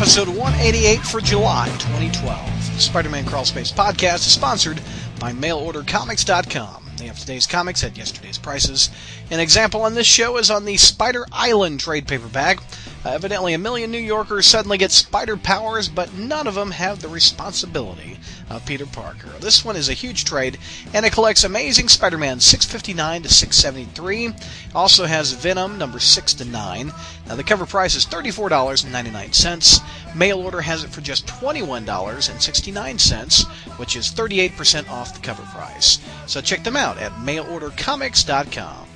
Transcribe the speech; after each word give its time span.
episode 0.00 0.28
188 0.28 1.00
for 1.00 1.20
July 1.20 1.66
2012. 1.80 2.74
The 2.76 2.80
Spider-Man 2.80 3.24
Crawl 3.24 3.44
Space 3.44 3.72
podcast 3.72 4.18
is 4.18 4.32
sponsored 4.32 4.80
by 5.18 5.32
MailOrderComics.com. 5.32 6.88
They 6.98 7.06
have 7.06 7.18
today's 7.18 7.48
comics 7.48 7.82
at 7.82 7.96
yesterday's 7.96 8.38
prices. 8.38 8.90
An 9.32 9.40
example 9.40 9.82
on 9.82 9.94
this 9.94 10.06
show 10.06 10.36
is 10.36 10.52
on 10.52 10.66
the 10.66 10.76
Spider 10.76 11.26
Island 11.32 11.80
trade 11.80 12.06
paperback. 12.06 12.60
Uh, 13.04 13.10
evidently, 13.10 13.54
a 13.54 13.58
million 13.58 13.90
New 13.90 13.98
Yorkers 13.98 14.46
suddenly 14.46 14.78
get 14.78 14.90
spider 14.90 15.36
powers, 15.36 15.88
but 15.88 16.12
none 16.14 16.46
of 16.48 16.54
them 16.54 16.72
have 16.72 17.00
the 17.00 17.08
responsibility 17.08 18.18
of 18.50 18.66
Peter 18.66 18.86
Parker. 18.86 19.28
This 19.40 19.64
one 19.64 19.76
is 19.76 19.88
a 19.88 19.94
huge 19.94 20.24
trade, 20.24 20.58
and 20.92 21.06
it 21.06 21.12
collects 21.12 21.44
Amazing 21.44 21.88
Spider-Man 21.88 22.40
659 22.40 23.22
to 23.22 23.28
673. 23.28 24.34
Also 24.74 25.06
has 25.06 25.32
Venom 25.32 25.78
number 25.78 26.00
6 26.00 26.34
to 26.34 26.44
9. 26.44 26.92
Now, 27.28 27.34
the 27.36 27.44
cover 27.44 27.66
price 27.66 27.94
is 27.94 28.06
$34.99. 28.06 29.82
Mail 30.16 30.40
order 30.40 30.60
has 30.60 30.84
it 30.84 30.90
for 30.90 31.00
just 31.00 31.26
$21.69, 31.26 33.78
which 33.78 33.96
is 33.96 34.12
38% 34.12 34.90
off 34.90 35.14
the 35.14 35.20
cover 35.20 35.44
price. 35.44 35.98
So 36.26 36.40
check 36.40 36.64
them 36.64 36.76
out 36.76 36.98
at 36.98 37.12
mailordercomics.com. 37.12 38.88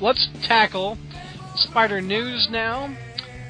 Let's 0.00 0.28
tackle 0.42 0.98
Spider 1.56 2.00
News 2.00 2.48
now. 2.50 2.94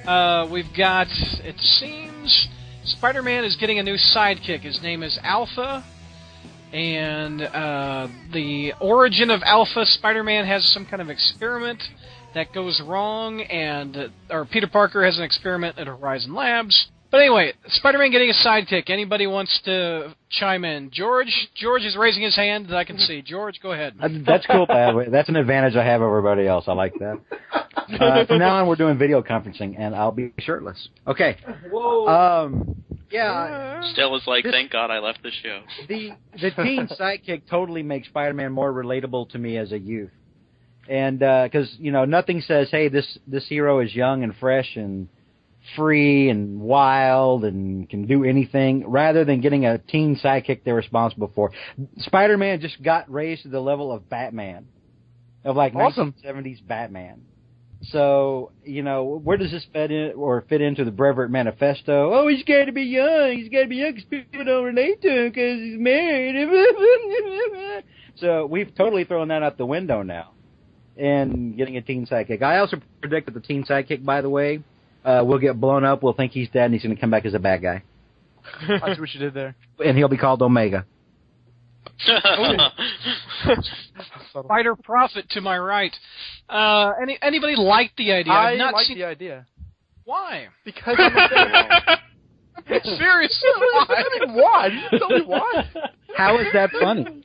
Uh, 0.07 0.49
we've 0.51 0.73
got, 0.73 1.09
it 1.43 1.61
seems, 1.61 2.49
Spider 2.85 3.23
Man 3.23 3.45
is 3.45 3.57
getting 3.57 3.79
a 3.79 3.83
new 3.83 3.97
sidekick. 3.97 4.61
His 4.61 4.81
name 4.83 5.03
is 5.03 5.19
Alpha. 5.23 5.85
And 6.73 7.43
uh, 7.43 8.09
the 8.33 8.73
origin 8.81 9.31
of 9.31 9.43
Alpha 9.43 9.85
Spider 9.87 10.23
Man 10.23 10.47
has 10.47 10.73
some 10.73 10.87
kind 10.87 11.03
of 11.03 11.11
experiment 11.11 11.83
that 12.35 12.53
goes 12.53 12.81
wrong, 12.85 13.41
and 13.43 14.11
or 14.31 14.45
Peter 14.47 14.67
Parker 14.67 15.05
has 15.05 15.17
an 15.19 15.25
experiment 15.25 15.79
at 15.79 15.87
Horizon 15.87 16.35
Labs. 16.35 16.89
But 17.11 17.21
anyway, 17.21 17.53
Spider-Man 17.69 18.11
getting 18.11 18.31
a 18.31 18.47
sidekick. 18.47 18.91
Anybody 18.91 19.27
wants 19.29 19.61
to 19.65 20.15
chime 20.29 20.65
in? 20.65 20.91
George, 20.93 21.49
George 21.55 21.83
is 21.83 21.97
raising 21.97 22.23
his 22.25 22.35
hand 22.35 22.67
that 22.69 22.77
I 22.77 22.83
can 22.85 22.99
see. 22.99 23.23
George, 23.23 23.61
go 23.63 23.73
ahead. 23.73 23.95
That's 24.27 24.45
cool, 24.47 24.67
That's 24.69 25.29
an 25.29 25.37
advantage 25.37 25.77
I 25.77 25.85
have 25.85 26.03
over 26.03 26.19
everybody 26.19 26.49
else. 26.49 26.65
I 26.67 26.73
like 26.73 26.95
that. 26.99 27.21
Uh, 27.89 28.27
from 28.27 28.41
now 28.41 28.57
on, 28.57 28.67
we're 28.67 28.75
doing 28.75 28.99
video 28.99 29.23
conferencing, 29.23 29.77
and 29.79 29.95
I'll 29.95 30.11
be 30.11 30.33
shirtless. 30.41 30.89
Okay. 31.07 31.37
Whoa. 31.71 32.09
Um, 32.09 32.83
yeah. 33.13 33.81
Still 33.93 34.17
is 34.17 34.25
like, 34.27 34.43
This- 34.43 34.53
thank 34.53 34.73
God 34.73 34.91
I 34.91 34.99
left 34.99 35.23
the 35.23 35.31
show. 35.31 35.61
the 35.89 36.11
the 36.41 36.51
teen 36.51 36.89
sidekick 36.99 37.43
totally 37.49 37.85
makes 37.85 38.09
Spider-Man 38.09 38.51
more 38.53 38.73
relatable 38.73 39.31
to 39.31 39.39
me 39.39 39.57
as 39.57 39.71
a 39.71 39.79
youth, 39.79 40.11
and 40.89 41.23
uh, 41.23 41.45
because 41.45 41.75
you 41.79 41.93
know 41.93 42.05
nothing 42.05 42.41
says, 42.41 42.71
"Hey, 42.71 42.89
this 42.89 43.19
this 43.27 43.47
hero 43.49 43.81
is 43.81 43.95
young 43.95 44.23
and 44.23 44.35
fresh 44.37 44.77
and 44.77 45.09
free 45.75 46.31
and 46.31 46.61
wild 46.61 47.45
and 47.45 47.89
can 47.89 48.07
do 48.07 48.25
anything," 48.25 48.89
rather 48.89 49.25
than 49.25 49.41
getting 49.41 49.67
a 49.67 49.79
teen 49.79 50.17
sidekick 50.17 50.65
they're 50.65 50.75
responsible 50.75 51.31
for. 51.35 51.53
Spider-Man 51.99 52.61
just 52.61 52.83
got 52.83 53.11
raised 53.11 53.43
to 53.43 53.49
the 53.49 53.61
level 53.61 53.93
of 53.93 54.09
Batman, 54.09 54.67
of 55.45 55.57
like 55.57 55.75
Awesome. 55.75 56.15
1970s 56.25 56.67
Batman. 56.67 57.23
So 57.83 58.53
you 58.65 58.83
know, 58.83 59.21
where 59.23 59.37
does 59.37 59.51
this 59.51 59.67
fit 59.73 59.91
in 59.91 60.13
or 60.17 60.43
fit 60.49 60.61
into 60.61 60.85
the 60.85 60.91
Brevoort 60.91 61.31
Manifesto? 61.31 62.13
Oh, 62.13 62.29
he's 62.29 62.45
got 62.45 62.65
to 62.65 62.73
be 62.73 62.83
young. 62.83 63.37
He's 63.37 63.49
got 63.49 63.63
to 63.63 63.69
be 63.69 63.77
young 63.77 63.95
because 63.95 64.09
people 64.09 64.45
don't 64.45 64.65
relate 64.65 65.03
to 65.03 65.09
him 65.09 65.29
because 65.29 65.61
he's 65.61 65.79
married. 65.79 67.85
so 68.17 68.47
we've 68.47 68.75
totally 68.75 69.05
thrown 69.05 69.29
that 69.29 69.43
out 69.43 69.59
the 69.59 69.67
window 69.67 70.03
now, 70.03 70.33
and 70.97 71.57
getting 71.57 71.77
a 71.77 71.83
teen 71.83 72.07
sidekick. 72.07 72.43
I 72.43 72.59
also 72.59 72.79
predict 73.01 73.27
that 73.27 73.35
the 73.35 73.41
teen 73.41 73.65
sidekick, 73.65 74.05
by 74.05 74.21
the 74.21 74.31
way, 74.31 74.63
uh, 75.05 75.23
will 75.25 75.39
get 75.39 75.61
blown 75.61 75.85
up. 75.85 76.03
We'll 76.03 76.13
think 76.15 76.33
he's 76.33 76.49
dead, 76.51 76.65
and 76.67 76.75
he's 76.75 76.83
going 76.83 76.95
to 76.95 77.01
come 77.01 77.11
back 77.11 77.25
as 77.27 77.35
a 77.35 77.39
bad 77.39 77.63
guy, 77.63 77.83
I 78.69 78.95
see 78.95 79.01
what 79.01 79.13
you 79.15 79.21
did 79.21 79.35
there. 79.35 79.55
and 79.85 79.97
he'll 79.97 80.09
be 80.09 80.17
called 80.17 80.43
Omega. 80.43 80.85
Fighter 84.49 84.77
Prophet 84.77 85.29
to 85.31 85.41
my 85.41 85.59
right. 85.59 85.95
Uh, 86.49 86.93
any 87.01 87.19
anybody 87.23 87.57
like 87.57 87.93
the 87.97 88.13
idea? 88.13 88.33
I 88.33 88.53
I've 88.53 88.59
not 88.59 88.75
like 88.75 88.87
seen. 88.87 88.99
the 88.99 89.05
idea 89.05 89.47
Why? 90.05 90.49
because 90.65 90.97
I'm 90.99 91.17
a 91.17 91.19
I 91.19 91.99
why? 92.69 94.05
mean, 94.21 94.35
why? 94.35 94.67
You 94.67 94.81
just 94.91 94.99
tell 94.99 95.09
me 95.19 95.25
why. 95.25 95.65
How 96.17 96.39
is 96.39 96.47
that 96.53 96.71
funny? 96.73 97.16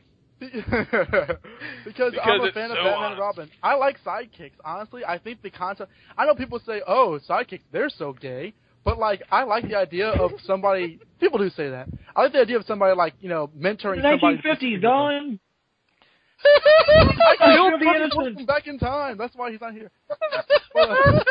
because, 1.85 2.13
I'm 2.23 2.41
a 2.41 2.45
it's 2.45 2.55
fan 2.55 2.71
of 2.71 2.77
Batman 2.77 2.93
honest. 2.93 3.11
and 3.11 3.19
Robin. 3.19 3.49
I 3.61 3.75
like 3.75 3.97
sidekicks. 4.03 4.53
Honestly, 4.65 5.05
I 5.05 5.19
think 5.19 5.43
the 5.43 5.51
concept. 5.51 5.91
I 6.17 6.25
know 6.25 6.33
people 6.33 6.59
say, 6.65 6.81
"Oh, 6.87 7.19
sidekicks, 7.29 7.61
they're 7.71 7.89
so 7.89 8.13
gay," 8.13 8.53
but 8.83 8.97
like, 8.97 9.21
I 9.31 9.43
like 9.43 9.67
the 9.67 9.75
idea 9.75 10.07
of 10.09 10.31
somebody. 10.43 10.99
people 11.19 11.37
do 11.37 11.49
say 11.51 11.69
that. 11.69 11.89
I 12.15 12.23
like 12.23 12.33
the 12.33 12.39
idea 12.39 12.57
of 12.57 12.65
somebody 12.65 12.95
like 12.95 13.13
you 13.21 13.29
know 13.29 13.51
mentoring 13.55 14.01
somebody. 14.01 14.41
1950s, 14.43 14.81
Don. 14.81 15.39
I 16.43 17.35
killed 17.37 17.73
the 17.79 17.85
fucking 17.85 18.01
innocent. 18.01 18.47
Back 18.47 18.65
in 18.65 18.79
time. 18.79 19.17
That's 19.19 19.35
why 19.35 19.51
he's 19.51 19.61
not 19.61 19.73
here. 19.73 19.91
but, 20.73 20.89
uh, 20.89 21.23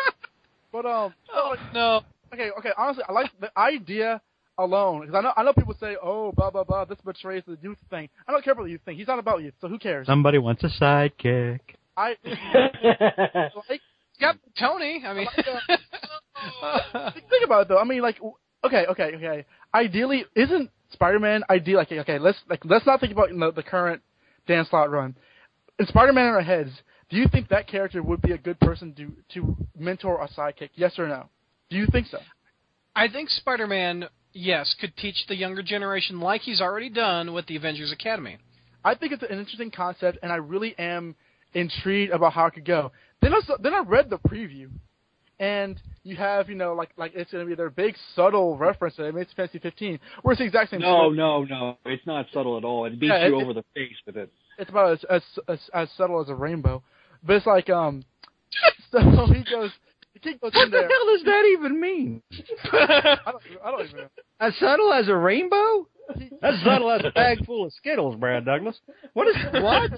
but 0.70 0.86
um, 0.86 1.14
Oh 1.34 1.56
no. 1.74 2.02
okay, 2.32 2.50
okay. 2.60 2.70
Honestly, 2.78 3.02
I 3.08 3.12
like 3.12 3.30
the 3.40 3.50
idea 3.58 4.20
alone 4.60 5.00
because 5.00 5.14
I 5.14 5.20
know 5.22 5.32
I 5.36 5.42
know 5.42 5.52
people 5.52 5.74
say, 5.80 5.96
"Oh, 6.02 6.32
blah 6.32 6.50
blah 6.50 6.64
blah, 6.64 6.84
this 6.84 6.98
betrays 7.04 7.42
the 7.46 7.58
youth 7.62 7.78
thing." 7.88 8.08
I 8.28 8.32
don't 8.32 8.44
care 8.44 8.52
about 8.52 8.64
the 8.64 8.70
youth 8.70 8.82
thing. 8.84 8.96
He's 8.96 9.08
not 9.08 9.18
about 9.18 9.42
youth, 9.42 9.54
so 9.60 9.68
who 9.68 9.78
cares? 9.78 10.06
Somebody 10.06 10.38
wants 10.38 10.62
a 10.64 10.68
sidekick. 10.68 11.60
I 11.96 12.16
like. 13.68 13.80
Got 14.20 14.36
Tony. 14.58 15.02
I 15.06 15.14
mean. 15.14 15.26
Think 17.14 17.28
think 17.28 17.44
about 17.44 17.62
it 17.62 17.68
though. 17.68 17.78
I 17.78 17.84
mean, 17.84 18.00
like, 18.00 18.18
okay, 18.64 18.86
okay, 18.90 19.12
okay. 19.16 19.44
Ideally, 19.74 20.24
isn't 20.34 20.70
Spider-Man 20.92 21.42
ideal? 21.50 21.78
Like, 21.78 21.92
okay, 21.92 22.18
let's 22.18 22.38
like 22.48 22.64
let's 22.64 22.86
not 22.86 23.00
think 23.00 23.12
about 23.12 23.30
you 23.30 23.36
know, 23.36 23.50
the 23.50 23.62
current 23.62 24.02
Dan 24.46 24.64
Slott 24.68 24.90
run. 24.90 25.14
In 25.78 25.86
Spider-Man 25.86 26.26
in 26.26 26.34
our 26.34 26.42
heads, 26.42 26.70
do 27.10 27.16
you 27.16 27.26
think 27.30 27.48
that 27.48 27.66
character 27.66 28.02
would 28.02 28.22
be 28.22 28.32
a 28.32 28.38
good 28.38 28.58
person 28.60 28.94
to 28.94 29.12
to 29.34 29.56
mentor 29.78 30.22
a 30.22 30.28
sidekick? 30.28 30.70
Yes 30.74 30.98
or 30.98 31.08
no? 31.08 31.28
Do 31.68 31.76
you 31.76 31.86
think 31.92 32.06
so? 32.06 32.18
I 32.96 33.08
think 33.08 33.28
Spider-Man, 33.30 34.06
yes, 34.32 34.74
could 34.80 34.96
teach 34.96 35.26
the 35.28 35.36
younger 35.36 35.62
generation 35.62 36.20
like 36.20 36.42
he's 36.42 36.60
already 36.60 36.88
done 36.90 37.32
with 37.32 37.46
the 37.46 37.56
Avengers 37.56 37.92
Academy. 37.92 38.38
I 38.84 38.94
think 38.94 39.12
it's 39.12 39.22
an 39.22 39.38
interesting 39.38 39.70
concept, 39.70 40.18
and 40.22 40.32
I 40.32 40.36
really 40.36 40.74
am 40.78 41.14
intrigued 41.54 42.12
about 42.12 42.32
how 42.32 42.46
it 42.46 42.54
could 42.54 42.64
go. 42.64 42.92
Then 43.20 43.34
I 43.34 43.40
saw, 43.46 43.56
then 43.58 43.74
I 43.74 43.80
read 43.80 44.08
the 44.08 44.18
preview, 44.18 44.70
and 45.38 45.78
you 46.02 46.16
have 46.16 46.48
you 46.48 46.54
know 46.54 46.72
like 46.74 46.90
like 46.96 47.12
it's 47.14 47.30
gonna 47.30 47.44
be 47.44 47.54
their 47.54 47.68
big 47.70 47.94
subtle 48.14 48.56
reference 48.56 48.96
to 48.96 49.04
Amazing 49.06 49.32
Fantasy 49.36 49.58
15, 49.58 49.98
where 50.22 50.32
it's 50.32 50.38
the 50.40 50.46
exact 50.46 50.70
same. 50.70 50.80
No, 50.80 51.12
story. 51.12 51.16
no, 51.16 51.44
no. 51.44 51.76
It's 51.84 52.06
not 52.06 52.26
subtle 52.32 52.56
at 52.56 52.64
all. 52.64 52.86
It 52.86 52.98
beats 52.98 53.10
Yeah, 53.12 53.26
you 53.28 53.38
it- 53.38 53.42
over 53.42 53.52
the 53.52 53.64
face 53.74 53.96
with 54.06 54.16
it. 54.16 54.32
it's 54.58 54.70
about 54.70 54.92
as, 54.92 55.04
as 55.10 55.22
as 55.48 55.58
as 55.74 55.88
subtle 55.96 56.20
as 56.20 56.28
a 56.30 56.34
rainbow. 56.34 56.82
But 57.22 57.36
it's 57.36 57.46
like 57.46 57.68
um 57.68 58.04
so 58.92 58.98
he 59.26 59.44
goes 59.44 59.44
the 59.44 59.44
kid 59.44 59.50
goes 59.50 59.70
What 60.40 60.54
in 60.54 60.70
the 60.70 60.76
there. 60.76 60.88
hell 60.88 61.06
does 61.16 61.24
that 61.24 61.44
even 61.58 61.80
mean? 61.80 62.22
I 62.72 63.16
don't 63.26 63.42
I 63.64 63.70
don't 63.70 63.84
even 63.86 63.96
know. 63.98 64.08
As 64.40 64.54
subtle 64.56 64.92
as 64.92 65.08
a 65.08 65.16
rainbow? 65.16 65.86
He, 66.16 66.30
As 66.42 66.60
subtle 66.64 66.90
as 66.90 67.02
a 67.04 67.10
bag 67.12 67.44
full 67.46 67.64
of 67.64 67.72
Skittles, 67.72 68.16
Brad 68.16 68.44
Douglas. 68.44 68.78
What 69.12 69.28
is 69.28 69.36
what? 69.62 69.90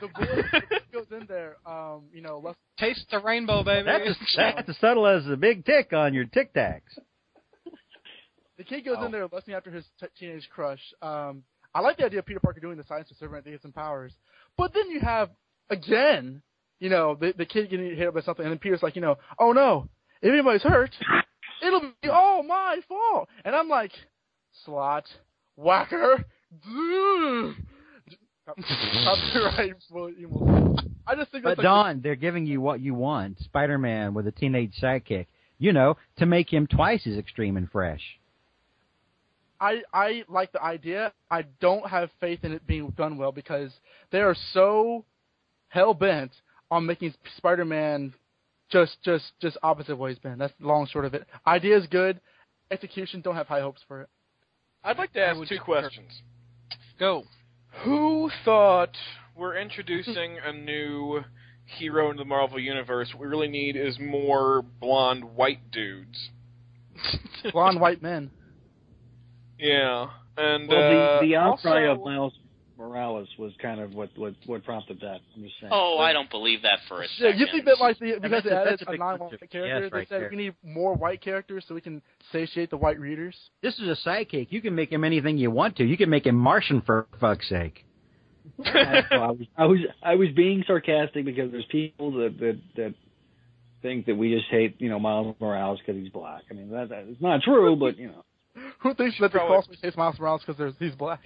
the 0.00 0.08
boy 0.08 0.42
kid 0.70 0.80
goes 0.92 1.06
in 1.10 1.26
there, 1.28 1.56
um, 1.66 2.04
you 2.12 2.22
know, 2.22 2.38
less 2.38 2.54
Taste 2.78 3.06
the 3.10 3.18
rainbow, 3.18 3.62
baby. 3.62 3.84
That's 3.84 4.08
as, 4.08 4.16
that's 4.36 4.68
as 4.70 4.78
subtle 4.78 5.06
as 5.06 5.26
a 5.26 5.36
big 5.36 5.64
tick 5.66 5.92
on 5.92 6.14
your 6.14 6.24
Tic 6.24 6.54
Tacs. 6.54 6.80
the 8.56 8.64
kid 8.64 8.84
goes 8.84 8.96
Oh. 9.00 9.06
in 9.06 9.12
there 9.12 9.26
lusting 9.30 9.54
after 9.54 9.70
his 9.70 9.84
t- 9.98 10.06
teenage 10.18 10.48
crush. 10.50 10.80
Um 11.02 11.42
I 11.74 11.80
like 11.80 11.98
the 11.98 12.04
idea 12.06 12.18
of 12.20 12.26
Peter 12.26 12.40
Parker 12.40 12.58
doing 12.60 12.76
the 12.76 12.84
science 12.84 13.10
experiment 13.10 13.44
to 13.44 13.52
get 13.52 13.62
some 13.62 13.72
powers. 13.72 14.12
But 14.56 14.72
then 14.74 14.90
you 14.90 15.00
have 15.00 15.30
again, 15.68 16.42
you 16.80 16.88
know, 16.88 17.14
the 17.14 17.32
the 17.36 17.46
kid 17.46 17.70
getting 17.70 17.94
hit 17.94 18.12
by 18.12 18.22
something 18.22 18.44
and 18.44 18.52
then 18.52 18.58
Peter's 18.58 18.82
like, 18.82 18.96
you 18.96 19.02
know, 19.02 19.18
oh 19.38 19.52
no, 19.52 19.88
if 20.22 20.32
anybody's 20.32 20.62
hurt, 20.62 20.90
it'll 21.62 21.92
be 22.02 22.08
all 22.08 22.42
my 22.42 22.78
fault. 22.88 23.28
And 23.44 23.54
I'm 23.54 23.68
like, 23.68 23.92
slot, 24.64 25.04
whacker, 25.56 26.24
full. 26.64 27.54
I 31.06 31.14
just 31.14 31.30
think 31.30 31.44
But 31.44 31.50
that's 31.50 31.58
like 31.58 31.64
Don, 31.64 32.00
they're 32.00 32.16
giving 32.16 32.46
you 32.46 32.60
what 32.60 32.80
you 32.80 32.94
want. 32.94 33.38
Spider-Man 33.40 34.14
with 34.14 34.26
a 34.26 34.32
teenage 34.32 34.74
sidekick. 34.80 35.26
You 35.58 35.72
know, 35.72 35.98
to 36.16 36.26
make 36.26 36.50
him 36.50 36.66
twice 36.66 37.06
as 37.06 37.18
extreme 37.18 37.58
and 37.58 37.70
fresh. 37.70 38.00
I 39.60 39.82
I 39.92 40.24
like 40.28 40.52
the 40.52 40.62
idea. 40.62 41.12
I 41.30 41.42
don't 41.60 41.88
have 41.88 42.10
faith 42.18 42.44
in 42.44 42.52
it 42.52 42.66
being 42.66 42.90
done 42.96 43.18
well 43.18 43.30
because 43.30 43.70
they 44.10 44.20
are 44.20 44.34
so 44.52 45.04
hell 45.68 45.92
bent 45.92 46.32
on 46.70 46.86
making 46.86 47.14
Spider-Man 47.36 48.14
just 48.70 48.98
just 49.04 49.32
just 49.40 49.56
opposite 49.62 49.92
of 49.92 49.98
what 49.98 50.10
he's 50.10 50.18
been. 50.18 50.38
That's 50.38 50.52
the 50.60 50.66
long 50.66 50.86
short 50.86 51.04
of 51.04 51.14
it. 51.14 51.26
Idea 51.46 51.76
is 51.76 51.86
good. 51.86 52.20
Execution, 52.70 53.20
don't 53.20 53.34
have 53.34 53.48
high 53.48 53.60
hopes 53.60 53.82
for 53.88 54.02
it. 54.02 54.08
I'd 54.84 54.96
like 54.98 55.12
to 55.14 55.20
ask 55.20 55.38
two 55.40 55.58
concur. 55.58 55.64
questions. 55.64 56.22
Go. 56.98 57.24
Who 57.84 58.30
thought 58.44 58.96
we're 59.36 59.56
introducing 59.56 60.38
a 60.44 60.52
new 60.52 61.22
hero 61.78 62.10
in 62.10 62.16
the 62.16 62.24
Marvel 62.24 62.58
universe. 62.58 63.08
What 63.12 63.20
we 63.22 63.26
really 63.28 63.48
need 63.48 63.76
is 63.76 63.98
more 63.98 64.62
blonde 64.80 65.24
white 65.24 65.70
dudes. 65.70 66.30
Blonde 67.52 67.80
white 67.80 68.02
men. 68.02 68.30
Yeah, 69.58 70.08
and 70.36 70.68
Well, 70.68 70.78
uh, 70.78 71.20
the 71.20 71.26
the 71.26 71.36
outcry 71.36 71.86
also, 71.86 72.00
of 72.00 72.06
Miles 72.06 72.32
Morales 72.80 73.28
was 73.38 73.52
kind 73.60 73.78
of 73.80 73.94
what 73.94 74.08
what 74.16 74.34
what 74.46 74.64
prompted 74.64 74.98
that. 75.00 75.20
I'm 75.36 75.42
just 75.42 75.54
saying. 75.60 75.70
Oh, 75.72 75.98
I 75.98 76.12
don't 76.12 76.30
believe 76.30 76.62
that 76.62 76.78
for 76.88 77.02
a 77.02 77.04
Yeah, 77.18 77.28
second. 77.28 77.38
you 77.40 77.46
think 77.52 77.64
that 77.66 77.78
like 77.78 77.98
the, 77.98 78.14
because 78.20 78.42
that's 78.42 78.46
it 78.46 78.52
a- 78.52 78.56
added 78.60 78.82
a 78.82 78.88
a 78.88 78.90
big 78.92 79.00
non-white 79.00 79.30
bunch 79.30 79.42
of 79.42 79.50
character, 79.50 79.80
yes 79.82 79.90
they 79.92 79.96
right 79.98 80.08
said 80.08 80.20
there. 80.22 80.30
we 80.30 80.36
need 80.36 80.54
more 80.64 80.94
white 80.94 81.20
characters 81.20 81.64
so 81.68 81.74
we 81.74 81.80
can 81.82 82.00
satiate 82.32 82.70
the 82.70 82.76
white 82.78 82.98
readers. 82.98 83.36
This 83.62 83.78
is 83.78 83.88
a 83.88 84.08
sidekick. 84.08 84.46
You 84.50 84.60
can 84.62 84.74
make 84.74 84.90
him 84.90 85.04
anything 85.04 85.36
you 85.38 85.50
want 85.50 85.76
to. 85.76 85.84
You 85.84 85.96
can 85.96 86.08
make 86.10 86.24
him 86.26 86.36
Martian 86.36 86.80
for 86.80 87.06
fuck's 87.20 87.48
sake. 87.48 87.84
I, 88.64 89.02
I 89.12 89.16
was 89.30 89.38
I 89.58 89.64
was 89.66 89.78
I 90.02 90.14
was 90.14 90.28
being 90.34 90.64
sarcastic 90.66 91.24
because 91.26 91.52
there's 91.52 91.66
people 91.70 92.12
that 92.12 92.38
that 92.40 92.58
that 92.76 92.94
think 93.82 94.06
that 94.06 94.14
we 94.16 94.34
just 94.34 94.46
hate 94.50 94.80
you 94.80 94.88
know 94.88 94.98
Miles 94.98 95.36
Morales 95.40 95.78
because 95.84 96.00
he's 96.00 96.10
black. 96.10 96.42
I 96.50 96.54
mean 96.54 96.70
that, 96.70 96.88
that 96.88 97.04
it's 97.08 97.20
not 97.20 97.42
true, 97.42 97.76
but 97.76 97.98
you 97.98 98.08
know. 98.08 98.24
Who 98.80 98.94
thinks 98.94 99.16
that 99.20 99.30
the 99.32 99.38
Probably- 99.38 99.56
crossway 99.56 99.76
hates 99.82 99.96
Miles 99.96 100.18
Morales 100.18 100.42
because 100.46 100.74
he's 100.78 100.94
black? 100.94 101.20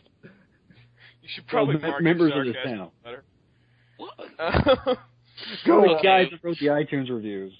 You 1.24 1.28
should 1.34 1.46
probably 1.48 1.76
Well, 1.76 1.90
mark 1.90 2.02
members 2.02 2.32
of 2.36 2.44
the 2.44 2.52
sarcasm 2.52 2.78
town. 2.78 2.90
better. 3.02 3.24
What? 3.96 4.14
Go 5.66 5.82
Go 5.82 5.96
the 5.96 6.00
guys 6.02 6.28
that 6.30 6.44
wrote 6.44 6.58
the 6.60 6.66
iTunes 6.66 7.10
reviews, 7.10 7.52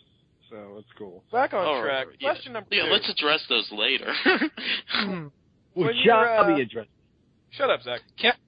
so 0.50 0.76
it's 0.78 0.88
cool. 0.96 1.24
Back 1.32 1.54
on 1.54 1.64
All 1.66 1.82
track. 1.82 2.06
right, 2.08 2.16
yeah. 2.20 2.28
Question 2.30 2.52
number 2.52 2.68
Yeah, 2.70 2.84
let's 2.84 3.08
address 3.10 3.40
those 3.48 3.68
later. 3.72 4.12
Well, 5.76 5.86
When 5.88 5.96
you're, 5.96 6.04
shall 6.24 6.44
uh, 6.44 6.54
be 6.54 6.62
addressed. 6.62 6.88
Shut 7.50 7.68
up, 7.68 7.82
Zach. 7.82 8.00
Ke- 8.16 8.38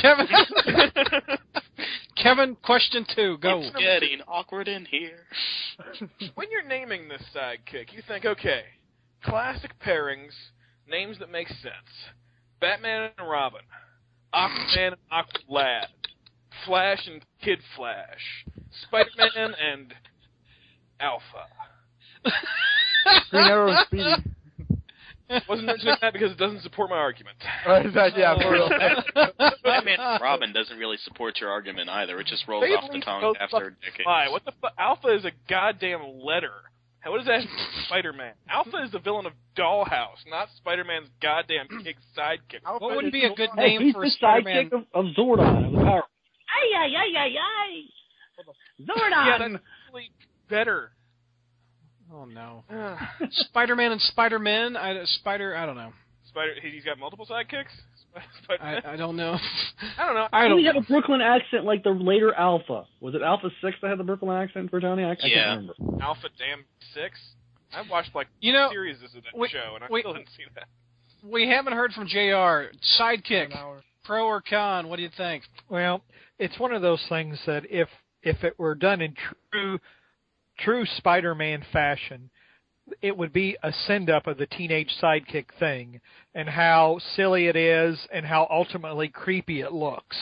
Kevin, 0.00 0.26
Kevin, 2.16 2.56
question 2.62 3.06
two, 3.14 3.38
go. 3.38 3.60
it's 3.62 3.76
getting 3.76 4.20
awkward 4.26 4.66
in 4.68 4.84
here. 4.86 5.20
when 6.34 6.48
you're 6.50 6.66
naming 6.66 7.08
this 7.08 7.22
sidekick, 7.34 7.92
you 7.92 8.02
think, 8.08 8.24
okay, 8.24 8.62
classic 9.24 9.70
pairings, 9.84 10.32
names 10.88 11.18
that 11.20 11.30
make 11.30 11.48
sense. 11.48 12.10
Batman 12.60 13.10
and 13.18 13.28
Robin, 13.28 13.60
Aquaman 14.34 14.78
and 14.78 14.96
Aqualad, 15.12 15.86
Flash 16.66 17.06
and 17.06 17.24
Kid 17.42 17.58
Flash, 17.76 18.44
Spider-Man 18.82 19.54
and 19.60 19.94
Alpha. 21.00 21.46
Green 23.30 23.44
Arrow 23.44 23.70
and 23.70 23.86
Speedy. 23.86 24.14
Wasn't 25.48 25.66
mentioning 25.66 25.96
that 26.02 26.12
because 26.12 26.32
it 26.32 26.38
doesn't 26.38 26.62
support 26.62 26.90
my 26.90 26.96
argument. 26.96 27.36
Oh, 27.64 27.70
right, 27.70 27.86
exactly, 27.86 28.22
yeah, 28.22 28.36
for 28.40 28.50
real. 28.50 28.68
Batman 29.62 29.96
and 30.00 30.20
Robin 30.20 30.52
doesn't 30.52 30.76
really 30.76 30.96
support 31.04 31.40
your 31.40 31.48
argument 31.50 31.88
either. 31.88 32.18
It 32.18 32.26
just 32.26 32.46
rolls 32.48 32.64
They 32.64 32.74
off 32.74 32.90
the 32.90 33.00
tongue 33.00 33.34
after 33.40 33.56
fucking 33.56 33.76
decades. 33.80 34.04
Why? 34.04 34.28
What 34.28 34.44
the 34.44 34.52
fuck? 34.60 34.72
Alpha 34.78 35.08
is 35.14 35.24
a 35.24 35.30
goddamn 35.48 36.00
letter. 36.22 36.52
How 37.02 37.10
what 37.10 37.24
that 37.26 37.40
have 37.40 37.42
to 37.42 37.46
do 37.48 37.52
with 37.52 37.86
Spider-Man? 37.86 38.32
Alpha 38.48 38.76
is 38.84 38.92
the 38.92 39.00
villain 39.00 39.26
of 39.26 39.32
Dollhouse, 39.56 40.22
not 40.30 40.48
Spider-Man's 40.58 41.08
goddamn 41.20 41.66
kick 41.84 41.96
sidekick. 42.16 42.62
Alpha 42.64 42.84
What 42.84 42.96
would 42.96 43.12
be 43.12 43.24
a 43.24 43.30
so 43.30 43.34
good 43.34 43.50
fun. 43.50 43.58
Hey, 43.58 43.78
name 43.78 43.82
he's 43.82 43.94
for 43.94 44.04
the 44.04 44.10
Spider-Man. 44.10 44.70
sidekick 44.70 44.72
of, 44.72 44.84
of 44.94 45.12
Zordon 45.16 45.66
of 45.66 45.72
the 45.72 45.78
Power. 45.78 46.02
Ay, 46.46 46.78
ay, 46.78 46.90
ay, 46.96 47.18
ay, 47.18 47.34
ay. 47.36 47.82
Yeah, 48.78 48.94
Zordon. 48.94 49.52
that's 49.52 49.64
really 49.92 50.10
better. 50.48 50.92
Oh 52.14 52.24
no. 52.24 52.62
Spider-Man 53.30 53.92
and 53.92 54.00
Spider-Man. 54.00 54.76
I 54.76 55.04
Spider. 55.04 55.56
I 55.56 55.66
don't 55.66 55.76
know. 55.76 55.92
Spider, 56.28 56.52
he's 56.62 56.84
got 56.84 56.98
multiple 56.98 57.26
sidekicks. 57.28 57.72
Spider- 58.44 58.62
I, 58.86 58.92
I 58.92 58.96
don't 58.96 59.16
know. 59.16 59.38
I 59.98 60.06
don't 60.06 60.14
know. 60.14 60.28
I 60.32 60.42
Didn't 60.42 60.50
don't. 60.50 60.58
he 60.60 60.66
have 60.66 60.76
a 60.76 60.80
Brooklyn 60.82 61.20
accent 61.20 61.64
like 61.64 61.82
the 61.82 61.90
later 61.90 62.34
Alpha? 62.34 62.84
Was 63.00 63.14
it 63.14 63.22
Alpha 63.22 63.50
Six 63.62 63.76
that 63.82 63.88
had 63.90 63.98
the 63.98 64.04
Brooklyn 64.04 64.36
accent 64.36 64.70
for 64.70 64.80
Tony? 64.80 65.04
I, 65.04 65.10
I 65.12 65.16
Yeah. 65.22 65.44
can't 65.56 65.70
remember. 65.78 66.02
Alpha 66.04 66.28
Damn 66.38 66.64
Six. 66.94 67.18
I've 67.74 67.88
watched 67.90 68.14
like 68.14 68.28
You 68.40 68.52
know, 68.52 68.68
series 68.70 68.96
of 69.02 69.12
that 69.14 69.36
we- 69.36 69.48
show, 69.48 69.72
and 69.74 69.84
I 69.84 69.86
we- 69.90 70.00
still 70.00 70.12
didn't 70.14 70.28
see 70.36 70.44
that. 70.54 70.68
we 71.24 71.48
haven't 71.48 71.72
heard 71.72 71.92
from 71.92 72.06
Jr. 72.06 72.74
Sidekick, 73.00 73.50
pro 74.04 74.26
or 74.26 74.42
con? 74.42 74.88
What 74.88 74.96
do 74.96 75.02
you 75.02 75.10
think? 75.16 75.44
Well, 75.70 76.02
it's 76.38 76.58
one 76.58 76.72
of 76.74 76.82
those 76.82 77.02
things 77.08 77.38
that 77.46 77.64
if 77.70 77.88
if 78.22 78.44
it 78.44 78.58
were 78.58 78.74
done 78.74 79.00
in 79.00 79.14
true 79.50 79.78
true 80.58 80.84
Spider-Man 80.98 81.64
fashion, 81.72 82.30
it 83.00 83.16
would 83.16 83.32
be 83.32 83.56
a 83.62 83.72
send 83.86 84.10
up 84.10 84.26
of 84.26 84.38
the 84.38 84.46
teenage 84.46 84.94
sidekick 85.00 85.46
thing 85.58 86.00
and 86.34 86.48
how 86.48 86.98
silly 87.16 87.46
it 87.46 87.56
is 87.56 87.98
and 88.12 88.26
how 88.26 88.46
ultimately 88.50 89.08
creepy 89.08 89.60
it 89.60 89.72
looks. 89.72 90.16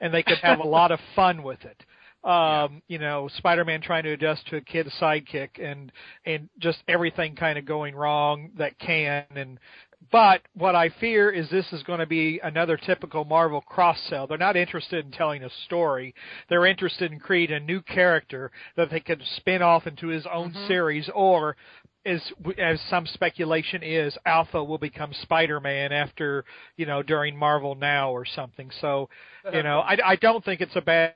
And 0.00 0.12
they 0.12 0.22
could 0.22 0.38
have 0.38 0.60
a 0.60 0.66
lot 0.66 0.92
of 0.92 1.00
fun 1.16 1.42
with 1.42 1.60
it. 1.64 1.84
Um, 2.28 2.80
you 2.88 2.98
know, 2.98 3.28
Spider-Man 3.36 3.82
trying 3.82 4.04
to 4.04 4.12
adjust 4.12 4.46
to 4.48 4.56
a 4.56 4.60
kid's 4.62 4.90
sidekick 4.98 5.62
and 5.62 5.92
and 6.24 6.48
just 6.58 6.78
everything 6.88 7.36
kind 7.36 7.58
of 7.58 7.66
going 7.66 7.94
wrong 7.94 8.50
that 8.56 8.78
can 8.78 9.26
and 9.36 9.58
but 10.12 10.42
what 10.54 10.74
I 10.74 10.90
fear 11.00 11.30
is 11.30 11.48
this 11.50 11.72
is 11.72 11.82
going 11.82 12.00
to 12.00 12.06
be 12.06 12.40
another 12.42 12.76
typical 12.76 13.24
Marvel 13.24 13.60
cross 13.60 13.98
sell. 14.08 14.26
They're 14.26 14.38
not 14.38 14.56
interested 14.56 15.04
in 15.04 15.12
telling 15.12 15.42
a 15.42 15.50
story. 15.64 16.14
They're 16.48 16.66
interested 16.66 17.12
in 17.12 17.18
creating 17.18 17.56
a 17.56 17.60
new 17.60 17.80
character 17.80 18.50
that 18.76 18.90
they 18.90 19.00
could 19.00 19.22
spin 19.36 19.62
off 19.62 19.86
into 19.86 20.08
his 20.08 20.26
own 20.32 20.54
series 20.68 21.08
or 21.14 21.56
as 22.06 22.20
as 22.58 22.78
some 22.90 23.06
speculation 23.06 23.82
is 23.82 24.16
Alpha 24.26 24.62
will 24.62 24.78
become 24.78 25.12
Spider-Man 25.22 25.92
after, 25.92 26.44
you 26.76 26.86
know, 26.86 27.02
during 27.02 27.36
Marvel 27.36 27.74
Now 27.74 28.10
or 28.10 28.24
something. 28.24 28.70
So, 28.80 29.08
you 29.52 29.62
know, 29.62 29.80
I 29.80 29.96
I 30.04 30.16
don't 30.16 30.44
think 30.44 30.60
it's 30.60 30.76
a 30.76 30.80
bad 30.80 31.14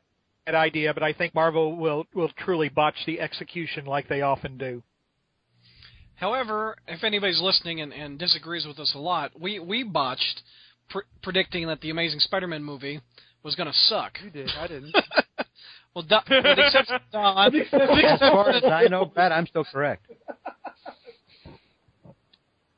idea, 0.49 0.95
but 0.95 1.02
I 1.02 1.12
think 1.12 1.35
Marvel 1.35 1.76
will 1.76 2.07
will 2.14 2.30
truly 2.38 2.68
botch 2.68 2.97
the 3.07 3.21
execution 3.21 3.85
like 3.85 4.09
they 4.09 4.23
often 4.23 4.57
do. 4.57 4.83
However, 6.16 6.76
if 6.88 7.04
anybody's 7.04 7.40
listening 7.40 7.80
and, 7.80 7.92
and 7.92 8.18
disagrees 8.18 8.66
with 8.66 8.78
us 8.78 8.92
a 8.95 8.99
lot, 8.99 9.38
we 9.38 9.59
we 9.59 9.83
botched 9.83 10.42
pr- 10.90 11.00
predicting 11.23 11.66
that 11.68 11.80
the 11.80 11.90
Amazing 11.90 12.21
Spider-Man 12.21 12.64
movie 12.64 13.00
was 13.45 13.54
going 13.54 13.68
to 13.68 13.78
suck. 13.88 14.18
You 14.25 14.30
did, 14.30 14.50
I 14.59 14.66
didn't. 14.66 14.97
Well, 15.95 16.04
Don, 16.09 16.23
but 16.28 16.59
except 16.59 16.88
for 16.88 17.00
Don, 17.11 17.54
As 17.57 18.18
far 18.21 18.50
as 18.50 18.62
I 18.62 18.87
know, 18.88 19.07
Pat, 19.07 19.33
I'm 19.33 19.47
still 19.47 19.64
correct. 19.64 20.07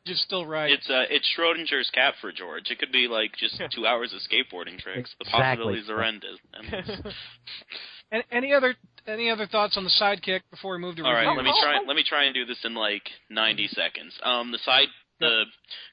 You're 0.04 0.16
still 0.16 0.46
right. 0.46 0.70
It's 0.72 0.88
uh, 0.88 1.04
it's 1.10 1.26
Schrodinger's 1.36 1.90
cat 1.92 2.14
for 2.20 2.32
George. 2.32 2.70
It 2.70 2.78
could 2.78 2.92
be 2.92 3.08
like 3.08 3.32
just 3.38 3.60
two 3.74 3.86
hours 3.86 4.12
of 4.12 4.20
skateboarding 4.20 4.78
tricks. 4.78 5.10
The 5.18 5.26
Exactly. 5.26 5.64
possibilities 5.78 5.90
are 5.90 6.02
endless. 6.02 6.38
endless. 6.56 7.14
And 8.12 8.24
any 8.32 8.52
other 8.52 8.74
any 9.06 9.30
other 9.30 9.46
thoughts 9.46 9.76
on 9.76 9.84
the 9.84 9.90
sidekick 10.00 10.40
before 10.50 10.72
we 10.72 10.78
move 10.78 10.96
to 10.96 11.04
All 11.04 11.12
right, 11.12 11.20
review? 11.28 11.36
let 11.36 11.44
me 11.44 11.52
try. 11.62 11.78
Let 11.86 11.94
me 11.96 12.02
try 12.04 12.24
and 12.24 12.34
do 12.34 12.44
this 12.44 12.58
in 12.64 12.74
like 12.74 13.02
90 13.30 13.68
seconds. 13.68 14.12
Um, 14.24 14.50
the 14.50 14.58
side, 14.64 14.88
the 15.20 15.44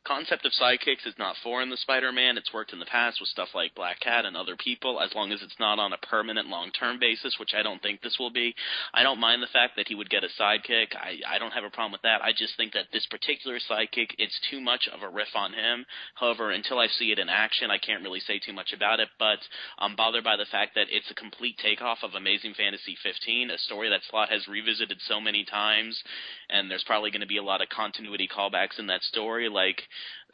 concept 0.05 0.45
of 0.45 0.53
sidekicks 0.59 1.05
is 1.05 1.15
not 1.19 1.35
foreign 1.43 1.69
to 1.69 1.77
Spider-Man. 1.77 2.37
It's 2.37 2.53
worked 2.53 2.73
in 2.73 2.79
the 2.79 2.85
past 2.85 3.19
with 3.19 3.29
stuff 3.29 3.49
like 3.53 3.75
Black 3.75 3.99
Cat 3.99 4.25
and 4.25 4.35
other 4.35 4.55
people, 4.55 5.01
as 5.01 5.13
long 5.13 5.31
as 5.31 5.41
it's 5.41 5.59
not 5.59 5.79
on 5.79 5.93
a 5.93 5.97
permanent, 5.97 6.47
long-term 6.47 6.99
basis, 6.99 7.35
which 7.39 7.53
I 7.57 7.61
don't 7.61 7.81
think 7.81 8.01
this 8.01 8.17
will 8.17 8.31
be. 8.31 8.55
I 8.93 9.03
don't 9.03 9.19
mind 9.19 9.43
the 9.43 9.53
fact 9.53 9.75
that 9.75 9.87
he 9.87 9.95
would 9.95 10.09
get 10.09 10.23
a 10.23 10.41
sidekick. 10.41 10.95
I 10.95 11.19
I 11.27 11.39
don't 11.39 11.51
have 11.51 11.65
a 11.65 11.69
problem 11.69 11.91
with 11.91 12.01
that. 12.03 12.23
I 12.23 12.31
just 12.31 12.55
think 12.57 12.73
that 12.73 12.87
this 12.91 13.05
particular 13.07 13.59
sidekick, 13.59 14.15
it's 14.17 14.39
too 14.49 14.61
much 14.61 14.87
of 14.93 15.03
a 15.03 15.09
riff 15.09 15.35
on 15.35 15.53
him. 15.53 15.85
However, 16.15 16.51
until 16.51 16.79
I 16.79 16.87
see 16.87 17.11
it 17.11 17.19
in 17.19 17.29
action, 17.29 17.69
I 17.69 17.77
can't 17.77 18.03
really 18.03 18.21
say 18.21 18.39
too 18.39 18.53
much 18.53 18.71
about 18.73 18.99
it. 18.99 19.09
But 19.19 19.39
I'm 19.77 19.95
bothered 19.95 20.23
by 20.23 20.37
the 20.37 20.49
fact 20.49 20.75
that 20.75 20.87
it's 20.89 21.11
a 21.11 21.15
complete 21.15 21.57
takeoff 21.61 21.99
of 22.03 22.15
Amazing 22.15 22.53
Fantasy 22.55 22.95
15, 23.03 23.51
a 23.51 23.57
story 23.59 23.89
that 23.89 24.01
Slott 24.09 24.29
has 24.29 24.47
revisited 24.47 24.99
so 25.07 25.19
many 25.19 25.43
times, 25.43 26.01
and 26.49 26.71
there's 26.71 26.83
probably 26.85 27.11
going 27.11 27.21
to 27.21 27.27
be 27.27 27.37
a 27.37 27.43
lot 27.43 27.61
of 27.61 27.69
continuity 27.69 28.27
callbacks 28.27 28.79
in 28.79 28.87
that 28.87 29.03
story. 29.03 29.16
Story 29.17 29.49
like, 29.49 29.81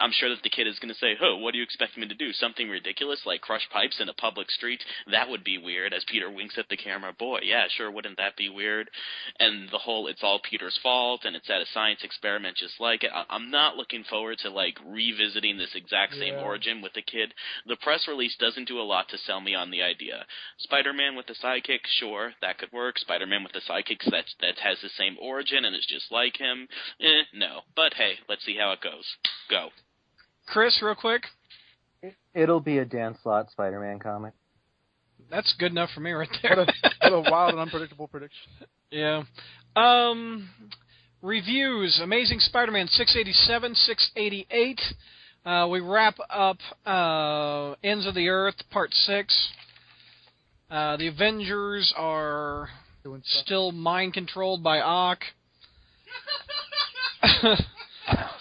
I'm 0.04 0.12
sure 0.12 0.28
that 0.30 0.44
the 0.44 0.50
kid 0.50 0.68
is 0.68 0.78
going 0.80 0.94
to 0.94 1.00
say, 1.00 1.16
"Oh, 1.22 1.38
what 1.38 1.52
do 1.54 1.58
you 1.58 1.64
expect 1.64 1.98
me 1.98 2.06
to 2.08 2.14
do? 2.14 2.34
Something 2.34 2.70
ridiculous 2.70 3.26
like 3.26 3.40
crush 3.40 3.68
pipes 3.70 4.02
in 4.02 4.10
a 4.10 4.14
public 4.14 4.52
street? 4.52 4.84
That 5.08 5.30
would 5.30 5.44
be 5.46 5.58
weird." 5.58 5.94
As 5.94 6.04
Peter 6.04 6.30
winks 6.30 6.58
at 6.58 6.68
the 6.68 6.76
camera, 6.76 7.14
"Boy, 7.14 7.40
yeah, 7.44 7.68
sure, 7.70 7.90
wouldn't 7.90 8.18
that 8.18 8.36
be 8.36 8.50
weird?" 8.50 8.90
And 9.40 9.70
the 9.70 9.78
whole 9.78 10.08
"it's 10.08 10.22
all 10.22 10.40
Peter's 10.40 10.78
fault" 10.84 11.24
and 11.24 11.36
it's 11.38 11.50
at 11.50 11.62
a 11.62 11.66
science 11.68 12.04
experiment 12.04 12.58
just 12.58 12.82
like 12.82 13.06
it. 13.06 13.12
I- 13.14 13.26
I'm 13.30 13.50
not 13.50 13.78
looking 13.78 14.04
forward 14.04 14.40
to 14.40 14.50
like 14.50 14.78
revisiting 14.84 15.58
this 15.58 15.74
exact 15.74 16.16
same 16.16 16.36
Yeah. 16.36 16.42
origin 16.44 16.82
with 16.82 16.94
the 16.94 17.02
kid. 17.02 17.34
The 17.66 17.78
press 17.78 18.06
release 18.08 18.36
doesn't 18.36 18.68
do 18.68 18.82
a 18.82 18.84
lot 18.84 19.08
to 19.10 19.18
sell 19.18 19.40
me 19.40 19.56
on 19.56 19.72
the 19.72 19.84
idea. 19.84 20.28
Spider-Man 20.58 21.16
with 21.16 21.28
the 21.28 21.36
sidekick, 21.36 21.88
sure, 21.88 22.36
that 22.42 22.58
could 22.58 22.74
work. 22.74 23.00
Spider-Man 23.00 23.44
with 23.44 23.54
the 23.54 23.62
sidekicks 23.62 24.10
that 24.12 24.26
that 24.40 24.60
has 24.60 24.82
the 24.82 24.90
same 24.90 25.18
origin 25.20 25.64
and 25.64 25.76
is 25.76 25.86
just 25.86 26.12
like 26.12 26.36
him, 26.38 26.68
eh, 27.00 27.24
no. 27.32 27.64
But 27.74 27.94
hey, 27.94 28.20
let's 28.28 28.44
see 28.44 28.58
how 28.58 28.74
it 28.74 28.82
goes. 28.82 29.16
Go. 29.50 29.72
Chris, 30.46 30.80
real 30.82 30.96
quick. 30.96 31.24
It'll 32.34 32.60
be 32.60 32.80
a 32.80 32.86
Dan 32.86 33.16
Slott 33.24 33.50
Spider-Man 33.52 34.00
comic. 34.00 34.34
That's 35.30 35.54
good 35.58 35.72
enough 35.72 35.90
for 35.94 36.02
me 36.02 36.12
right 36.12 36.28
What 36.30 36.40
there. 36.42 36.60
a, 36.60 36.66
what 37.12 37.28
a 37.28 37.32
wild 37.32 37.52
and 37.52 37.60
unpredictable 37.60 38.08
prediction. 38.08 38.52
yeah. 38.92 39.24
Um, 39.76 40.50
reviews: 41.22 42.00
Amazing 42.04 42.40
Spider-Man 42.40 42.88
687, 42.88 43.74
688. 43.76 44.82
Uh, 45.46 45.68
we 45.70 45.80
wrap 45.80 46.16
up 46.30 46.58
uh, 46.86 47.76
Ends 47.84 48.06
of 48.06 48.16
the 48.16 48.30
Earth 48.30 48.56
Part 48.70 48.94
Six. 48.94 49.50
Uh, 50.70 50.98
the 50.98 51.08
Avengers 51.08 51.94
are 51.98 52.70
still 53.24 53.72
mind 53.72 54.14
controlled 54.14 54.64
by 54.64 54.80
Ock. 54.82 55.20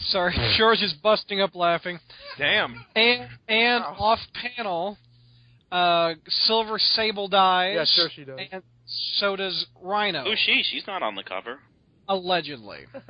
Sorry, 0.07 0.35
George 0.59 0.83
is 0.83 0.93
busting 1.03 1.41
up 1.41 1.55
laughing. 1.55 1.99
Damn. 2.39 2.85
And 2.95 3.29
and 3.49 3.85
Ow. 3.85 3.97
off 3.99 4.19
panel, 4.57 4.99
uh, 5.71 6.15
Silver 6.29 6.79
Sable 6.79 7.29
dies. 7.29 7.75
Yeah, 7.77 7.85
sure 7.85 8.09
she 8.15 8.25
does. 8.25 8.39
And 8.51 8.63
so 9.19 9.37
does 9.37 9.67
Rhino. 9.81 10.25
Who's 10.25 10.39
she? 10.39 10.63
She's 10.65 10.87
not 10.87 11.03
on 11.03 11.15
the 11.15 11.23
cover. 11.25 11.61
Allegedly. 12.09 12.81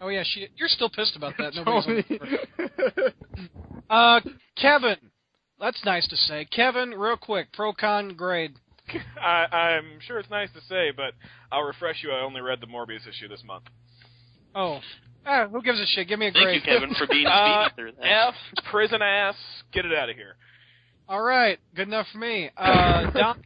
Oh 0.00 0.08
yeah, 0.08 0.24
she. 0.24 0.48
You're 0.56 0.68
still 0.68 0.90
pissed 0.90 1.14
about 1.14 1.34
that. 1.38 1.54
Nobody's 1.54 1.86
on 1.86 1.96
the 1.96 2.72
cover. 2.88 3.12
Uh, 3.88 4.20
Kevin. 4.56 4.96
That's 5.60 5.84
nice 5.84 6.08
to 6.08 6.16
say. 6.16 6.46
Kevin, 6.46 6.90
real 6.90 7.16
quick, 7.16 7.52
pro 7.52 7.72
con 7.72 8.16
grade. 8.16 8.54
I, 9.22 9.44
I'm 9.54 10.00
sure 10.00 10.18
it's 10.18 10.30
nice 10.30 10.48
to 10.54 10.60
say, 10.68 10.90
but 10.96 11.14
I'll 11.52 11.62
refresh 11.62 12.02
you. 12.02 12.10
I 12.10 12.20
only 12.22 12.40
read 12.40 12.60
the 12.60 12.66
Morbius 12.66 13.06
issue 13.06 13.28
this 13.28 13.44
month. 13.44 13.64
Oh, 14.54 14.80
ah, 15.26 15.48
who 15.48 15.62
gives 15.62 15.80
a 15.80 15.86
shit? 15.86 16.08
Give 16.08 16.18
me 16.18 16.28
a 16.28 16.32
grade. 16.32 16.62
Thank 16.62 16.64
grade. 16.64 16.74
you, 16.74 16.80
Kevin, 16.80 16.94
for 16.94 17.06
being 17.06 17.26
Uh, 17.30 17.68
speedy 17.68 17.74
through 17.76 18.02
that. 18.02 18.28
F, 18.28 18.34
prison 18.70 19.02
ass, 19.02 19.36
get 19.72 19.84
it 19.84 19.92
out 19.94 20.10
of 20.10 20.16
here. 20.16 20.36
All 21.08 21.22
right, 21.22 21.58
good 21.74 21.88
enough 21.88 22.06
for 22.12 22.18
me. 22.18 22.50
Uh, 22.56 23.10
Don, 23.14 23.42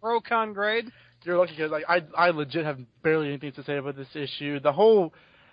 pro 0.00 0.20
con 0.20 0.52
grade. 0.52 0.86
You're 1.24 1.38
lucky 1.38 1.52
because 1.56 1.70
like 1.72 1.84
I 1.88 2.02
I 2.16 2.30
legit 2.30 2.64
have 2.64 2.78
barely 3.02 3.28
anything 3.28 3.52
to 3.52 3.64
say 3.64 3.76
about 3.76 3.96
this 3.96 4.08
issue. 4.14 4.60
The 4.60 4.72
whole 4.72 5.12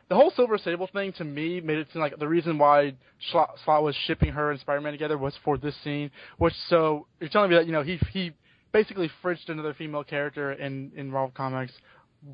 the 0.09 0.15
whole 0.15 0.31
Silver 0.35 0.57
Sable 0.59 0.87
thing 0.93 1.13
to 1.13 1.23
me 1.23 1.61
made 1.61 1.77
it 1.79 1.87
seem 1.91 2.01
like 2.01 2.17
the 2.19 2.27
reason 2.27 2.59
why 2.59 2.93
Slott, 3.31 3.55
Slott 3.65 3.81
was 3.81 3.95
shipping 4.05 4.31
her 4.33 4.51
and 4.51 4.59
Spider-Man 4.59 4.91
together 4.91 5.17
was 5.17 5.33
for 5.43 5.57
this 5.57 5.75
scene. 5.83 6.11
Which 6.37 6.53
so 6.69 7.07
you're 7.19 7.29
telling 7.29 7.49
me 7.49 7.55
that 7.55 7.65
you 7.65 7.71
know 7.71 7.81
he 7.81 7.99
he 8.11 8.31
basically 8.71 9.09
fridged 9.23 9.49
another 9.49 9.73
female 9.73 10.03
character 10.03 10.51
in 10.51 10.91
in 10.95 11.09
Marvel 11.09 11.33
Comics. 11.35 11.73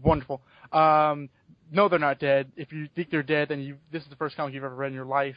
Wonderful. 0.04 0.42
Um, 0.74 1.30
no, 1.72 1.90
they're 1.90 2.00
not 2.00 2.20
dead. 2.20 2.52
If 2.56 2.72
you 2.72 2.88
think 2.96 3.10
they're 3.10 3.24
dead, 3.24 3.50
then 3.50 3.62
you 3.62 3.78
this 3.92 4.04
is 4.04 4.10
the 4.10 4.16
first 4.16 4.36
comic 4.36 4.54
you've 4.54 4.64
ever 4.64 4.76
read 4.76 4.88
in 4.88 4.94
your 4.94 5.06
life. 5.06 5.36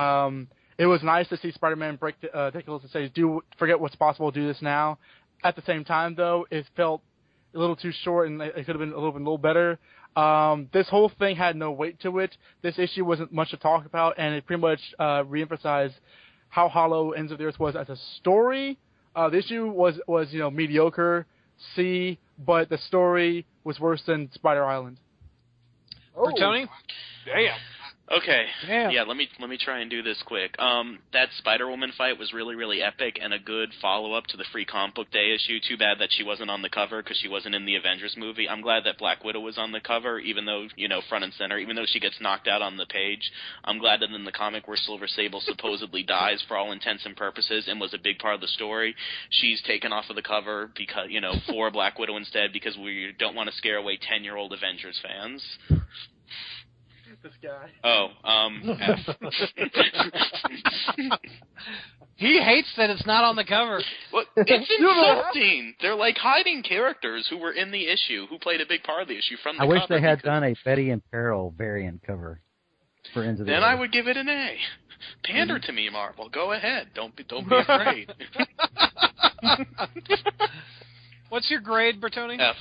Um, 0.00 0.48
it 0.78 0.86
was 0.86 1.02
nice 1.02 1.28
to 1.28 1.36
see 1.36 1.52
Spider-Man 1.52 1.96
break 1.96 2.20
the, 2.20 2.36
uh, 2.36 2.50
Nicholas 2.54 2.82
and 2.82 2.90
say, 2.90 3.08
"Do 3.08 3.42
forget 3.58 3.78
what's 3.78 3.94
possible. 3.94 4.30
Do 4.30 4.46
this 4.46 4.60
now." 4.60 4.98
At 5.42 5.56
the 5.56 5.62
same 5.62 5.84
time, 5.84 6.14
though, 6.14 6.46
it 6.50 6.66
felt 6.76 7.02
a 7.54 7.58
little 7.58 7.76
too 7.76 7.92
short, 8.02 8.28
and 8.28 8.40
it 8.40 8.54
could 8.54 8.68
have 8.68 8.78
been 8.78 8.92
a 8.92 8.96
little 8.96 9.12
bit 9.12 9.20
a 9.20 9.24
little 9.24 9.38
better. 9.38 9.78
Um, 10.16 10.68
this 10.72 10.88
whole 10.88 11.10
thing 11.18 11.36
had 11.36 11.56
no 11.56 11.72
weight 11.72 12.00
to 12.00 12.18
it. 12.18 12.36
This 12.62 12.78
issue 12.78 13.04
wasn't 13.04 13.32
much 13.32 13.50
to 13.50 13.56
talk 13.56 13.84
about, 13.86 14.14
and 14.18 14.34
it 14.34 14.46
pretty 14.46 14.62
much 14.62 14.80
uh, 14.98 15.24
reemphasized 15.24 15.94
how 16.48 16.68
hollow 16.68 17.12
Ends 17.12 17.32
of 17.32 17.38
the 17.38 17.44
Earth 17.44 17.58
was 17.58 17.74
as 17.74 17.88
a 17.88 17.96
story. 18.18 18.78
Uh, 19.16 19.28
the 19.28 19.38
issue 19.38 19.66
was 19.66 20.00
was 20.06 20.32
you 20.32 20.38
know 20.38 20.50
mediocre, 20.50 21.26
C, 21.74 22.18
but 22.38 22.68
the 22.68 22.78
story 22.78 23.46
was 23.64 23.78
worse 23.80 24.02
than 24.06 24.30
Spider 24.32 24.64
Island. 24.64 24.98
For 26.14 26.30
oh. 26.30 26.36
Tony. 26.38 26.66
Damn. 27.26 27.58
Okay. 28.12 28.44
Damn. 28.66 28.90
Yeah, 28.90 29.04
let 29.04 29.16
me 29.16 29.28
let 29.40 29.48
me 29.48 29.56
try 29.56 29.80
and 29.80 29.90
do 29.90 30.02
this 30.02 30.22
quick. 30.26 30.54
Um, 30.58 30.98
that 31.14 31.30
Spider 31.38 31.70
Woman 31.70 31.90
fight 31.96 32.18
was 32.18 32.34
really 32.34 32.54
really 32.54 32.82
epic 32.82 33.18
and 33.20 33.32
a 33.32 33.38
good 33.38 33.70
follow 33.80 34.12
up 34.12 34.26
to 34.26 34.36
the 34.36 34.44
free 34.52 34.66
comic 34.66 34.94
book 34.94 35.10
day 35.10 35.34
issue. 35.34 35.58
Too 35.66 35.78
bad 35.78 35.98
that 36.00 36.10
she 36.12 36.22
wasn't 36.22 36.50
on 36.50 36.60
the 36.60 36.68
cover 36.68 37.02
because 37.02 37.16
she 37.16 37.28
wasn't 37.28 37.54
in 37.54 37.64
the 37.64 37.76
Avengers 37.76 38.14
movie. 38.18 38.46
I'm 38.46 38.60
glad 38.60 38.84
that 38.84 38.98
Black 38.98 39.24
Widow 39.24 39.40
was 39.40 39.56
on 39.56 39.72
the 39.72 39.80
cover, 39.80 40.18
even 40.18 40.44
though 40.44 40.66
you 40.76 40.86
know 40.86 41.00
front 41.08 41.24
and 41.24 41.32
center, 41.32 41.56
even 41.56 41.76
though 41.76 41.86
she 41.86 41.98
gets 41.98 42.20
knocked 42.20 42.46
out 42.46 42.60
on 42.60 42.76
the 42.76 42.84
page. 42.84 43.32
I'm 43.64 43.78
glad 43.78 44.00
that 44.00 44.10
in 44.10 44.24
the 44.24 44.32
comic 44.32 44.68
where 44.68 44.76
Silver 44.76 45.06
Sable 45.06 45.40
supposedly 45.40 46.02
dies 46.06 46.44
for 46.46 46.58
all 46.58 46.72
intents 46.72 47.06
and 47.06 47.16
purposes 47.16 47.64
and 47.68 47.80
was 47.80 47.94
a 47.94 47.98
big 47.98 48.18
part 48.18 48.34
of 48.34 48.42
the 48.42 48.48
story, 48.48 48.94
she's 49.30 49.62
taken 49.62 49.94
off 49.94 50.10
of 50.10 50.16
the 50.16 50.22
cover 50.22 50.70
because 50.76 51.06
you 51.08 51.22
know 51.22 51.36
for 51.48 51.70
Black 51.72 51.98
Widow 51.98 52.18
instead 52.18 52.52
because 52.52 52.76
we 52.76 53.14
don't 53.18 53.34
want 53.34 53.48
to 53.48 53.56
scare 53.56 53.78
away 53.78 53.96
ten 53.96 54.24
year 54.24 54.36
old 54.36 54.52
Avengers 54.52 55.00
fans. 55.02 55.42
This 57.24 57.32
guy. 57.42 57.70
Oh, 57.82 58.08
um, 58.28 58.62
F. 58.78 58.98
He 62.16 62.40
hates 62.40 62.72
that 62.76 62.90
it's 62.90 63.04
not 63.06 63.24
on 63.24 63.34
the 63.34 63.44
cover. 63.44 63.80
What? 64.10 64.26
It's 64.36 64.70
insulting. 64.78 65.74
They're 65.80 65.96
like 65.96 66.16
hiding 66.16 66.62
characters 66.62 67.26
who 67.28 67.38
were 67.38 67.52
in 67.52 67.72
the 67.72 67.88
issue, 67.88 68.26
who 68.28 68.38
played 68.38 68.60
a 68.60 68.66
big 68.68 68.82
part 68.82 69.02
of 69.02 69.08
the 69.08 69.16
issue 69.16 69.36
from 69.42 69.56
the 69.56 69.62
I 69.62 69.66
wish 69.66 69.80
cover 69.80 69.94
they 69.94 70.06
had 70.06 70.18
because 70.18 70.28
done 70.28 70.44
a 70.44 70.54
Betty 70.64 70.90
in 70.90 71.02
Peril 71.10 71.54
variant 71.56 72.02
cover 72.06 72.40
for 73.14 73.24
Ends 73.24 73.40
of 73.40 73.46
the 73.46 73.52
Then 73.52 73.62
Earth. 73.62 73.68
I 73.68 73.74
would 73.74 73.90
give 73.90 74.06
it 74.06 74.16
an 74.16 74.28
A. 74.28 74.56
Pander 75.24 75.58
to 75.58 75.72
me, 75.72 75.88
Marvel. 75.90 76.28
Go 76.28 76.52
ahead. 76.52 76.88
Don't 76.94 77.16
be 77.16 77.24
don't 77.24 77.48
be 77.48 77.56
afraid. 77.56 78.12
What's 81.30 81.50
your 81.50 81.60
grade, 81.60 82.00
Bertoni? 82.00 82.38
F. 82.38 82.54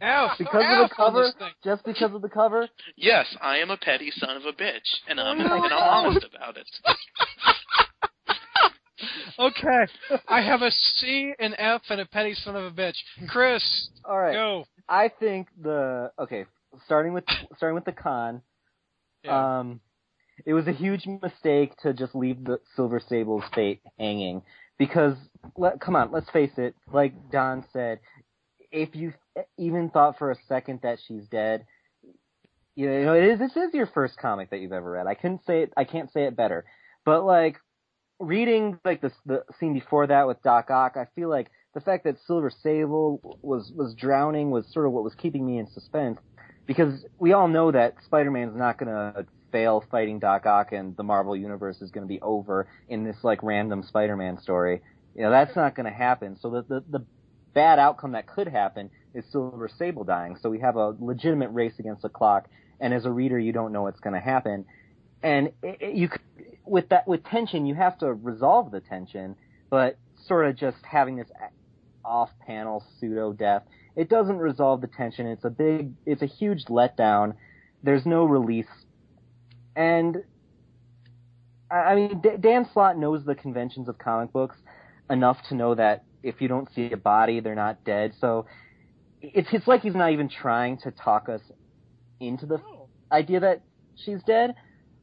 F. 0.00 0.32
Because 0.38 0.62
F 0.64 0.78
of 0.82 0.88
the 0.90 0.94
cover, 0.94 1.32
just 1.64 1.84
because 1.84 2.14
of 2.14 2.22
the 2.22 2.28
cover. 2.28 2.68
Yes, 2.96 3.26
I 3.40 3.58
am 3.58 3.70
a 3.70 3.76
petty 3.76 4.10
son 4.10 4.36
of 4.36 4.44
a 4.44 4.52
bitch, 4.52 4.80
and 5.08 5.18
I'm 5.20 5.38
No. 5.38 5.44
and 5.44 5.72
I'm 5.72 6.06
honest 6.06 6.26
about 6.34 6.56
it. 6.56 6.66
Okay, 9.38 9.86
I 10.28 10.42
have 10.42 10.60
a 10.60 10.70
C, 10.70 11.32
an 11.38 11.54
F, 11.56 11.80
and 11.88 12.02
a 12.02 12.06
petty 12.06 12.34
son 12.34 12.54
of 12.54 12.64
a 12.64 12.70
bitch. 12.70 12.96
Chris, 13.28 13.62
All 14.04 14.18
right. 14.18 14.34
go. 14.34 14.66
I 14.86 15.08
think 15.08 15.48
the 15.62 16.12
okay, 16.18 16.44
starting 16.84 17.14
with 17.14 17.24
starting 17.56 17.74
with 17.74 17.86
the 17.86 17.92
con. 17.92 18.42
Yeah. 19.24 19.60
Um, 19.60 19.80
it 20.44 20.52
was 20.52 20.66
a 20.66 20.72
huge 20.72 21.06
mistake 21.22 21.72
to 21.82 21.94
just 21.94 22.14
leave 22.14 22.44
the 22.44 22.60
Silver 22.76 23.00
Sable's 23.08 23.44
fate 23.54 23.80
hanging 23.98 24.42
because 24.78 25.14
let, 25.56 25.80
come 25.80 25.96
on, 25.96 26.12
let's 26.12 26.28
face 26.30 26.52
it. 26.58 26.74
Like 26.92 27.14
Don 27.30 27.64
said, 27.72 28.00
if 28.72 28.94
you 28.94 29.12
even 29.58 29.90
thought 29.90 30.18
for 30.18 30.30
a 30.30 30.36
second 30.48 30.80
that 30.82 30.98
she's 31.06 31.26
dead, 31.28 31.66
you 32.76 32.88
know, 32.88 33.14
it 33.14 33.24
is 33.24 33.38
this 33.38 33.56
is 33.56 33.74
your 33.74 33.86
first 33.86 34.16
comic 34.18 34.50
that 34.50 34.58
you've 34.58 34.72
ever 34.72 34.90
read. 34.90 35.06
I 35.06 35.14
couldn't 35.14 35.44
say 35.44 35.62
it. 35.62 35.72
I 35.76 35.84
can't 35.84 36.10
say 36.12 36.24
it 36.24 36.36
better. 36.36 36.64
But 37.04 37.24
like 37.24 37.56
reading 38.18 38.78
like 38.84 39.00
the 39.00 39.12
the 39.26 39.44
scene 39.58 39.74
before 39.74 40.06
that 40.06 40.26
with 40.26 40.42
Doc 40.42 40.70
Ock, 40.70 40.96
I 40.96 41.06
feel 41.14 41.28
like 41.28 41.50
the 41.74 41.80
fact 41.80 42.04
that 42.04 42.16
Silver 42.26 42.50
Sable 42.50 43.38
was 43.42 43.72
was 43.74 43.94
drowning 43.94 44.50
was 44.50 44.66
sort 44.72 44.86
of 44.86 44.92
what 44.92 45.04
was 45.04 45.14
keeping 45.14 45.46
me 45.46 45.58
in 45.58 45.66
suspense 45.68 46.18
because 46.66 47.04
we 47.18 47.32
all 47.32 47.48
know 47.48 47.72
that 47.72 47.96
Spider-Man's 48.04 48.56
not 48.56 48.78
going 48.78 48.92
to 48.92 49.26
fail 49.50 49.84
fighting 49.90 50.20
Doc 50.20 50.46
Ock 50.46 50.72
and 50.72 50.96
the 50.96 51.02
Marvel 51.02 51.36
universe 51.36 51.82
is 51.82 51.90
going 51.90 52.06
to 52.06 52.08
be 52.08 52.20
over 52.20 52.68
in 52.88 53.04
this 53.04 53.16
like 53.22 53.42
random 53.42 53.82
Spider-Man 53.82 54.40
story. 54.40 54.80
You 55.14 55.22
know, 55.22 55.30
that's 55.30 55.56
not 55.56 55.74
going 55.74 55.86
to 55.86 55.96
happen. 55.96 56.36
So 56.40 56.50
the, 56.50 56.62
the 56.62 56.98
the 56.98 57.04
bad 57.54 57.78
outcome 57.78 58.12
that 58.12 58.26
could 58.26 58.48
happen 58.48 58.90
is 59.14 59.24
Silver 59.30 59.68
Sable 59.78 60.04
dying. 60.04 60.36
So 60.40 60.50
we 60.50 60.60
have 60.60 60.76
a 60.76 60.94
legitimate 60.98 61.50
race 61.50 61.74
against 61.78 62.02
the 62.02 62.08
clock 62.08 62.48
and 62.80 62.94
as 62.94 63.04
a 63.04 63.10
reader 63.10 63.38
you 63.38 63.52
don't 63.52 63.72
know 63.72 63.82
what's 63.82 64.00
going 64.00 64.14
to 64.14 64.20
happen. 64.20 64.64
And 65.22 65.48
it, 65.62 65.78
it, 65.80 65.94
you 65.94 66.08
with 66.64 66.88
that 66.90 67.06
with 67.08 67.24
tension 67.24 67.66
you 67.66 67.74
have 67.74 67.98
to 67.98 68.12
resolve 68.12 68.70
the 68.70 68.80
tension, 68.80 69.36
but 69.68 69.98
sort 70.26 70.46
of 70.46 70.56
just 70.56 70.78
having 70.84 71.16
this 71.16 71.28
off-panel 72.04 72.84
pseudo 72.98 73.32
death 73.32 73.62
it 73.96 74.08
doesn't 74.08 74.38
resolve 74.38 74.80
the 74.80 74.86
tension. 74.86 75.26
It's 75.26 75.44
a 75.44 75.50
big, 75.50 75.92
it's 76.06 76.22
a 76.22 76.26
huge 76.26 76.64
letdown. 76.66 77.34
There's 77.82 78.06
no 78.06 78.24
release, 78.24 78.66
and 79.74 80.22
I 81.70 81.94
mean, 81.94 82.20
D- 82.20 82.36
Dan 82.40 82.68
Slott 82.72 82.98
knows 82.98 83.24
the 83.24 83.34
conventions 83.34 83.88
of 83.88 83.98
comic 83.98 84.32
books 84.32 84.56
enough 85.08 85.38
to 85.48 85.54
know 85.54 85.74
that 85.74 86.04
if 86.22 86.40
you 86.40 86.48
don't 86.48 86.68
see 86.74 86.92
a 86.92 86.96
body, 86.96 87.40
they're 87.40 87.54
not 87.54 87.84
dead. 87.84 88.12
So 88.20 88.46
it's 89.20 89.48
it's 89.52 89.66
like 89.66 89.82
he's 89.82 89.94
not 89.94 90.12
even 90.12 90.28
trying 90.28 90.78
to 90.78 90.90
talk 90.90 91.28
us 91.28 91.40
into 92.20 92.46
the 92.46 92.60
idea 93.12 93.40
that 93.40 93.62
she's 93.96 94.22
dead. 94.26 94.54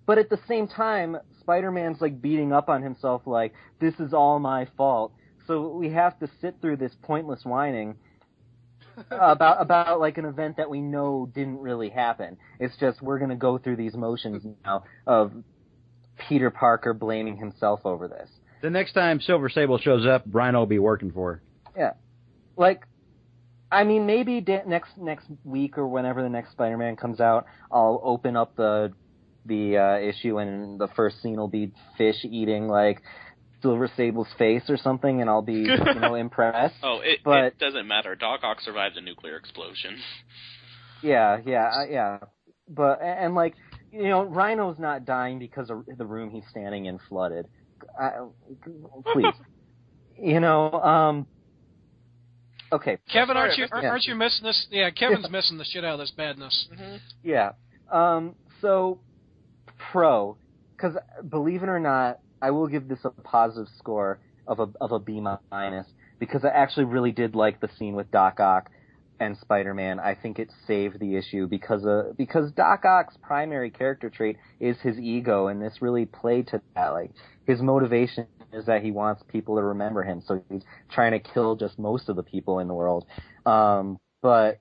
But 0.05 0.17
at 0.17 0.29
the 0.29 0.39
same 0.47 0.67
time, 0.67 1.17
Spider-Man's 1.41 1.99
like 1.99 2.21
beating 2.21 2.53
up 2.53 2.69
on 2.69 2.81
himself, 2.81 3.23
like 3.25 3.53
this 3.79 3.93
is 3.99 4.13
all 4.13 4.39
my 4.39 4.67
fault. 4.77 5.13
So 5.47 5.69
we 5.69 5.89
have 5.91 6.17
to 6.19 6.29
sit 6.41 6.55
through 6.61 6.77
this 6.77 6.93
pointless 7.03 7.41
whining 7.43 7.95
about 9.11 9.61
about 9.61 9.99
like 9.99 10.17
an 10.17 10.25
event 10.25 10.57
that 10.57 10.69
we 10.69 10.81
know 10.81 11.29
didn't 11.33 11.59
really 11.59 11.89
happen. 11.89 12.37
It's 12.59 12.75
just 12.77 13.01
we're 13.01 13.19
gonna 13.19 13.35
go 13.35 13.57
through 13.57 13.75
these 13.75 13.95
motions 13.95 14.43
now 14.65 14.83
of 15.05 15.31
Peter 16.27 16.49
Parker 16.49 16.93
blaming 16.93 17.37
himself 17.37 17.81
over 17.85 18.07
this. 18.07 18.29
The 18.61 18.69
next 18.69 18.93
time 18.93 19.19
Silver 19.21 19.49
Sable 19.49 19.77
shows 19.77 20.05
up, 20.05 20.23
Rhino 20.31 20.59
will 20.59 20.65
be 20.65 20.79
working 20.79 21.11
for 21.11 21.33
her. 21.33 21.41
Yeah, 21.77 21.93
like 22.55 22.85
I 23.71 23.83
mean 23.83 24.05
maybe 24.05 24.41
da- 24.41 24.63
next 24.65 24.97
next 24.97 25.27
week 25.43 25.77
or 25.77 25.87
whenever 25.87 26.23
the 26.23 26.29
next 26.29 26.51
Spider-Man 26.51 26.95
comes 26.95 27.19
out, 27.19 27.45
I'll 27.71 28.01
open 28.03 28.35
up 28.35 28.55
the 28.55 28.93
the 29.45 29.77
uh, 29.77 29.99
issue 29.99 30.39
and 30.39 30.79
the 30.79 30.87
first 30.95 31.21
scene 31.21 31.37
will 31.37 31.47
be 31.47 31.71
Fish 31.97 32.17
eating 32.23 32.67
like 32.67 33.01
Silver 33.61 33.89
Sable's 33.95 34.27
face 34.37 34.63
or 34.69 34.77
something, 34.77 35.21
and 35.21 35.29
I'll 35.29 35.41
be 35.41 35.53
you 35.53 35.77
know 35.99 36.15
impressed. 36.25 36.75
Oh, 36.83 36.99
it, 37.03 37.19
But- 37.23 37.43
it 37.45 37.59
doesn't 37.59 37.87
matter. 37.87 38.15
Doc 38.15 38.41
Ock 38.43 38.59
survived 38.61 38.97
a 38.97 39.01
nuclear 39.01 39.37
explosion. 39.37 39.97
Yeah, 41.03 41.37
yeah, 41.45 41.69
uh, 41.75 41.85
yeah. 41.89 42.17
But 42.67 43.01
and, 43.01 43.19
and 43.25 43.35
like 43.35 43.53
you 43.91 44.09
know, 44.09 44.23
Rhino's 44.23 44.77
not 44.79 45.05
dying 45.05 45.39
because 45.39 45.69
of 45.69 45.85
the 45.97 46.05
room 46.05 46.29
he's 46.31 46.43
standing 46.49 46.85
in 46.85 46.99
flooded. 47.07 47.47
I, 47.99 48.11
please, 49.13 49.33
you 50.17 50.39
know, 50.39 50.71
um, 50.71 51.27
Okay, 52.71 52.97
Kevin, 53.11 53.37
aren't 53.37 53.57
you 53.57 53.65
yeah. 53.81 53.89
aren't 53.89 54.05
you 54.05 54.15
missing 54.15 54.43
this? 54.43 54.67
Yeah, 54.69 54.89
Kevin's 54.89 55.29
missing 55.29 55.57
the 55.57 55.63
shit 55.63 55.85
out 55.85 55.93
of 55.93 55.99
this 55.99 56.11
badness. 56.11 56.67
hmm 56.75 56.95
Yeah. 57.23 57.51
Um, 57.91 58.35
so, 58.61 58.99
pro, 59.91 60.37
because 60.75 60.97
believe 61.29 61.63
it 61.63 61.69
or 61.69 61.79
not, 61.79 62.19
I 62.41 62.51
will 62.51 62.67
give 62.67 62.89
this 62.89 62.99
a 63.05 63.09
positive 63.09 63.67
score 63.77 64.19
of 64.47 64.59
a 64.59 64.67
of 64.81 64.91
a 64.91 64.99
B 64.99 65.21
minus 65.51 65.87
because 66.19 66.43
I 66.43 66.49
actually 66.49 66.85
really 66.85 67.11
did 67.11 67.35
like 67.35 67.61
the 67.61 67.69
scene 67.77 67.95
with 67.95 68.11
Doc 68.11 68.39
Ock 68.39 68.69
and 69.19 69.37
Spider 69.37 69.73
Man. 69.73 69.99
I 69.99 70.15
think 70.15 70.39
it 70.39 70.51
saved 70.65 70.99
the 70.99 71.15
issue 71.15 71.47
because 71.47 71.85
uh, 71.85 72.13
because 72.17 72.51
Doc 72.51 72.85
Ock's 72.85 73.17
primary 73.21 73.69
character 73.69 74.09
trait 74.09 74.37
is 74.59 74.77
his 74.81 74.97
ego, 74.97 75.47
and 75.47 75.61
this 75.61 75.81
really 75.81 76.05
played 76.05 76.47
to 76.47 76.61
that. 76.75 76.89
Like 76.89 77.11
his 77.45 77.61
motivation 77.61 78.27
is 78.53 78.65
that 78.65 78.83
he 78.83 78.91
wants 78.91 79.23
people 79.27 79.55
to 79.55 79.63
remember 79.63 80.03
him, 80.03 80.21
so 80.25 80.41
he's 80.49 80.63
trying 80.91 81.11
to 81.11 81.19
kill 81.19 81.55
just 81.55 81.77
most 81.77 82.09
of 82.09 82.15
the 82.15 82.23
people 82.23 82.59
in 82.59 82.67
the 82.67 82.73
world. 82.73 83.05
Um, 83.45 83.97
but 84.21 84.59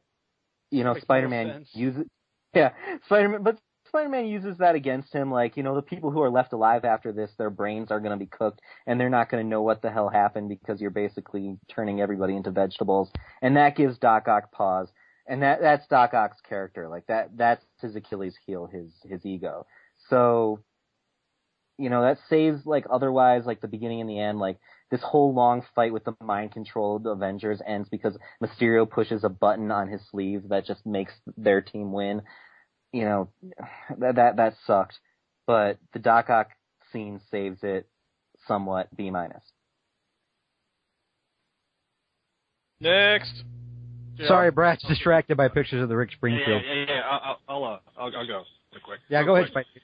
you 0.71 0.85
know, 0.85 0.97
Spider-Man 0.99 1.67
uses 1.73 2.05
yeah, 2.55 2.71
Spider-Man, 3.07 3.43
but 3.43 3.59
Spider-Man 3.89 4.27
uses 4.27 4.59
that 4.59 4.75
against 4.75 5.13
him. 5.13 5.31
Like, 5.31 5.57
you 5.57 5.63
know, 5.63 5.75
the 5.75 5.83
people 5.83 6.11
who 6.11 6.23
are 6.23 6.31
left 6.31 6.53
alive 6.53 6.85
after 6.85 7.13
this, 7.13 7.31
their 7.39 7.51
brains 7.51 7.91
are 7.91 8.01
going 8.01 8.13
to 8.13 8.17
be 8.17 8.27
cooked, 8.27 8.61
and 8.87 9.01
they're 9.01 9.11
not 9.11 9.31
going 9.31 9.43
to 9.43 9.49
know 9.49 9.63
what 9.63 9.83
the 9.83 9.91
hell 9.91 10.09
happened 10.09 10.49
because 10.49 10.81
you're 10.81 10.91
basically 10.91 11.59
turning 11.69 12.01
everybody 12.01 12.37
into 12.37 12.51
vegetables, 12.51 13.11
and 13.43 13.57
that 13.57 13.77
gives 13.77 13.99
Doc 13.99 14.29
Ock 14.29 14.53
pause. 14.53 14.89
And 15.29 15.43
that 15.43 15.61
that's 15.61 15.87
Doc 15.89 16.15
Ock's 16.15 16.41
character. 16.49 16.89
Like 16.89 17.07
that 17.09 17.37
that's 17.37 17.65
his 17.81 17.97
Achilles 17.97 18.37
heel, 18.47 18.67
his 18.67 18.93
his 19.09 19.27
ego. 19.27 19.67
So, 20.09 20.63
you 21.79 21.91
know, 21.91 22.03
that 22.03 22.19
saves 22.29 22.65
like 22.65 22.87
otherwise 22.89 23.45
like 23.45 23.61
the 23.61 23.67
beginning 23.67 24.01
and 24.01 24.09
the 24.09 24.21
end. 24.21 24.39
Like 24.39 24.59
this 24.91 25.03
whole 25.03 25.35
long 25.35 25.65
fight 25.75 25.93
with 25.93 26.05
the 26.05 26.15
mind 26.23 26.53
controlled 26.53 27.07
Avengers 27.07 27.61
ends 27.67 27.89
because 27.89 28.17
Mysterio 28.41 28.89
pushes 28.89 29.25
a 29.25 29.29
button 29.29 29.73
on 29.73 29.89
his 29.89 30.01
sleeve 30.11 30.49
that 30.51 30.65
just 30.65 30.87
makes 30.87 31.13
their 31.37 31.61
team 31.61 31.93
win 31.93 32.23
you 32.97 33.05
know, 33.05 33.29
that 33.99 34.17
that 34.17 34.37
that 34.37 34.55
sucked. 34.67 34.95
But 35.47 35.79
the 35.93 35.99
Doc 35.99 36.31
Ock 36.31 36.49
scene 36.93 37.21
saves 37.31 37.59
it 37.63 37.87
somewhat. 38.49 38.89
B 38.97 39.11
minus. 39.11 39.43
Next. 42.81 43.33
Sorry, 44.27 44.51
Brad's 44.51 44.83
distracted 44.89 45.37
by 45.37 45.49
pictures 45.49 45.83
of 45.83 45.89
the 45.91 45.97
Rick 45.97 46.11
Springfield. 46.13 46.63
yeah, 46.67 46.73
yeah. 46.73 46.85
yeah. 46.89 47.01
I'll, 47.11 47.39
I'll, 47.49 47.65
uh, 47.65 47.79
I'll, 47.99 48.05
I'll 48.17 48.27
go 48.27 48.43
real 48.73 48.81
quick. 48.83 49.01
Yeah, 49.09 49.19
Real 49.19 49.27
go 49.27 49.37
ahead, 49.37 49.53
quick. 49.53 49.67
Spike. 49.73 49.83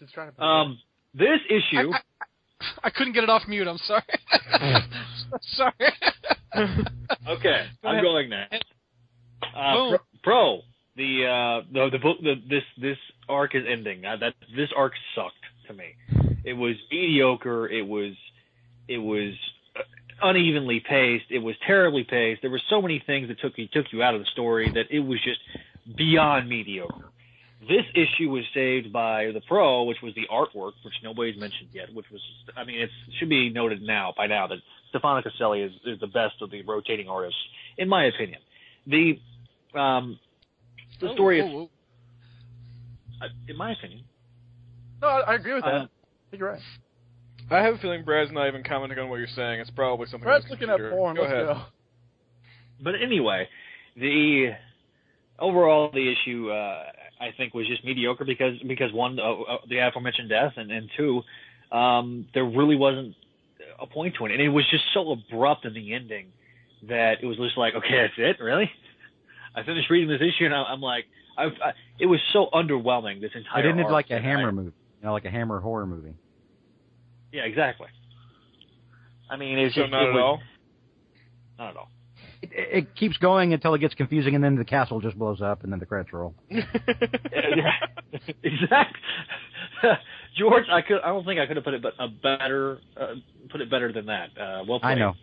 Just 0.00 0.14
trying 0.14 0.32
to. 0.32 0.42
Um, 0.42 0.78
this 1.14 1.40
issue. 1.50 1.92
I, 1.92 2.64
I 2.84 2.90
couldn't 2.90 3.12
get 3.12 3.24
it 3.24 3.30
off 3.30 3.42
mute. 3.46 3.68
I'm 3.68 3.78
sorry. 3.78 4.02
sorry. 5.42 5.72
Okay, 7.28 7.66
Go 7.82 7.88
I'm 7.88 7.94
ahead. 7.96 8.02
going 8.02 8.30
next. 8.30 8.64
Uh, 9.54 9.74
Boom. 9.74 9.96
pro, 10.22 10.58
pro, 10.58 10.60
the 10.98 11.24
uh, 11.24 11.66
the 11.72 11.90
the 11.92 11.98
book, 11.98 12.18
the, 12.20 12.34
this 12.50 12.64
this 12.76 12.98
arc 13.28 13.54
is 13.54 13.64
ending. 13.66 14.04
Uh, 14.04 14.16
that 14.16 14.34
this 14.54 14.68
arc 14.76 14.92
sucked 15.14 15.34
to 15.68 15.72
me. 15.72 15.94
It 16.44 16.52
was 16.52 16.74
mediocre. 16.90 17.66
It 17.68 17.86
was 17.86 18.12
it 18.88 18.98
was 18.98 19.32
uh, 19.76 19.82
unevenly 20.22 20.80
paced. 20.80 21.26
It 21.30 21.38
was 21.38 21.54
terribly 21.66 22.04
paced. 22.04 22.42
There 22.42 22.50
were 22.50 22.60
so 22.68 22.82
many 22.82 23.02
things 23.06 23.28
that 23.28 23.40
took 23.40 23.56
you 23.56 23.68
took 23.72 23.86
you 23.92 24.02
out 24.02 24.14
of 24.14 24.20
the 24.20 24.26
story 24.26 24.70
that 24.74 24.86
it 24.90 25.00
was 25.00 25.22
just 25.22 25.40
beyond 25.96 26.48
mediocre. 26.48 27.06
This 27.60 27.84
issue 27.94 28.30
was 28.30 28.44
saved 28.54 28.92
by 28.92 29.30
the 29.32 29.40
pro, 29.46 29.84
which 29.84 29.98
was 30.02 30.14
the 30.14 30.26
artwork, 30.30 30.72
which 30.84 30.94
nobody's 31.02 31.38
mentioned 31.38 31.70
yet. 31.72 31.92
Which 31.94 32.06
was, 32.10 32.20
I 32.56 32.64
mean, 32.64 32.80
it 32.80 32.90
should 33.18 33.28
be 33.28 33.50
noted 33.50 33.82
now 33.82 34.12
by 34.16 34.26
now 34.26 34.48
that 34.48 34.58
Stefano 34.90 35.22
Caselli 35.22 35.62
is, 35.62 35.72
is 35.84 36.00
the 36.00 36.06
best 36.06 36.40
of 36.40 36.50
the 36.50 36.62
rotating 36.62 37.08
artists, 37.08 37.40
in 37.76 37.88
my 37.88 38.06
opinion. 38.06 38.40
The 38.86 39.18
um, 39.78 40.18
the 41.00 41.12
story 41.14 41.40
Oh, 41.42 41.68
is, 43.24 43.30
in 43.48 43.56
my 43.56 43.72
opinion, 43.72 44.04
No, 45.02 45.08
I, 45.08 45.20
I 45.20 45.34
agree 45.34 45.54
with 45.54 45.64
that. 45.64 45.74
Uh, 45.74 45.86
I 46.32 46.36
you're 46.36 46.50
right. 46.50 46.60
I 47.50 47.62
have 47.62 47.74
a 47.74 47.78
feeling 47.78 48.04
Brad's 48.04 48.30
not 48.30 48.46
even 48.46 48.62
commenting 48.62 48.98
on 48.98 49.08
what 49.08 49.16
you're 49.16 49.26
saying. 49.34 49.60
It's 49.60 49.70
probably 49.70 50.06
something. 50.06 50.24
Brad's 50.24 50.44
looking 50.50 50.68
at 50.68 50.78
porn. 50.90 51.16
Go 51.16 51.22
Let's 51.22 51.32
ahead. 51.32 51.46
go. 51.46 51.62
but 52.82 52.94
anyway, 53.02 53.48
the 53.96 54.50
overall 55.38 55.90
the 55.92 56.12
issue 56.12 56.50
uh, 56.50 56.84
I 57.20 57.30
think 57.36 57.54
was 57.54 57.66
just 57.66 57.84
mediocre 57.84 58.24
because 58.24 58.58
because 58.66 58.92
one 58.92 59.18
uh, 59.18 59.32
uh, 59.32 59.58
the 59.68 59.78
aforementioned 59.78 60.28
death 60.28 60.52
and 60.56 60.70
and 60.70 60.90
two 60.96 61.22
um, 61.72 62.26
there 62.34 62.44
really 62.44 62.76
wasn't 62.76 63.14
a 63.80 63.86
point 63.86 64.14
to 64.18 64.26
it 64.26 64.32
and 64.32 64.40
it 64.42 64.48
was 64.48 64.64
just 64.70 64.84
so 64.92 65.12
abrupt 65.12 65.64
in 65.64 65.72
the 65.74 65.94
ending 65.94 66.26
that 66.88 67.14
it 67.22 67.26
was 67.26 67.36
just 67.36 67.56
like 67.56 67.74
okay 67.74 68.02
that's 68.02 68.14
it 68.18 68.42
really 68.42 68.70
I 69.54 69.62
finished 69.62 69.90
reading 69.90 70.08
this 70.08 70.20
issue 70.20 70.44
and 70.46 70.54
I, 70.54 70.62
I'm 70.64 70.80
like 70.80 71.04
I, 71.36 71.44
I 71.46 71.72
it 71.98 72.06
was 72.06 72.20
so 72.32 72.48
underwhelming 72.52 73.20
this 73.20 73.30
entire. 73.34 73.58
I 73.58 73.62
didn't 73.62 73.80
it 73.80 73.84
arc 73.84 73.92
like 73.92 74.10
a 74.10 74.18
Hammer 74.20 74.48
I- 74.48 74.52
movie, 74.52 74.72
you 75.00 75.06
know, 75.06 75.12
like 75.12 75.24
a 75.24 75.30
Hammer 75.30 75.60
horror 75.60 75.86
movie. 75.86 76.14
yeah 77.32 77.42
exactly 77.42 77.88
I 79.30 79.36
mean 79.36 79.58
it's 79.58 79.74
So 79.74 79.82
just 79.82 79.90
not 79.92 80.02
it 80.04 80.08
at 80.10 80.14
was, 80.14 80.22
all. 80.22 80.40
not 81.58 81.70
at 81.70 81.76
all 81.76 81.88
It, 82.42 82.50
it 82.52 82.94
keeps 82.94 83.16
going 83.18 83.52
until 83.52 83.74
it 83.74 83.80
gets 83.80 83.94
confusing, 83.94 84.34
and 84.36 84.42
then 84.44 84.56
the 84.56 84.64
castle 84.64 85.00
just 85.00 85.18
blows 85.18 85.40
up, 85.42 85.64
and 85.64 85.72
then 85.72 85.78
the 85.80 85.86
credits 85.86 86.12
roll. 86.12 86.34
exactly. 88.42 89.00
George, 90.36 90.66
I 90.70 90.82
could. 90.82 91.00
I 91.02 91.08
don't 91.08 91.24
think 91.24 91.40
I 91.40 91.46
could 91.46 91.56
have 91.56 91.64
put 91.64 91.74
it, 91.74 91.82
but 91.82 91.94
a 91.98 92.06
better, 92.08 92.78
uh, 92.96 93.14
put 93.50 93.60
it 93.60 93.68
better 93.70 93.92
than 93.92 94.06
that. 94.06 94.28
Uh, 94.40 94.62
well 94.68 94.78
played. 94.78 94.98
I 94.98 95.00
know. 95.00 95.14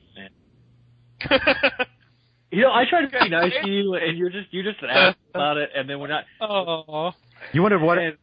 Man. 2.55 2.59
You 2.59 2.65
know, 2.65 2.73
I 2.73 2.83
try 2.89 3.01
to 3.01 3.07
be 3.07 3.29
nice 3.29 3.53
to 3.63 3.69
you, 3.69 3.93
and 3.95 4.17
you're 4.17 4.29
just 4.29 4.47
you're 4.51 4.63
just 4.63 4.81
an 4.83 4.89
ass 4.89 5.13
uh-huh. 5.13 5.15
about 5.39 5.57
it, 5.57 5.69
and 5.75 5.89
then 5.89 5.99
we're 5.99 6.07
not. 6.07 6.25
Oh, 6.41 7.11
You 7.53 7.61
wonder 7.61 7.79
what? 7.79 7.97
and 7.97 8.17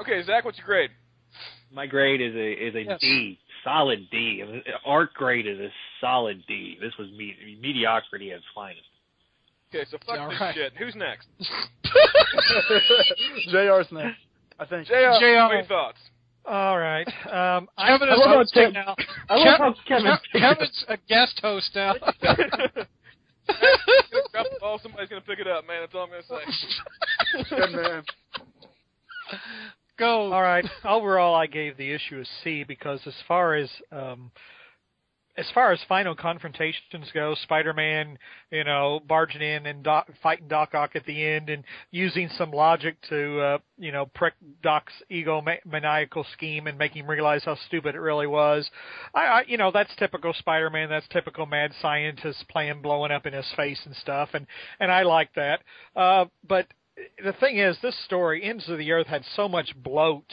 okay, 0.00 0.22
Zach, 0.24 0.44
what's 0.44 0.58
your 0.58 0.66
grade? 0.66 0.90
my 1.72 1.86
grade 1.86 2.20
is 2.20 2.34
a 2.34 2.52
is 2.52 2.74
a 2.74 2.98
D, 2.98 3.38
Yes. 3.38 3.64
solid 3.64 4.08
D. 4.10 4.42
Art 4.84 5.12
grade 5.14 5.46
is 5.46 5.58
a 5.58 5.68
solid 6.00 6.42
D. 6.46 6.78
This 6.80 6.92
was 6.98 7.08
me- 7.10 7.58
mediocrity 7.60 8.30
at 8.30 8.38
its 8.38 8.46
finest. 8.54 8.82
Okay, 9.74 9.84
so 9.90 9.98
fuck 10.06 10.18
All 10.20 10.30
this 10.30 10.40
right. 10.40 10.54
shit. 10.54 10.72
Who's 10.78 10.94
next? 10.94 11.26
JR's 13.50 13.90
next. 13.90 14.18
I 14.58 14.64
think. 14.64 14.86
JR, 14.86 14.94
JR. 14.94 15.02
what 15.02 15.22
are 15.22 15.54
your 15.56 15.64
thoughts? 15.64 15.98
All 16.46 16.78
right. 16.78 17.06
Um, 17.26 17.68
I'm 17.76 17.98
Kevin 17.98 18.08
is 18.08 18.20
I 18.22 18.28
love 18.28 18.36
hosting 18.36 18.74
how 18.74 18.94
now. 18.94 18.94
I 19.28 19.36
love 19.36 19.58
how 19.58 19.74
Kevin. 19.86 20.16
Kevin's 20.32 20.84
a 20.88 20.96
guest 21.08 21.40
host 21.42 21.70
now. 21.74 21.94
Drop 24.32 24.46
the 24.52 24.58
ball, 24.60 24.78
somebody's 24.82 25.08
gonna 25.08 25.20
pick 25.22 25.40
it 25.40 25.48
up, 25.48 25.66
man. 25.66 25.80
That's 25.82 25.94
all 25.94 26.04
I'm 26.04 26.10
gonna 26.10 26.22
say. 26.22 27.56
Good 27.56 27.72
man. 27.72 28.04
Go. 29.98 30.32
All 30.32 30.42
right. 30.42 30.64
Overall, 30.84 31.34
I 31.34 31.46
gave 31.46 31.76
the 31.76 31.90
issue 31.90 32.20
a 32.20 32.24
C 32.44 32.62
because 32.64 33.00
as 33.06 33.14
far 33.26 33.54
as 33.56 33.70
um, 33.90 34.30
as 35.38 35.46
far 35.54 35.72
as 35.72 35.80
final 35.88 36.14
confrontations 36.14 37.10
go, 37.12 37.34
Spider-Man, 37.42 38.18
you 38.50 38.64
know, 38.64 39.00
barging 39.06 39.42
in 39.42 39.66
and 39.66 39.82
Doc, 39.82 40.08
fighting 40.22 40.48
Doc 40.48 40.74
Ock 40.74 40.96
at 40.96 41.04
the 41.04 41.24
end 41.24 41.50
and 41.50 41.62
using 41.90 42.30
some 42.38 42.50
logic 42.50 42.96
to, 43.08 43.40
uh, 43.40 43.58
you 43.78 43.92
know, 43.92 44.06
prick 44.06 44.34
Doc's 44.62 44.92
ego 45.10 45.42
maniacal 45.64 46.24
scheme 46.32 46.66
and 46.66 46.78
make 46.78 46.92
him 46.92 47.06
realize 47.06 47.42
how 47.44 47.56
stupid 47.66 47.94
it 47.94 48.00
really 48.00 48.26
was. 48.26 48.68
I, 49.14 49.20
I, 49.20 49.44
you 49.46 49.58
know, 49.58 49.70
that's 49.70 49.94
typical 49.96 50.32
Spider-Man. 50.32 50.88
That's 50.88 51.08
typical 51.08 51.44
mad 51.44 51.72
scientist 51.82 52.44
playing 52.48 52.80
blowing 52.80 53.12
up 53.12 53.26
in 53.26 53.34
his 53.34 53.50
face 53.56 53.80
and 53.84 53.94
stuff, 53.96 54.30
and 54.32 54.46
and 54.80 54.90
I 54.90 55.02
like 55.02 55.34
that. 55.34 55.60
Uh, 55.94 56.26
but 56.48 56.66
the 57.22 57.34
thing 57.34 57.58
is, 57.58 57.76
this 57.82 57.96
story, 58.04 58.42
Ends 58.42 58.68
of 58.68 58.78
the 58.78 58.90
Earth, 58.92 59.06
had 59.06 59.22
so 59.34 59.48
much 59.48 59.74
bloat 59.82 60.32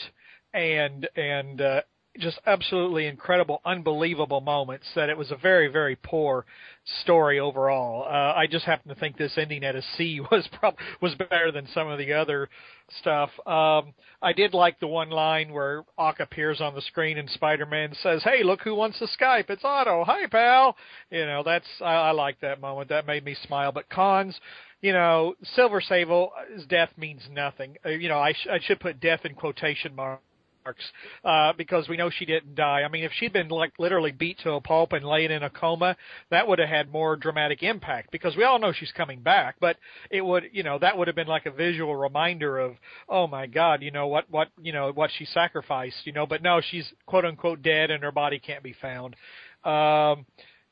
and 0.54 1.08
and 1.16 1.62
uh, 1.62 1.82
just 2.20 2.40
absolutely 2.46 3.08
incredible, 3.08 3.62
unbelievable 3.66 4.42
moments 4.42 4.86
that 4.96 5.10
it 5.10 5.18
was 5.18 5.32
a 5.32 5.36
very, 5.36 5.68
very 5.68 5.96
poor 5.96 6.46
story 7.02 7.40
overall. 7.40 8.04
Uh, 8.04 8.38
I 8.38 8.46
just 8.48 8.66
happen 8.66 8.90
to 8.90 8.96
think 9.00 9.18
this 9.18 9.38
ending 9.38 9.64
at 9.64 9.76
a 9.76 9.82
C 9.98 10.20
was 10.32 10.48
prob- 10.60 10.78
was 11.02 11.16
better 11.16 11.52
than 11.52 11.68
some 11.74 11.88
of 11.88 11.98
the 11.98 12.14
other 12.14 12.50
stuff. 13.00 13.30
Um, 13.48 13.94
I 14.22 14.34
did 14.36 14.54
like 14.54 14.80
the 14.80 14.88
one 14.88 15.10
line 15.10 15.52
where 15.52 15.84
Ock 15.98 16.20
appears 16.20 16.62
on 16.62 16.76
the 16.76 16.82
screen 16.82 17.18
and 17.18 17.30
Spider-Man 17.30 17.96
says, 18.04 18.22
"Hey, 18.24 18.44
look 18.44 18.62
who 18.62 18.76
wants 18.76 19.00
to 19.00 19.08
Skype? 19.08 19.50
It's 19.50 19.64
Otto. 19.64 20.04
Hi, 20.06 20.28
pal." 20.28 20.78
You 21.10 21.26
know, 21.26 21.42
that's 21.44 21.68
I, 21.82 21.94
I 21.94 22.12
like 22.12 22.40
that 22.42 22.62
moment. 22.62 22.90
That 22.90 23.08
made 23.08 23.26
me 23.26 23.36
smile. 23.48 23.72
But 23.72 23.90
cons, 23.90 24.40
you 24.82 24.94
know, 24.94 25.34
Silver 25.56 25.82
Sable's 25.82 26.32
death 26.68 26.90
means 26.96 27.22
nothing. 27.32 27.78
Uh, 27.84 27.90
you 27.90 28.10
know, 28.10 28.20
I, 28.20 28.34
sh- 28.34 28.48
I 28.52 28.60
should 28.62 28.80
put 28.80 29.00
death 29.00 29.22
in 29.24 29.34
quotation 29.34 29.96
marks 29.96 30.22
uh, 31.24 31.54
because 31.58 31.88
we 31.88 31.98
know 31.98 32.10
she 32.10 32.26
didn't 32.26 32.56
die. 32.56 32.82
I 32.84 32.88
mean, 32.88 33.04
if 33.04 33.12
she'd 33.14 33.34
been 33.34 33.50
like 33.50 33.74
literally 33.80 34.12
beat 34.12 34.40
to 34.40 34.54
a 34.54 34.62
pulp 34.62 34.94
and 34.94 35.06
laid 35.06 35.32
in 35.32 35.44
a 35.44 35.50
coma, 35.50 35.96
that 36.30 36.48
would 36.48 36.60
have 36.60 36.70
had 36.70 36.92
more 36.92 37.16
dramatic 37.16 37.64
impact 37.64 38.12
because 38.12 38.36
we 38.36 38.44
all 38.44 38.60
know 38.60 38.72
she's 38.72 38.92
coming 38.92 39.22
back. 39.22 39.56
But 39.60 39.78
it 40.10 40.22
would, 40.22 40.46
you 40.52 40.64
know, 40.64 40.80
that 40.80 40.98
would 40.98 41.08
have 41.08 41.16
been 41.16 41.28
like 41.28 41.46
a 41.46 41.52
visual 41.52 41.96
reminder 41.96 42.60
of, 42.60 42.76
oh 43.10 43.28
my 43.28 43.48
God, 43.48 43.82
you 43.82 43.92
know 43.92 44.08
what, 44.08 44.26
what, 44.30 44.50
you 44.62 44.74
know, 44.74 44.92
what 44.92 45.12
she 45.18 45.26
sacrificed, 45.26 46.06
you 46.06 46.14
know. 46.14 46.26
But 46.26 46.42
no, 46.42 46.62
she's 46.62 46.92
quote 47.06 47.26
unquote 47.26 47.62
dead 47.62 47.92
and 47.92 48.04
her 48.04 48.12
body 48.12 48.40
can't 48.40 48.64
be 48.64 48.76
found. 48.82 49.16
Um, 49.64 50.26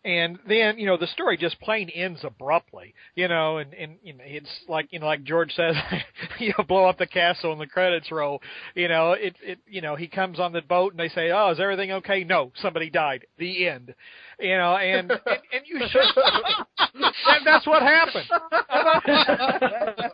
and 0.04 0.40
then 0.48 0.78
you 0.78 0.86
know 0.86 0.98
the 0.98 1.08
story 1.08 1.38
just 1.38 1.60
plain 1.62 1.90
ends 1.90 2.22
abruptly 2.24 2.94
you 3.16 3.28
know 3.28 3.58
and 3.58 3.74
and 3.74 3.98
you 4.04 4.14
know 4.14 4.24
it's 4.26 4.50
like 4.68 4.88
you 4.92 5.00
know 5.00 5.06
like 5.06 5.24
george 5.24 5.52
says 5.54 5.76
you 6.40 6.54
know 6.58 6.64
blow 6.64 6.86
up 6.86 6.98
the 6.98 7.06
castle 7.06 7.52
and 7.52 7.62
the 7.62 7.68
credits 7.68 8.12
roll 8.12 8.42
you 8.76 8.88
know 8.88 9.12
it 9.12 9.36
it 9.42 9.60
you 9.68 9.82
know 9.82 9.96
he 9.96 10.08
comes 10.08 10.40
on 10.40 10.52
the 10.52 10.62
boat 10.62 10.92
and 10.94 11.00
they 11.00 11.10
say 11.10 11.32
oh 11.32 11.52
is 11.52 11.60
everything 11.60 11.92
okay? 11.92 12.24
No 12.24 12.52
somebody 12.56 12.90
died. 12.90 13.26
The 13.38 13.68
end. 13.68 13.94
You 14.40 14.58
know 14.58 14.76
and 14.78 15.12
and, 15.12 15.22
and 15.54 15.64
you 15.66 15.80
should 15.90 16.02
and 16.94 17.46
that's 17.46 17.68
what 17.68 17.82
happened. 17.82 18.30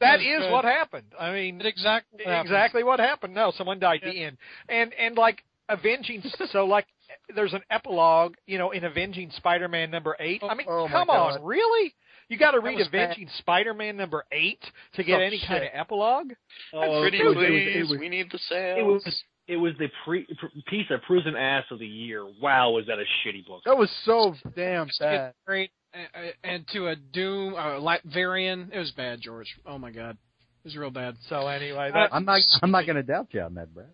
That 0.00 0.22
is 0.22 0.50
what 0.50 0.64
happened. 0.64 1.12
I 1.18 1.30
mean 1.30 1.60
exactly 1.60 2.24
exactly 2.26 2.82
what 2.82 3.00
happened. 3.00 3.34
No 3.34 3.52
someone 3.54 3.78
died. 3.78 4.00
The 4.02 4.24
end. 4.24 4.38
And 4.68 4.94
and 4.94 5.16
like 5.16 5.44
avenging 5.68 6.22
so 6.50 6.64
like 6.64 6.86
there's 7.34 7.52
an 7.52 7.62
epilogue, 7.70 8.34
you 8.46 8.58
know, 8.58 8.70
in 8.70 8.84
Avenging 8.84 9.30
Spider-Man 9.36 9.90
number 9.90 10.16
eight. 10.20 10.42
I 10.48 10.54
mean, 10.54 10.66
Oh, 10.68 10.86
my 10.88 10.92
come 10.92 11.06
God. 11.08 11.40
on, 11.40 11.44
really? 11.44 11.94
You 12.28 12.38
got 12.38 12.52
to 12.52 12.60
read 12.60 12.76
was 12.78 12.88
bad. 12.88 13.10
Avenging 13.10 13.28
Spider-Man 13.38 13.96
number 13.96 14.24
eight 14.32 14.60
to 14.94 15.02
get 15.04 15.20
Oh, 15.20 15.24
any 15.24 15.40
kind 15.46 15.64
of 15.64 15.70
epilogue? 15.72 16.32
Oh, 16.72 17.00
Pretty 17.02 17.18
it 17.18 17.24
was, 17.24 17.36
please, 17.36 17.76
it 17.76 17.88
was, 17.90 17.98
we 17.98 18.08
need 18.08 18.30
the 18.30 18.36
it 18.36 18.42
sales. 18.48 19.02
was 19.04 19.22
it 19.48 19.56
was 19.56 19.72
the 19.80 19.88
pre, 20.04 20.24
piece 20.68 20.86
of 20.90 21.02
prison 21.02 21.34
ass 21.34 21.64
of 21.72 21.80
the 21.80 21.86
year. 21.86 22.24
Wow, 22.40 22.70
was 22.70 22.86
that 22.86 22.98
a 23.00 23.04
shitty 23.26 23.44
book? 23.46 23.62
That 23.64 23.76
was 23.76 23.90
so 24.04 24.34
damn 24.54 24.86
It's 24.86 24.98
bad. 25.00 25.34
great, 25.44 25.70
uh, 25.92 26.18
and 26.44 26.64
to 26.68 26.86
a 26.86 26.94
Doom, 26.94 27.54
uh, 27.54 27.80
Latverian, 27.80 28.72
it 28.72 28.78
was 28.78 28.92
bad, 28.92 29.20
George. 29.20 29.48
Oh 29.66 29.76
my 29.76 29.90
God, 29.90 30.10
it 30.10 30.64
was 30.64 30.76
real 30.76 30.90
bad. 30.92 31.16
So 31.28 31.48
anyway, 31.48 31.88
Uh, 31.90 31.94
that, 31.94 32.14
I'm 32.14 32.24
not. 32.24 32.42
I'm 32.62 32.70
not 32.70 32.86
going 32.86 32.94
to 32.96 33.02
doubt 33.02 33.26
you 33.32 33.40
on 33.40 33.54
that, 33.54 33.74
Brad. 33.74 33.88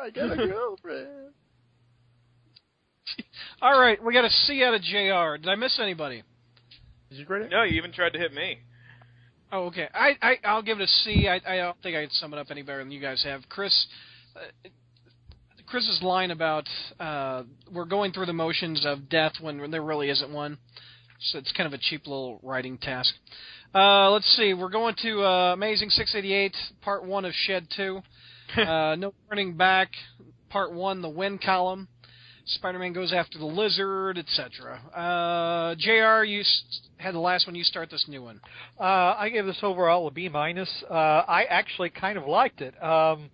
I 0.00 0.08
got 0.10 0.32
a 0.32 0.36
girlfriend. 0.48 1.34
All 3.62 3.78
right, 3.78 4.02
we 4.02 4.12
got 4.12 4.24
a 4.24 4.30
C 4.30 4.62
out 4.64 4.74
of 4.74 4.82
Jr. 4.82 5.40
Did 5.42 5.48
I 5.48 5.54
miss 5.54 5.78
anybody? 5.80 6.22
Did 7.10 7.18
you 7.18 7.24
grade 7.24 7.42
it? 7.42 7.50
No, 7.50 7.62
you 7.62 7.76
even 7.76 7.92
tried 7.92 8.12
to 8.14 8.18
hit 8.18 8.32
me. 8.32 8.58
Oh, 9.52 9.66
okay. 9.66 9.86
I, 9.92 10.12
I 10.22 10.38
I'll 10.44 10.62
give 10.62 10.80
it 10.80 10.84
a 10.84 10.86
C. 10.86 11.28
I 11.28 11.40
I 11.46 11.56
don't 11.58 11.76
think 11.82 11.96
I 11.96 12.02
could 12.02 12.12
sum 12.12 12.32
it 12.32 12.38
up 12.38 12.46
any 12.50 12.62
better 12.62 12.78
than 12.78 12.90
you 12.90 13.00
guys 13.00 13.22
have. 13.24 13.42
Chris, 13.50 13.86
uh, 14.34 14.68
Chris's 15.66 16.00
line 16.02 16.30
about 16.30 16.66
uh, 16.98 17.42
we're 17.70 17.84
going 17.84 18.12
through 18.12 18.26
the 18.26 18.32
motions 18.32 18.86
of 18.86 19.10
death 19.10 19.32
when, 19.40 19.60
when 19.60 19.70
there 19.70 19.82
really 19.82 20.08
isn't 20.08 20.32
one. 20.32 20.58
So 21.20 21.38
it's 21.38 21.52
kind 21.52 21.66
of 21.66 21.72
a 21.72 21.78
cheap 21.78 22.06
little 22.06 22.40
writing 22.42 22.78
task. 22.78 23.14
Uh, 23.74 24.10
let's 24.10 24.26
see. 24.36 24.54
We're 24.54 24.70
going 24.70 24.94
to 25.02 25.22
uh, 25.22 25.52
Amazing 25.52 25.90
688, 25.90 26.54
Part 26.80 27.04
One 27.04 27.24
of 27.24 27.32
Shed 27.32 27.68
Two. 27.76 28.00
uh, 28.56 28.96
no 28.96 29.12
turning 29.28 29.56
back. 29.56 29.90
Part 30.50 30.72
One, 30.72 31.02
the 31.02 31.08
win 31.08 31.38
column. 31.38 31.88
Spider-Man 32.44 32.92
goes 32.92 33.12
after 33.12 33.38
the 33.38 33.44
lizard, 33.46 34.18
etc. 34.18 34.80
Uh, 34.94 35.74
Jr. 35.76 36.24
You 36.24 36.40
s- 36.40 36.62
had 36.96 37.14
the 37.14 37.18
last 37.20 37.46
one. 37.46 37.54
You 37.54 37.64
start 37.64 37.90
this 37.90 38.04
new 38.08 38.22
one. 38.22 38.40
Uh, 38.80 39.14
I 39.16 39.28
gave 39.28 39.46
this 39.46 39.58
overall 39.62 40.06
a 40.08 40.10
B 40.10 40.28
minus. 40.28 40.68
Uh, 40.90 40.94
I 40.94 41.44
actually 41.44 41.90
kind 41.90 42.18
of 42.18 42.26
liked 42.26 42.60
it 42.60 42.80
um, 42.82 43.30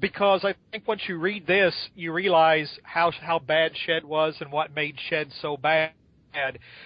because 0.00 0.44
I 0.44 0.54
think 0.70 0.86
once 0.86 1.02
you 1.08 1.18
read 1.18 1.46
this, 1.46 1.74
you 1.94 2.12
realize 2.12 2.70
how 2.84 3.10
how 3.10 3.38
bad 3.38 3.72
Shed 3.86 4.04
was 4.04 4.34
and 4.40 4.52
what 4.52 4.74
made 4.74 4.96
Shed 5.10 5.28
so 5.42 5.56
bad. 5.56 5.90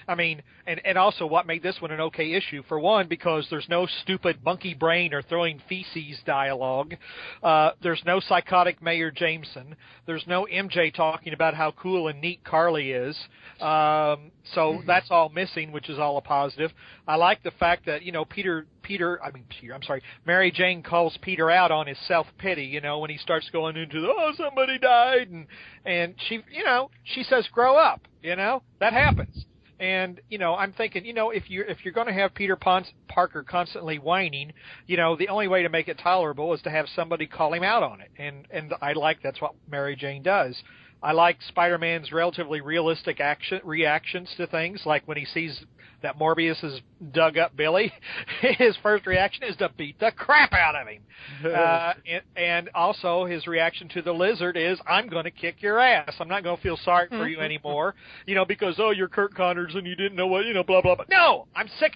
I 0.08 0.14
mean, 0.14 0.42
and 0.66 0.80
and 0.84 0.98
also 0.98 1.26
what 1.26 1.46
made 1.46 1.62
this 1.62 1.80
one 1.80 1.90
an 1.90 2.00
okay 2.00 2.32
issue. 2.32 2.62
For 2.68 2.78
one, 2.78 3.08
because 3.08 3.46
there's 3.50 3.68
no 3.68 3.86
stupid 4.02 4.38
monkey 4.44 4.74
brain 4.74 5.12
or 5.14 5.22
throwing 5.22 5.60
feces 5.68 6.18
dialogue. 6.24 6.94
Uh, 7.42 7.70
there's 7.82 8.02
no 8.06 8.20
psychotic 8.20 8.82
Mayor 8.82 9.10
Jameson. 9.10 9.76
There's 10.06 10.24
no 10.26 10.46
MJ 10.52 10.94
talking 10.94 11.32
about 11.32 11.54
how 11.54 11.72
cool 11.72 12.08
and 12.08 12.20
neat 12.20 12.44
Carly 12.44 12.92
is. 12.92 13.16
Um, 13.60 14.30
so 14.54 14.82
that's 14.86 15.10
all 15.10 15.28
missing, 15.28 15.72
which 15.72 15.88
is 15.88 15.98
all 15.98 16.16
a 16.16 16.22
positive. 16.22 16.72
I 17.06 17.16
like 17.16 17.42
the 17.42 17.52
fact 17.52 17.86
that 17.86 18.02
you 18.02 18.12
know 18.12 18.24
Peter 18.24 18.66
Peter 18.82 19.22
I 19.22 19.30
mean 19.30 19.44
Peter 19.48 19.74
I'm 19.74 19.82
sorry 19.82 20.02
Mary 20.26 20.50
Jane 20.50 20.82
calls 20.82 21.18
Peter 21.22 21.50
out 21.50 21.70
on 21.70 21.86
his 21.86 21.98
self 22.06 22.26
pity. 22.38 22.64
You 22.64 22.80
know 22.80 22.98
when 22.98 23.10
he 23.10 23.18
starts 23.18 23.48
going 23.50 23.76
into 23.76 24.00
the, 24.00 24.08
oh 24.08 24.32
somebody 24.36 24.78
died 24.78 25.28
and 25.28 25.46
and 25.84 26.14
she 26.28 26.40
you 26.52 26.64
know 26.64 26.90
she 27.04 27.22
says 27.22 27.46
grow 27.52 27.76
up. 27.76 28.06
You 28.22 28.36
know 28.36 28.62
that 28.80 28.92
happens. 28.92 29.46
And 29.80 30.20
you 30.28 30.36
know, 30.36 30.54
I'm 30.54 30.74
thinking, 30.74 31.06
you 31.06 31.14
know, 31.14 31.30
if 31.30 31.48
you're 31.48 31.64
if 31.64 31.78
you're 31.84 31.94
going 31.94 32.06
to 32.06 32.12
have 32.12 32.34
Peter 32.34 32.54
Pons- 32.54 32.92
Parker 33.08 33.42
constantly 33.42 33.98
whining, 33.98 34.52
you 34.86 34.98
know, 34.98 35.16
the 35.16 35.28
only 35.28 35.48
way 35.48 35.62
to 35.62 35.70
make 35.70 35.88
it 35.88 35.98
tolerable 35.98 36.52
is 36.52 36.60
to 36.62 36.70
have 36.70 36.84
somebody 36.94 37.26
call 37.26 37.54
him 37.54 37.62
out 37.62 37.82
on 37.82 38.02
it. 38.02 38.10
And 38.18 38.46
and 38.50 38.74
I 38.82 38.92
like 38.92 39.22
that's 39.22 39.40
what 39.40 39.54
Mary 39.70 39.96
Jane 39.96 40.22
does. 40.22 40.54
I 41.02 41.12
like 41.12 41.38
Spider-Man's 41.48 42.12
relatively 42.12 42.60
realistic 42.60 43.20
action 43.20 43.60
reactions 43.64 44.28
to 44.36 44.46
things, 44.46 44.82
like 44.84 45.06
when 45.06 45.16
he 45.16 45.24
sees 45.24 45.58
that 46.02 46.18
Morbius 46.18 46.58
has 46.60 46.80
dug 47.12 47.38
up 47.38 47.56
Billy, 47.56 47.92
his 48.40 48.76
first 48.82 49.06
reaction 49.06 49.44
is 49.44 49.56
to 49.56 49.70
beat 49.76 49.98
the 50.00 50.12
crap 50.16 50.52
out 50.52 50.74
of 50.74 50.88
him. 50.88 51.02
uh, 51.44 51.92
and, 52.06 52.22
and 52.36 52.70
also 52.74 53.24
his 53.24 53.46
reaction 53.46 53.88
to 53.90 54.02
the 54.02 54.12
lizard 54.12 54.56
is, 54.56 54.78
"I'm 54.86 55.08
going 55.08 55.24
to 55.24 55.30
kick 55.30 55.56
your 55.60 55.78
ass. 55.78 56.14
I'm 56.18 56.28
not 56.28 56.42
going 56.42 56.56
to 56.56 56.62
feel 56.62 56.78
sorry 56.84 57.08
for 57.08 57.28
you 57.28 57.40
anymore, 57.40 57.94
you 58.26 58.34
know, 58.34 58.44
because 58.44 58.76
oh 58.78 58.90
you're 58.90 59.08
Curt 59.08 59.34
Connors 59.34 59.74
and 59.74 59.86
you 59.86 59.96
didn't 59.96 60.16
know 60.16 60.26
what 60.26 60.46
you 60.46 60.54
know, 60.54 60.64
blah 60.64 60.82
blah 60.82 60.96
blah. 60.96 61.04
No, 61.10 61.46
I'm 61.54 61.68
sick 61.78 61.92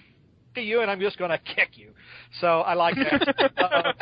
of 0.55 0.63
you 0.63 0.81
and 0.81 0.89
I'm 0.89 0.99
just 0.99 1.17
going 1.17 1.31
to 1.31 1.39
kick 1.39 1.71
you. 1.73 1.91
So 2.39 2.61
I 2.61 2.73
like 2.73 2.95
that. 2.95 3.51
uh, 3.57 3.93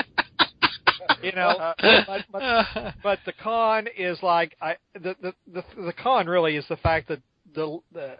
you 1.22 1.32
know, 1.32 1.74
but, 2.08 2.26
but 2.32 2.96
but 3.04 3.20
the 3.26 3.34
con 3.34 3.88
is 3.98 4.18
like 4.22 4.56
I 4.62 4.76
the 4.94 5.16
the 5.22 5.34
the, 5.54 5.63
the 5.78 5.94
con 5.94 6.28
really 6.28 6.56
is 6.56 6.66
the 6.70 6.78
fact 6.78 7.08
that 7.10 7.22
the 7.56 7.80
the 7.92 8.18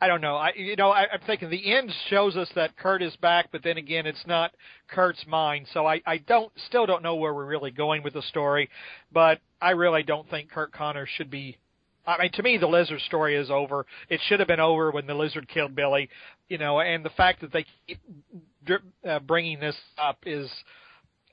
I 0.00 0.06
don't 0.06 0.20
know. 0.20 0.36
I 0.36 0.52
you 0.54 0.76
know 0.76 0.90
I, 0.90 1.06
I'm 1.12 1.20
thinking 1.26 1.50
the 1.50 1.74
end 1.74 1.90
shows 2.10 2.36
us 2.36 2.48
that 2.54 2.76
Curt 2.76 3.02
is 3.02 3.16
back, 3.16 3.48
but 3.52 3.62
then 3.62 3.78
again, 3.78 4.06
it's 4.06 4.26
not 4.26 4.52
Curt's 4.88 5.24
mind. 5.26 5.66
So 5.72 5.86
I 5.86 6.02
I 6.06 6.18
don't 6.18 6.52
still 6.66 6.86
don't 6.86 7.02
know 7.02 7.16
where 7.16 7.32
we're 7.32 7.46
really 7.46 7.70
going 7.70 8.02
with 8.02 8.14
the 8.14 8.22
story, 8.22 8.68
but 9.12 9.40
I 9.60 9.70
really 9.70 10.02
don't 10.02 10.28
think 10.28 10.50
Curt 10.50 10.72
Connors 10.72 11.08
should 11.16 11.30
be. 11.30 11.56
I 12.06 12.20
mean, 12.20 12.32
to 12.32 12.42
me, 12.42 12.58
the 12.58 12.66
lizard 12.66 13.00
story 13.00 13.34
is 13.34 13.50
over. 13.50 13.86
It 14.10 14.20
should 14.26 14.40
have 14.40 14.48
been 14.48 14.60
over 14.60 14.90
when 14.90 15.06
the 15.06 15.14
lizard 15.14 15.48
killed 15.48 15.74
Billy, 15.74 16.10
you 16.50 16.58
know. 16.58 16.80
And 16.80 17.02
the 17.02 17.10
fact 17.10 17.40
that 17.40 17.50
they 17.50 17.64
keep 17.86 17.98
uh, 19.08 19.20
bringing 19.20 19.58
this 19.58 19.76
up 19.96 20.18
is, 20.26 20.50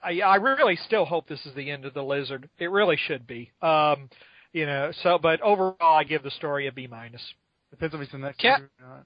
I, 0.04 0.20
I 0.22 0.36
really 0.36 0.78
still 0.86 1.06
hope 1.06 1.28
this 1.28 1.46
is 1.46 1.54
the 1.56 1.70
end 1.70 1.86
of 1.86 1.94
the 1.94 2.04
lizard. 2.04 2.50
It 2.60 2.72
really 2.72 2.98
should 2.98 3.28
be. 3.28 3.52
Um, 3.62 4.10
you 4.54 4.66
know. 4.66 4.92
So, 5.04 5.18
but 5.22 5.42
overall, 5.42 5.76
I 5.80 6.04
give 6.04 6.24
the 6.24 6.32
story 6.32 6.68
a 6.68 6.72
B 6.72 6.88
minus. 6.88 7.22
Depends 7.70 7.96
if 7.96 8.02
he's 8.02 8.12
the 8.12 8.18
next 8.18 8.40
Cat- 8.40 8.62
or 8.62 8.70
not. 8.80 9.06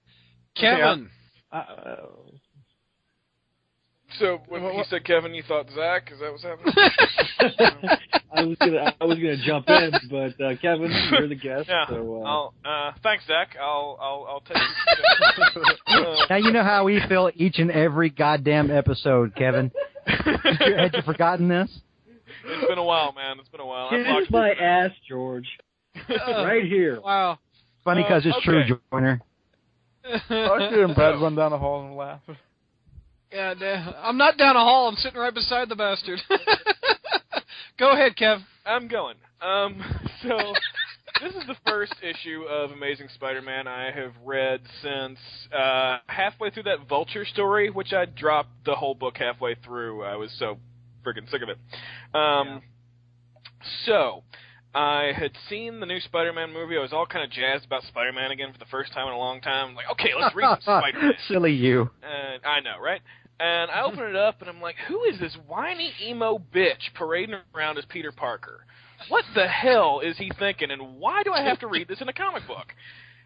Kevin. 0.56 1.10
Uh, 1.52 1.64
So 4.20 4.40
when 4.48 4.64
What- 4.64 4.72
he 4.72 4.78
what- 4.78 4.88
said 4.88 5.04
Kevin, 5.04 5.34
you 5.34 5.44
thought 5.44 5.70
Zach? 5.72 6.12
Is 6.12 6.20
that 6.20 6.32
what's 6.32 6.44
happening? 6.44 6.74
I 8.32 8.44
was 8.44 8.58
gonna 8.60 8.94
I 9.02 9.06
was 9.06 9.18
gonna 9.18 9.38
jump 9.38 9.70
in, 9.70 9.92
but 10.10 10.40
uh, 10.44 10.56
Kevin, 10.62 10.92
you're 11.12 11.28
the 11.28 11.36
guest. 11.36 11.68
yeah. 11.70 11.88
So, 11.88 12.22
uh, 12.24 12.28
I'll, 12.28 12.54
uh, 12.66 12.92
thanks, 13.04 13.26
Zach. 13.28 13.56
I'll 13.60 13.98
I'll 14.00 14.26
I'll 14.30 14.42
take 14.42 14.58
it. 14.58 15.68
uh, 15.88 16.26
Now 16.30 16.36
you 16.38 16.52
know 16.52 16.64
how 16.64 16.84
we 16.86 17.02
feel 17.10 17.32
each 17.36 17.60
and 17.60 17.72
every 17.72 18.10
goddamn 18.10 18.70
episode, 18.72 19.36
Kevin. 19.36 19.72
Had 20.06 20.92
you 20.94 21.02
forgotten 21.04 21.48
this? 21.48 21.70
It's 22.46 22.68
been 22.68 22.78
a 22.78 22.84
while, 22.84 23.12
man. 23.14 23.38
It's 23.40 23.50
been 23.50 23.62
a 23.62 23.66
while. 23.66 23.88
I've 23.92 24.06
kiss 24.06 24.08
locked- 24.08 24.32
my 24.32 24.52
ass, 24.52 24.92
George. 25.10 25.48
right 26.28 26.64
here. 26.64 27.00
Wow. 27.02 27.40
Funny 27.84 28.02
Uh, 28.04 28.08
because 28.08 28.26
it's 28.26 28.42
true, 28.44 28.60
okay. 28.64 28.74
Joiner. 28.92 29.22
I 30.30 30.36
like 30.48 30.72
hearing 30.72 30.94
Brad 30.94 31.20
run 31.22 31.36
down 31.36 31.52
the 31.52 31.58
hall 31.58 31.86
and 31.88 31.96
laugh. 31.96 32.20
Yeah, 33.36 33.54
da- 33.54 33.94
I'm 34.02 34.18
not 34.18 34.38
down 34.38 34.56
a 34.56 34.60
hall. 34.60 34.88
I'm 34.88 34.96
sitting 34.96 35.20
right 35.20 35.34
beside 35.34 35.68
the 35.68 35.76
bastard. 35.76 36.22
Go 37.78 37.92
ahead, 37.92 38.16
Kev. 38.16 38.42
I'm 38.66 38.88
going. 38.88 39.16
Um, 39.42 39.84
so 40.22 40.38
this 41.22 41.34
is 41.36 41.46
the 41.48 41.56
first 41.68 41.94
issue 42.02 42.44
of 42.50 42.72
Amazing 42.72 43.10
Spider-Man 43.14 43.68
I 43.68 43.92
have 43.92 44.14
read 44.24 44.62
since 44.82 45.20
uh, 45.54 45.98
halfway 46.08 46.50
through 46.50 46.64
that 46.64 46.88
Vulture 46.88 47.26
story, 47.26 47.70
which 47.70 47.92
I 47.92 48.06
dropped 48.06 48.52
the 48.66 48.76
whole 48.76 48.96
book 48.96 49.18
halfway 49.18 49.56
through. 49.56 50.04
I 50.04 50.16
was 50.16 50.32
so 50.40 50.58
freaking 51.06 51.30
sick 51.30 51.42
of 51.42 51.50
it. 51.50 51.58
Um, 52.16 52.62
So 53.86 54.24
I 54.74 55.12
had 55.16 55.32
seen 55.50 55.80
the 55.82 55.86
new 55.86 56.00
Spider-Man 56.00 56.54
movie. 56.54 56.78
I 56.78 56.82
was 56.82 56.94
all 56.94 57.06
kind 57.06 57.24
of 57.26 57.32
jazzed 57.32 57.66
about 57.66 57.84
Spider-Man 57.84 58.32
again 58.32 58.52
for 58.54 58.60
the 58.60 58.66
first 58.66 58.94
time 58.94 59.08
in 59.08 59.14
a 59.14 59.18
long 59.18 59.42
time. 59.42 59.70
I'm 59.70 59.76
like, 59.76 59.90
okay, 59.92 60.12
let's 60.20 60.36
read 60.36 60.58
some 60.62 60.62
Spider-Man. 60.82 61.14
Silly 61.28 61.52
you. 61.54 61.90
And 62.04 62.46
I 62.46 62.60
know, 62.62 62.80
right? 62.82 63.02
And 63.40 63.70
I 63.70 63.84
open 63.84 64.04
it 64.04 64.16
up 64.16 64.42
and 64.42 64.50
I'm 64.50 64.62
like, 64.62 64.76
who 64.88 65.04
is 65.04 65.20
this 65.20 65.36
whiny 65.48 65.92
emo 66.02 66.42
bitch 66.54 66.94
parading 66.94 67.36
around 67.54 67.78
as 67.78 67.86
Peter 67.86 68.12
Parker? 68.12 68.66
What 69.10 69.26
the 69.36 69.48
hell 69.48 70.00
is 70.00 70.18
he 70.18 70.32
thinking 70.40 70.72
and 70.72 70.98
why 71.00 71.24
do 71.24 71.34
I 71.34 71.44
have 71.44 71.60
to 71.60 71.68
read 71.68 71.88
this 71.88 72.00
in 72.02 72.08
a 72.08 72.14
comic 72.14 72.48
book? 72.48 72.68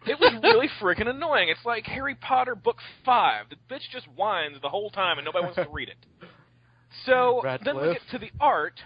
It 0.06 0.18
was 0.18 0.34
really 0.42 0.68
freaking 0.80 1.08
annoying. 1.08 1.48
It's 1.48 1.64
like 1.64 1.84
Harry 1.84 2.16
Potter 2.16 2.54
book 2.54 2.78
5. 3.04 3.46
The 3.50 3.56
bitch 3.72 3.88
just 3.92 4.06
whines 4.16 4.56
the 4.60 4.68
whole 4.68 4.90
time 4.90 5.18
and 5.18 5.24
nobody 5.24 5.44
wants 5.44 5.56
to 5.56 5.68
read 5.70 5.88
it. 5.88 5.98
So 7.06 7.42
then 7.64 7.76
we 7.76 7.92
get 7.92 8.02
to 8.10 8.18
the 8.18 8.30
art. 8.40 8.80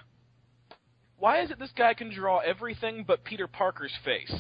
Why 1.17 1.41
is 1.41 1.51
it 1.51 1.59
this 1.59 1.73
guy 1.75 1.95
can 1.95 2.13
draw 2.13 2.41
everything 2.41 3.05
but 3.07 3.25
Peter 3.25 3.47
Parker's 3.47 3.95
face? 4.05 4.35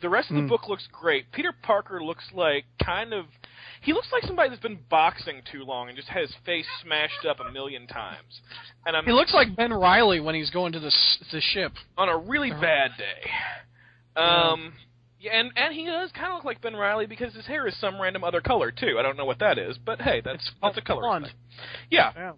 The 0.00 0.08
rest 0.08 0.30
of 0.30 0.36
the 0.36 0.42
Hmm. 0.42 0.48
book 0.48 0.68
looks 0.68 0.86
great. 0.92 1.30
Peter 1.32 1.52
Parker 1.52 2.02
looks 2.02 2.24
like 2.32 2.64
kind 2.82 3.12
of 3.12 3.26
he 3.80 3.92
looks 3.92 4.10
like 4.12 4.24
somebody 4.24 4.48
that's 4.48 4.60
been 4.62 4.78
boxing 4.88 5.40
too 5.52 5.62
long 5.64 5.88
and 5.88 5.96
just 5.96 6.08
had 6.08 6.22
his 6.22 6.34
face 6.44 6.66
smashed 6.82 7.24
up 7.24 7.38
a 7.40 7.50
million 7.52 7.86
times. 7.86 8.40
And 8.86 8.96
I'm 8.96 9.04
He 9.04 9.12
looks 9.12 9.32
like 9.32 9.54
Ben 9.54 9.72
Reilly 9.72 10.18
when 10.20 10.34
he's 10.34 10.50
going 10.50 10.72
to 10.72 10.80
the 10.80 10.88
s- 10.88 11.18
the 11.30 11.40
ship. 11.40 11.72
on 11.96 12.08
a 12.08 12.16
really 12.16 12.50
Uh-huh. 12.50 12.60
bad 12.60 12.96
day. 12.96 13.30
Um, 14.16 14.74
yeah, 15.20 15.32
and 15.38 15.52
and 15.56 15.74
he 15.74 15.84
does 15.86 16.10
kind 16.12 16.28
of 16.28 16.34
look 16.36 16.44
like 16.44 16.60
Ben 16.60 16.74
Reilly 16.76 17.06
because 17.06 17.34
his 17.34 17.46
hair 17.46 17.66
is 17.66 17.76
some 17.76 18.00
random 18.00 18.24
other 18.24 18.40
color 18.40 18.70
too. 18.70 18.98
I 18.98 19.02
don't 19.02 19.16
know 19.16 19.24
what 19.24 19.38
that 19.40 19.58
is, 19.58 19.78
but 19.78 20.00
hey, 20.00 20.20
that's 20.20 20.50
that's 20.62 20.76
a 20.76 20.82
color 20.82 21.28
Yeah. 21.90 22.12
Yeah. 22.16 22.32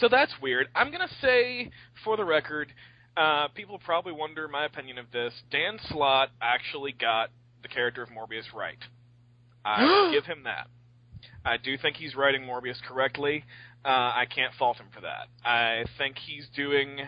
So 0.00 0.08
that's 0.08 0.32
weird. 0.40 0.68
I'm 0.74 0.90
gonna 0.90 1.08
say, 1.20 1.70
for 2.04 2.16
the 2.16 2.24
record, 2.24 2.72
uh, 3.16 3.48
people 3.48 3.78
probably 3.78 4.12
wonder 4.12 4.48
my 4.48 4.64
opinion 4.64 4.98
of 4.98 5.06
this. 5.12 5.32
Dan 5.50 5.78
Slott 5.88 6.30
actually 6.40 6.92
got 6.92 7.30
the 7.62 7.68
character 7.68 8.02
of 8.02 8.08
Morbius 8.08 8.52
right. 8.54 8.78
I 9.64 10.10
give 10.14 10.24
him 10.24 10.44
that. 10.44 10.68
I 11.44 11.56
do 11.56 11.76
think 11.76 11.96
he's 11.96 12.14
writing 12.14 12.42
Morbius 12.42 12.80
correctly. 12.86 13.44
Uh, 13.84 13.88
I 13.88 14.24
can't 14.32 14.54
fault 14.58 14.78
him 14.78 14.86
for 14.94 15.00
that. 15.00 15.28
I 15.44 15.84
think 15.98 16.16
he's 16.18 16.46
doing 16.54 17.00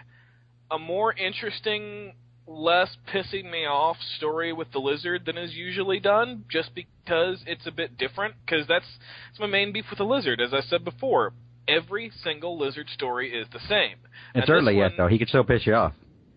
a 0.71 0.79
more 0.79 1.13
interesting, 1.13 2.15
less 2.47 2.97
pissing 3.13 3.51
me 3.51 3.65
off 3.65 3.97
story 4.17 4.53
with 4.53 4.73
the 4.73 4.81
lizard 4.81 5.25
than 5.25 5.39
is 5.39 5.55
usually 5.55 6.01
done, 6.01 6.45
just 6.51 6.71
because 6.75 7.43
it's 7.47 7.67
a 7.67 7.71
bit 7.71 7.97
different. 7.97 8.35
Because 8.45 8.67
that's, 8.67 8.87
that's 9.31 9.41
my 9.41 9.47
main 9.47 9.73
beef 9.73 9.85
with 9.89 9.99
the 9.99 10.05
lizard. 10.05 10.41
As 10.41 10.53
I 10.53 10.61
said 10.69 10.85
before, 10.85 11.33
every 11.69 12.11
single 12.23 12.59
lizard 12.59 12.89
story 12.91 13.33
is 13.33 13.47
the 13.53 13.61
same. 13.69 13.97
It's 14.03 14.11
And 14.35 14.43
this 14.45 14.51
early 14.51 14.77
yet, 14.79 14.93
though. 14.97 15.07
He 15.09 15.19
could 15.19 15.29
still 15.29 15.45
piss 15.45 15.67
you 15.67 15.75
off. 15.75 15.93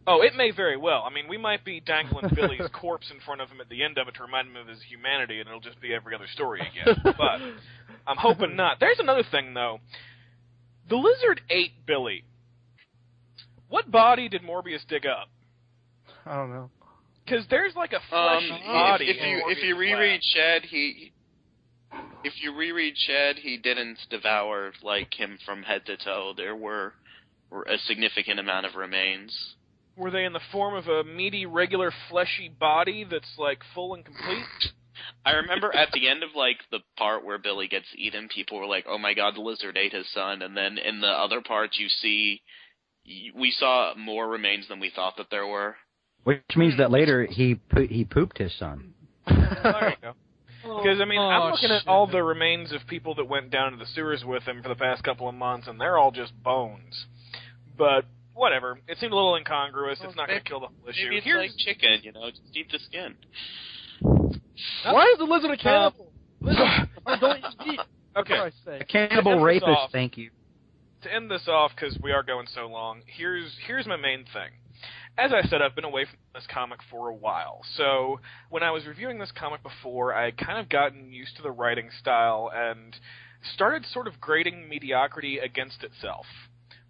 Oh, 0.10 0.22
it 0.22 0.36
may 0.36 0.52
very 0.52 0.78
well. 0.78 1.04
I 1.06 1.14
mean, 1.14 1.28
we 1.28 1.38
might 1.38 1.66
be 1.66 1.82
dangling 1.82 2.30
Billy's 2.34 2.70
corpse 2.74 3.12
in 3.12 3.20
front 3.26 3.42
of 3.42 3.50
him 3.50 3.60
at 3.60 3.68
the 3.68 3.84
end 3.84 3.98
of 3.98 4.08
it 4.08 4.16
to 4.16 4.24
remind 4.24 4.48
him 4.48 4.56
of 4.56 4.68
his 4.68 4.80
humanity, 4.90 5.40
and 5.42 5.48
it'll 5.50 5.60
just 5.60 5.82
be 5.82 5.94
every 5.94 6.16
other 6.16 6.28
story 6.34 6.62
again. 6.62 6.96
but 7.04 7.42
I'm 8.08 8.16
hoping 8.18 8.56
not. 8.56 8.80
There's 8.80 9.00
another 9.00 9.24
thing, 9.30 9.54
though. 9.54 9.80
The 10.90 10.96
lizard 10.96 11.42
ate 11.50 11.86
Billy. 11.86 12.24
What 13.68 13.92
body 13.92 14.30
did 14.30 14.44
Morbius 14.44 14.88
dig 14.88 15.06
up? 15.06 15.28
I 16.26 16.36
don't 16.36 16.52
know. 16.52 16.70
Because 17.26 17.46
there's 17.50 17.76
like 17.76 17.92
a 17.92 17.98
Um, 17.98 18.02
fleshy 18.10 18.50
if, 18.62 18.66
body. 18.66 19.06
if 19.10 19.18
in 19.18 19.30
you 19.30 19.44
if 19.50 19.62
you 19.64 19.78
reread 19.78 20.22
flesh. 20.22 20.34
Shed, 20.34 20.62
he 20.70 21.12
if 22.24 22.34
you 22.42 22.56
reread 22.56 22.96
Shed, 22.98 23.38
he 23.38 23.58
didn't 23.58 23.98
devour 24.10 24.72
like 24.84 25.14
him 25.14 25.38
from 25.46 25.64
head 25.64 25.86
to 25.86 25.98
toe. 25.98 26.34
There 26.36 26.56
were, 26.56 26.94
were 27.50 27.64
a 27.64 27.78
significant 27.78 28.40
amount 28.40 28.66
of 28.66 28.76
remains. 28.76 29.56
were 29.96 30.12
they 30.12 30.26
in 30.26 30.34
the 30.34 30.40
form 30.52 30.76
of 30.76 30.88
a 30.88 31.04
meaty, 31.04 31.46
regular, 31.46 31.92
fleshy 32.10 32.50
body 32.50 33.06
that's 33.10 33.38
like 33.38 33.60
full 33.74 33.94
and 33.94 34.04
complete? 34.06 34.46
I 35.26 35.32
remember 35.32 35.76
at 35.76 35.92
the 35.94 36.08
end 36.08 36.24
of 36.24 36.30
like 36.36 36.58
the 36.72 36.80
part 36.98 37.24
where 37.24 37.38
Billy 37.38 37.68
gets 37.68 37.86
eaten, 37.96 38.30
people 38.30 38.60
were 38.60 38.66
like, 38.66 38.86
"Oh 38.88 38.98
my 38.98 39.14
god, 39.14 39.36
the 39.36 39.42
lizard 39.42 39.78
ate 39.78 39.94
his 39.94 40.12
son." 40.12 40.42
And 40.42 40.56
then 40.58 40.78
in 40.78 41.02
the 41.02 41.08
other 41.08 41.42
parts, 41.42 41.78
you 41.80 41.88
see, 41.88 42.42
we 43.36 43.52
saw 43.52 43.94
more 43.96 44.28
remains 44.28 44.68
than 44.68 44.80
we 44.80 44.90
thought 44.90 45.18
that 45.18 45.30
there 45.30 45.46
were. 45.46 45.76
Which 46.24 46.42
means 46.56 46.78
that 46.78 46.88
hmm. 46.88 46.94
later 46.94 47.26
he 47.26 47.56
po- 47.56 47.88
he 47.88 48.06
pooped 48.06 48.38
his 48.38 48.58
son. 48.58 48.94
There 49.28 49.90
you 49.90 49.96
go. 50.02 50.14
Because 50.84 51.00
I 51.02 51.06
mean, 51.06 51.20
Oh, 51.20 51.24
I'm 51.30 51.52
looking 51.52 51.70
shit. 51.70 51.82
at 51.84 51.88
all 51.88 52.08
the 52.08 52.24
remains 52.24 52.72
of 52.72 52.82
people 52.88 53.16
that 53.16 53.26
went 53.28 53.50
down 53.52 53.72
to 53.72 53.78
the 53.78 53.86
sewers 53.94 54.24
with 54.26 54.44
him 54.44 54.62
for 54.64 54.70
the 54.70 54.76
past 54.76 55.04
couple 55.04 55.28
of 55.28 55.36
months, 55.36 55.68
and 55.68 55.80
they're 55.80 55.98
all 55.98 56.12
just 56.12 56.32
bones. 56.44 57.06
But 57.78 58.06
whatever, 58.34 58.80
it 58.88 58.98
seemed 59.00 59.14
a 59.14 59.16
little 59.16 59.36
incongruous. 59.36 60.00
it's 60.04 60.16
not 60.16 60.28
going 60.28 60.40
to 60.40 60.46
kill 60.46 60.60
the 60.62 60.68
whole 60.68 60.90
issue. 60.90 61.04
Maybe 61.06 61.18
it's 61.18 61.26
Here's 61.26 61.52
like 61.52 61.58
chicken, 61.58 62.00
you 62.04 62.12
know, 62.12 62.30
just 62.30 62.42
eat 62.56 62.72
the 62.72 62.80
skin. 62.80 63.16
Why 64.02 65.12
is 65.14 65.18
the 65.20 65.26
lizard 65.26 65.52
a 65.52 65.58
cannibal? 65.58 66.12
Lizard, 66.42 66.90
don't 67.20 67.40
eat 67.68 67.80
okay. 68.16 68.36
Christ's 68.38 68.60
sake. 68.64 68.82
A 68.82 68.86
cannibal 68.86 69.40
rapist, 69.42 69.68
off. 69.68 69.92
thank 69.92 70.18
you. 70.18 70.30
to 71.04 71.12
end 71.14 71.32
this 71.32 71.48
off 71.48 71.72
because 71.76 71.98
we 72.02 72.12
are 72.12 72.22
going 72.24 72.46
so 72.54 72.68
long. 72.68 73.02
Here's 73.08 73.56
here's 73.66 73.88
my 73.88 73.96
main 73.98 74.20
thing. 74.26 74.52
As 75.18 75.34
I 75.34 75.42
said, 75.48 75.64
I've 75.64 75.74
been 75.74 75.84
away 75.84 76.06
from 76.06 76.20
this 76.36 76.46
comic 76.48 76.80
for 76.92 77.10
a 77.10 77.14
while. 77.14 77.62
So 77.76 78.20
when 78.50 78.62
I 78.62 78.70
was 78.70 78.86
reviewing 78.86 79.18
this 79.18 79.32
comic 79.32 79.64
before, 79.64 80.14
I 80.14 80.26
had 80.26 80.38
kind 80.38 80.60
of 80.60 80.70
gotten 80.70 81.12
used 81.12 81.36
to 81.38 81.42
the 81.42 81.52
writing 81.52 81.90
style 82.00 82.52
and 82.54 82.96
started 83.54 83.84
sort 83.86 84.08
of 84.08 84.22
grading 84.22 84.70
mediocrity 84.70 85.40
against 85.40 85.84
itself, 85.84 86.28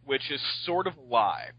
which 0.04 0.30
is 0.30 0.42
sort 0.66 0.88
of 0.88 0.94
lie. 1.10 1.52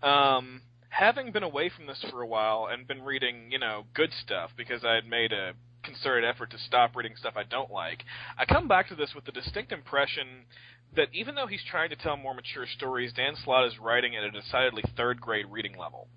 Um, 0.00 0.62
having 0.90 1.32
been 1.32 1.42
away 1.42 1.70
from 1.74 1.86
this 1.86 2.04
for 2.08 2.22
a 2.22 2.26
while 2.26 2.68
and 2.70 2.86
been 2.86 3.02
reading, 3.02 3.50
you 3.50 3.58
know, 3.58 3.84
good 3.92 4.10
stuff 4.12 4.50
because 4.56 4.84
I 4.84 4.94
had 4.94 5.06
made 5.06 5.32
a 5.32 5.54
concerted 5.82 6.24
effort 6.24 6.50
to 6.50 6.58
stop 6.58 6.94
reading 6.94 7.16
stuff 7.16 7.34
I 7.36 7.44
don't 7.44 7.70
like, 7.70 8.04
I 8.38 8.44
come 8.44 8.68
back 8.68 8.88
to 8.88 8.94
this 8.94 9.12
with 9.14 9.24
the 9.24 9.32
distinct 9.32 9.72
impression 9.72 10.44
that 10.94 11.08
even 11.12 11.34
though 11.34 11.46
he's 11.46 11.62
trying 11.70 11.90
to 11.90 11.96
tell 11.96 12.16
more 12.16 12.34
mature 12.34 12.66
stories, 12.76 13.12
Dan 13.12 13.34
Slott 13.44 13.66
is 13.66 13.78
writing 13.78 14.16
at 14.16 14.24
a 14.24 14.30
decidedly 14.30 14.82
third 14.96 15.20
grade 15.20 15.46
reading 15.50 15.76
level. 15.78 16.08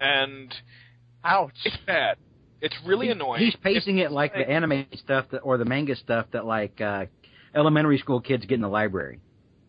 And 0.00 0.54
Ouch. 1.24 1.52
it's 1.64 1.76
bad. 1.86 2.16
It's 2.60 2.76
really 2.84 3.10
annoying. 3.10 3.42
He's 3.42 3.56
pacing 3.56 3.98
it 3.98 4.12
like 4.12 4.34
the 4.34 4.48
anime 4.48 4.86
stuff 4.94 5.26
that, 5.30 5.38
or 5.38 5.56
the 5.56 5.64
manga 5.64 5.96
stuff 5.96 6.26
that 6.32 6.44
like 6.44 6.80
uh, 6.80 7.06
elementary 7.54 7.98
school 7.98 8.20
kids 8.20 8.44
get 8.44 8.56
in 8.56 8.60
the 8.60 8.68
library. 8.68 9.18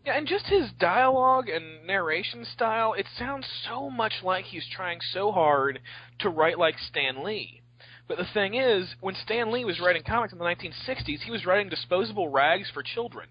Yeah, 0.04 0.18
and 0.18 0.26
just 0.26 0.46
his 0.46 0.68
dialogue 0.80 1.48
and 1.48 1.86
narration 1.86 2.44
style, 2.44 2.92
it 2.94 3.06
sounds 3.18 3.46
so 3.68 3.88
much 3.88 4.12
like 4.22 4.44
he's 4.44 4.66
trying 4.74 4.98
so 5.12 5.30
hard 5.30 5.78
to 6.20 6.28
write 6.28 6.58
like 6.58 6.74
Stan 6.78 7.22
Lee. 7.24 7.62
But 8.08 8.18
the 8.18 8.26
thing 8.34 8.54
is, 8.54 8.94
when 9.00 9.14
Stan 9.14 9.52
Lee 9.52 9.64
was 9.64 9.80
writing 9.80 10.02
comics 10.02 10.32
in 10.32 10.38
the 10.38 10.44
1960s, 10.44 11.20
he 11.24 11.30
was 11.30 11.46
writing 11.46 11.68
disposable 11.68 12.28
rags 12.28 12.68
for 12.74 12.82
children. 12.82 13.28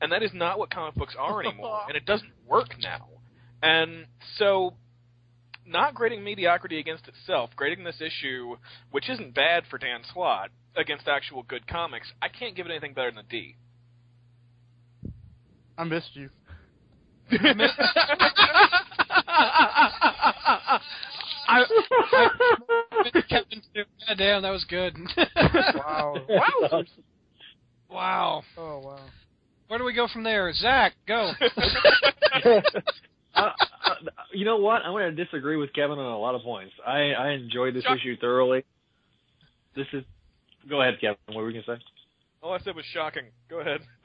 And 0.00 0.12
that 0.12 0.22
is 0.22 0.30
not 0.32 0.58
what 0.58 0.70
comic 0.70 0.94
books 0.94 1.14
are 1.18 1.40
anymore, 1.40 1.82
and 1.88 1.96
it 1.96 2.06
doesn't 2.06 2.32
work 2.46 2.74
now. 2.80 3.08
And 3.62 4.06
so, 4.36 4.74
not 5.66 5.94
grading 5.94 6.24
mediocrity 6.24 6.78
against 6.78 7.06
itself, 7.06 7.50
grading 7.54 7.84
this 7.84 8.00
issue, 8.00 8.56
which 8.90 9.10
isn't 9.10 9.34
bad 9.34 9.64
for 9.68 9.78
Dan 9.78 10.00
Slott, 10.12 10.50
against 10.76 11.08
actual 11.08 11.42
good 11.42 11.66
comics, 11.66 12.12
I 12.22 12.28
can't 12.28 12.54
give 12.54 12.66
it 12.66 12.70
anything 12.70 12.94
better 12.94 13.10
than 13.10 13.18
a 13.18 13.28
D. 13.28 13.56
I 15.76 15.84
missed 15.84 16.10
you. 16.14 16.30
I, 21.48 21.64
I 22.12 23.22
Captain 23.28 23.62
too. 23.74 23.84
God 24.06 24.18
damn, 24.18 24.42
that 24.42 24.50
was 24.50 24.64
good. 24.64 24.96
Wow. 25.74 26.26
Wow. 26.28 26.82
wow. 27.88 28.42
Oh 28.56 28.80
wow. 28.84 29.00
Where 29.70 29.78
do 29.78 29.84
we 29.84 29.92
go 29.92 30.08
from 30.08 30.24
there? 30.24 30.52
Zach, 30.52 30.94
go. 31.06 31.30
uh, 32.44 32.60
uh, 33.36 33.50
you 34.32 34.44
know 34.44 34.56
what? 34.56 34.82
I'm 34.82 34.90
going 34.90 35.14
to 35.14 35.24
disagree 35.24 35.56
with 35.56 35.72
Kevin 35.72 35.96
on 35.96 36.12
a 36.12 36.18
lot 36.18 36.34
of 36.34 36.42
points. 36.42 36.72
I, 36.84 37.12
I 37.12 37.30
enjoyed 37.30 37.76
this 37.76 37.84
Chuck. 37.84 37.98
issue 37.98 38.16
thoroughly. 38.16 38.64
This 39.76 39.86
is. 39.92 40.02
Go 40.68 40.82
ahead, 40.82 40.94
Kevin. 41.00 41.18
What 41.26 41.36
were 41.36 41.46
we 41.46 41.52
going 41.52 41.64
to 41.66 41.76
say? 41.76 41.82
All 42.42 42.52
I 42.52 42.58
said 42.58 42.74
was 42.74 42.84
shocking. 42.92 43.26
Go 43.48 43.60
ahead. 43.60 43.82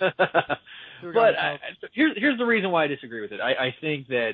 but 0.00 1.34
I, 1.34 1.58
here's 1.94 2.12
here's 2.18 2.36
the 2.36 2.44
reason 2.44 2.70
why 2.70 2.84
I 2.84 2.86
disagree 2.86 3.22
with 3.22 3.32
it. 3.32 3.40
I, 3.40 3.52
I 3.52 3.74
think 3.80 4.08
that 4.08 4.32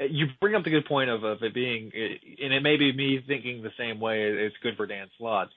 uh, 0.00 0.06
you 0.10 0.26
bring 0.40 0.56
up 0.56 0.64
the 0.64 0.70
good 0.70 0.86
point 0.86 1.10
of, 1.10 1.22
of 1.22 1.44
it 1.44 1.54
being, 1.54 1.92
uh, 1.94 2.44
and 2.44 2.52
it 2.52 2.64
may 2.64 2.76
be 2.76 2.92
me 2.92 3.22
thinking 3.24 3.62
the 3.62 3.70
same 3.78 4.00
way. 4.00 4.24
It's 4.24 4.56
good 4.64 4.76
for 4.76 4.84
Dan 4.88 5.06
Slott 5.16 5.50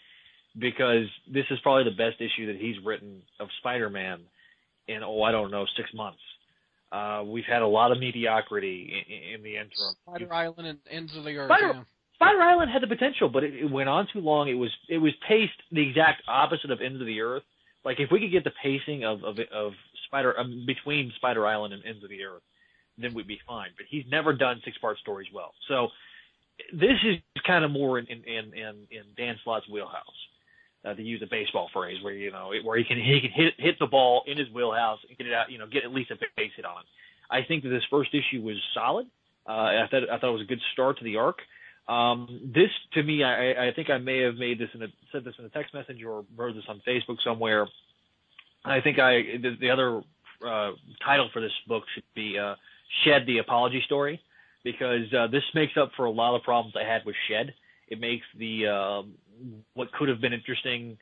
because 0.55 1.07
this 1.27 1.45
is 1.49 1.57
probably 1.63 1.85
the 1.85 1.97
best 1.97 2.21
issue 2.21 2.45
that 2.45 2.57
he's 2.57 2.75
written 2.85 3.23
of 3.39 3.47
Spider-Man 3.57 4.21
in 4.87 5.03
oh 5.03 5.21
I 5.23 5.31
don't 5.31 5.51
know 5.51 5.65
six 5.77 5.89
months. 5.93 6.19
Uh, 6.91 7.23
we've 7.25 7.45
had 7.45 7.61
a 7.61 7.67
lot 7.67 7.91
of 7.91 7.99
mediocrity 7.99 9.03
in, 9.07 9.35
in 9.35 9.43
the 9.43 9.55
interim. 9.55 9.95
Spider 10.07 10.33
Island 10.33 10.67
and 10.67 10.79
Ends 10.89 11.15
of 11.17 11.23
the 11.23 11.35
Earth. 11.37 11.49
Spider- 11.49 11.73
yeah. 11.75 11.83
Spider 12.15 12.41
Island 12.41 12.71
had 12.71 12.81
the 12.81 12.87
potential, 12.87 13.27
but 13.27 13.43
it, 13.43 13.53
it 13.53 13.69
went 13.69 13.89
on 13.89 14.07
too 14.13 14.19
long. 14.19 14.47
It 14.47 14.53
was 14.53 14.71
it 14.87 14.97
was 14.99 15.11
paced 15.27 15.59
the 15.71 15.87
exact 15.87 16.23
opposite 16.27 16.71
of 16.71 16.79
Ends 16.81 17.01
of 17.01 17.07
the 17.07 17.19
Earth. 17.21 17.43
Like 17.83 17.99
if 17.99 18.09
we 18.11 18.19
could 18.19 18.31
get 18.31 18.43
the 18.43 18.53
pacing 18.63 19.03
of 19.03 19.23
of, 19.23 19.37
of 19.53 19.73
Spider 20.07 20.37
um, 20.39 20.63
between 20.65 21.11
Spider 21.17 21.45
Island 21.45 21.73
and 21.73 21.85
Ends 21.85 22.03
of 22.03 22.09
the 22.09 22.23
Earth, 22.23 22.43
then 22.97 23.13
we'd 23.13 23.27
be 23.27 23.39
fine. 23.45 23.69
But 23.75 23.87
he's 23.89 24.05
never 24.09 24.33
done 24.33 24.61
six 24.63 24.77
part 24.77 24.97
stories 24.99 25.27
well. 25.33 25.51
So 25.67 25.89
this 26.71 26.97
is 27.05 27.17
kind 27.45 27.65
of 27.65 27.71
more 27.71 27.99
in 27.99 28.05
in 28.07 28.23
in, 28.23 28.53
in, 28.53 28.75
in 28.91 29.03
Dan 29.17 29.35
Slott's 29.43 29.67
wheelhouse. 29.67 30.19
Uh, 30.85 30.93
to 30.93 31.01
use 31.01 31.19
a 31.23 31.25
baseball 31.25 31.67
phrase, 31.73 31.97
where 32.03 32.13
you 32.13 32.31
know 32.31 32.51
where 32.63 32.77
he 32.77 32.83
can 32.83 32.97
he 32.97 33.19
can 33.19 33.31
hit 33.31 33.53
hit 33.57 33.79
the 33.79 33.87
ball 33.87 34.23
in 34.27 34.37
his 34.37 34.47
wheelhouse 34.53 34.99
and 35.07 35.17
get 35.17 35.25
it 35.25 35.33
out, 35.33 35.51
you 35.51 35.57
know, 35.57 35.65
get 35.65 35.83
at 35.83 35.91
least 35.91 36.11
a 36.11 36.15
base 36.37 36.51
hit 36.55 36.63
on 36.63 36.77
it. 36.81 36.85
I 37.29 37.41
think 37.47 37.63
that 37.63 37.69
this 37.69 37.83
first 37.89 38.11
issue 38.13 38.41
was 38.43 38.55
solid. 38.73 39.07
Uh, 39.47 39.51
I 39.51 39.87
thought 39.89 40.03
I 40.11 40.19
thought 40.19 40.29
it 40.29 40.33
was 40.33 40.43
a 40.43 40.45
good 40.45 40.61
start 40.73 40.99
to 40.99 41.03
the 41.03 41.17
arc. 41.17 41.39
Um, 41.87 42.51
this 42.53 42.69
to 42.93 43.03
me, 43.03 43.23
I, 43.23 43.67
I 43.67 43.73
think 43.75 43.89
I 43.89 43.97
may 43.97 44.21
have 44.21 44.35
made 44.35 44.59
this 44.59 44.69
in 44.73 44.81
a 44.83 44.87
said 45.11 45.23
this 45.23 45.35
in 45.37 45.45
a 45.45 45.49
text 45.49 45.73
message 45.73 46.03
or 46.03 46.25
wrote 46.35 46.53
this 46.53 46.65
on 46.67 46.81
Facebook 46.87 47.17
somewhere. 47.23 47.67
I 48.63 48.81
think 48.81 48.99
I 48.99 49.37
the, 49.41 49.55
the 49.59 49.69
other 49.69 50.01
uh, 50.45 50.71
title 51.03 51.29
for 51.31 51.41
this 51.41 51.51
book 51.67 51.83
should 51.93 52.03
be 52.15 52.37
uh, 52.39 52.55
"Shed: 53.03 53.25
The 53.27 53.37
Apology 53.37 53.81
Story," 53.85 54.19
because 54.63 55.13
uh, 55.13 55.27
this 55.27 55.43
makes 55.53 55.73
up 55.77 55.91
for 55.95 56.05
a 56.05 56.11
lot 56.11 56.35
of 56.35 56.43
problems 56.43 56.75
I 56.75 56.91
had 56.91 57.05
with 57.05 57.15
Shed, 57.29 57.53
It 57.87 57.99
makes 57.99 58.25
the 58.37 58.67
um, 58.67 59.13
what 59.73 59.91
could 59.93 60.09
have 60.09 60.21
been 60.21 60.33
interesting 60.33 60.97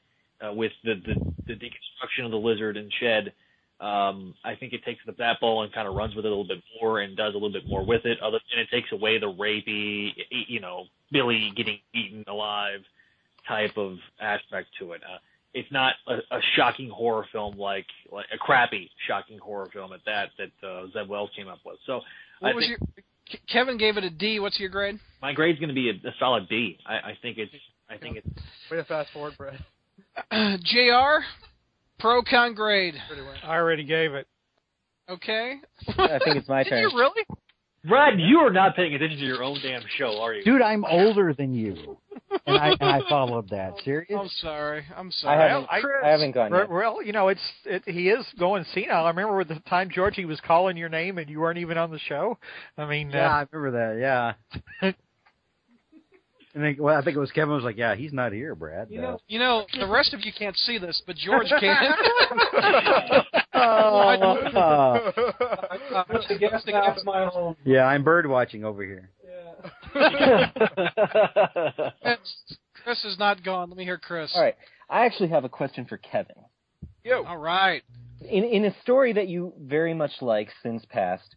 uh, 0.45 0.53
with 0.53 0.71
the, 0.83 0.95
the 1.05 1.15
the 1.47 1.53
deconstruction 1.53 2.25
of 2.25 2.31
the 2.31 2.37
lizard 2.37 2.77
and 2.77 2.91
shed. 2.99 3.33
Um, 3.79 4.33
I 4.45 4.55
think 4.55 4.71
it 4.71 4.85
takes 4.85 5.01
the, 5.05 5.11
that 5.13 5.41
ball 5.41 5.63
and 5.63 5.73
kind 5.73 5.87
of 5.87 5.95
runs 5.95 6.15
with 6.15 6.25
it 6.25 6.27
a 6.27 6.31
little 6.31 6.47
bit 6.47 6.63
more 6.81 7.01
and 7.01 7.17
does 7.17 7.31
a 7.33 7.37
little 7.37 7.51
bit 7.51 7.67
more 7.67 7.85
with 7.85 8.05
it. 8.05 8.17
Other 8.21 8.39
and 8.51 8.61
it 8.61 8.69
takes 8.71 8.91
away 8.91 9.19
the 9.19 9.31
rapey, 9.31 10.11
you 10.47 10.59
know, 10.61 10.85
Billy 11.11 11.51
getting 11.55 11.79
eaten 11.93 12.23
alive 12.27 12.79
type 13.47 13.77
of 13.77 13.97
aspect 14.21 14.69
to 14.79 14.93
it. 14.93 15.01
Uh, 15.03 15.17
it's 15.53 15.71
not 15.71 15.95
a, 16.07 16.15
a 16.35 16.39
shocking 16.55 16.89
horror 16.89 17.25
film 17.31 17.57
like 17.57 17.85
like 18.11 18.25
a 18.33 18.37
crappy 18.37 18.89
shocking 19.07 19.37
horror 19.37 19.69
film 19.73 19.91
at 19.93 19.99
that 20.05 20.29
that 20.37 20.67
uh, 20.67 20.87
Zeb 20.93 21.09
Wells 21.09 21.29
came 21.35 21.47
up 21.47 21.59
with. 21.65 21.77
So 21.85 22.01
What 22.39 22.51
I 22.51 22.53
was 22.53 22.65
think 22.65 22.79
your? 22.79 23.39
Kevin 23.51 23.77
gave 23.77 23.97
it 23.97 24.03
a 24.03 24.09
D. 24.09 24.39
What's 24.39 24.59
your 24.59 24.69
grade? 24.69 24.99
my 25.21 25.33
grade's 25.33 25.59
going 25.59 25.69
to 25.69 25.75
be 25.75 25.89
a, 25.89 25.93
a 26.07 26.11
solid 26.19 26.47
B. 26.49 26.77
I, 26.85 26.95
I 26.95 27.17
think 27.21 27.37
it's 27.37 27.51
I 27.93 27.97
think 27.97 28.17
it's 28.17 28.27
Way 28.71 28.77
to 28.77 28.83
fast 28.85 29.09
forward, 29.13 29.33
Brett. 29.37 29.55
Jr. 30.63 31.23
Pro 31.99 32.21
con 32.23 32.53
grade. 32.53 32.95
I 33.43 33.55
already 33.55 33.83
gave 33.83 34.13
it. 34.13 34.27
Okay. 35.09 35.55
I 35.89 36.19
think 36.23 36.37
it's 36.37 36.47
my 36.49 36.63
Did 36.63 36.69
turn. 36.69 36.81
you 36.81 36.91
really? 36.97 37.23
Brad. 37.85 38.19
You 38.19 38.39
are 38.39 38.49
not 38.51 38.75
paying 38.75 38.93
attention 38.93 39.19
to 39.19 39.25
your 39.25 39.43
own 39.43 39.59
damn 39.61 39.81
show, 39.97 40.21
are 40.21 40.33
you? 40.33 40.43
Dude, 40.43 40.61
I'm 40.61 40.85
older 40.85 41.33
than 41.33 41.53
you, 41.53 41.97
and 42.47 42.57
I 42.57 42.69
and 42.79 42.89
I 42.89 43.01
followed 43.09 43.49
that. 43.49 43.73
Serious? 43.83 44.17
I'm 44.17 44.29
sorry. 44.41 44.85
I'm 44.95 45.07
I 45.07 45.11
sorry. 45.11 45.49
haven't. 45.49 45.67
I- 45.69 46.07
I 46.07 46.09
haven't 46.11 46.31
gone 46.31 46.51
Well, 46.51 46.61
yet. 46.61 46.69
well, 46.69 47.03
you 47.03 47.11
know, 47.11 47.27
it's 47.27 47.41
it, 47.65 47.83
he 47.85 48.07
is 48.09 48.25
going 48.39 48.63
senile. 48.73 49.03
I 49.05 49.09
remember 49.09 49.35
with 49.35 49.49
the 49.49 49.59
time 49.69 49.89
George 49.93 50.15
he 50.15 50.23
was 50.25 50.39
calling 50.47 50.77
your 50.77 50.87
name 50.89 51.17
and 51.17 51.29
you 51.29 51.41
weren't 51.41 51.57
even 51.59 51.77
on 51.77 51.91
the 51.91 51.99
show. 51.99 52.37
I 52.77 52.85
mean, 52.85 53.11
Yeah, 53.11 53.27
uh, 53.27 53.31
I 53.41 53.45
remember 53.51 53.93
that. 53.93 53.99
Yeah. 54.81 54.91
I 56.55 56.59
think. 56.59 56.79
Well, 56.79 56.95
I 56.95 57.03
think 57.03 57.17
it 57.17 57.19
was 57.19 57.31
Kevin 57.31 57.55
was 57.55 57.63
like, 57.63 57.77
"Yeah, 57.77 57.95
he's 57.95 58.13
not 58.13 58.31
here, 58.31 58.53
Brad." 58.53 58.91
You 58.91 58.99
Uh, 58.99 59.01
know, 59.01 59.17
you 59.27 59.39
know, 59.39 59.65
the 59.79 59.87
rest 59.87 60.13
of 60.13 60.19
you 60.23 60.31
can't 60.37 60.55
see 60.55 60.77
this, 60.77 61.01
but 61.07 61.15
George 61.15 61.47
can. 61.59 61.93
Oh, 63.55 63.99
uh, 64.55 65.11
yeah, 67.65 67.85
I'm 67.85 68.03
bird 68.03 68.27
watching 68.27 68.63
over 68.65 68.83
here. 68.83 69.09
Chris 72.83 73.05
is 73.05 73.17
not 73.17 73.43
gone. 73.43 73.69
Let 73.69 73.77
me 73.77 73.83
hear 73.83 73.97
Chris. 73.97 74.31
All 74.35 74.41
right. 74.41 74.55
I 74.89 75.05
actually 75.05 75.29
have 75.29 75.43
a 75.45 75.49
question 75.49 75.85
for 75.85 75.97
Kevin. 75.97 76.35
Yo. 77.03 77.23
All 77.23 77.37
right. 77.37 77.81
In 78.21 78.43
in 78.43 78.65
a 78.65 78.75
story 78.81 79.13
that 79.13 79.27
you 79.27 79.53
very 79.59 79.93
much 79.93 80.11
like 80.21 80.49
since 80.61 80.85
past, 80.85 81.35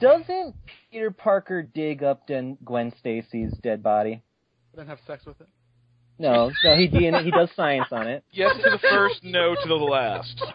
doesn't 0.00 0.54
Peter 0.90 1.10
Parker 1.10 1.62
dig 1.62 2.02
up 2.02 2.26
Den- 2.26 2.58
Gwen 2.64 2.92
Stacy's 2.98 3.52
dead 3.62 3.82
body? 3.82 4.22
Then 4.76 4.86
have 4.86 4.98
sex 5.06 5.24
with 5.26 5.40
it. 5.40 5.48
No, 6.18 6.50
no, 6.64 6.76
he 6.76 6.88
DNA, 6.88 7.24
he 7.24 7.30
does 7.30 7.48
science 7.56 7.88
on 7.90 8.06
it. 8.06 8.24
Yes 8.32 8.52
to 8.62 8.70
the 8.70 8.78
first, 8.78 9.24
no 9.24 9.54
to 9.54 9.68
the 9.68 9.74
last. 9.74 10.42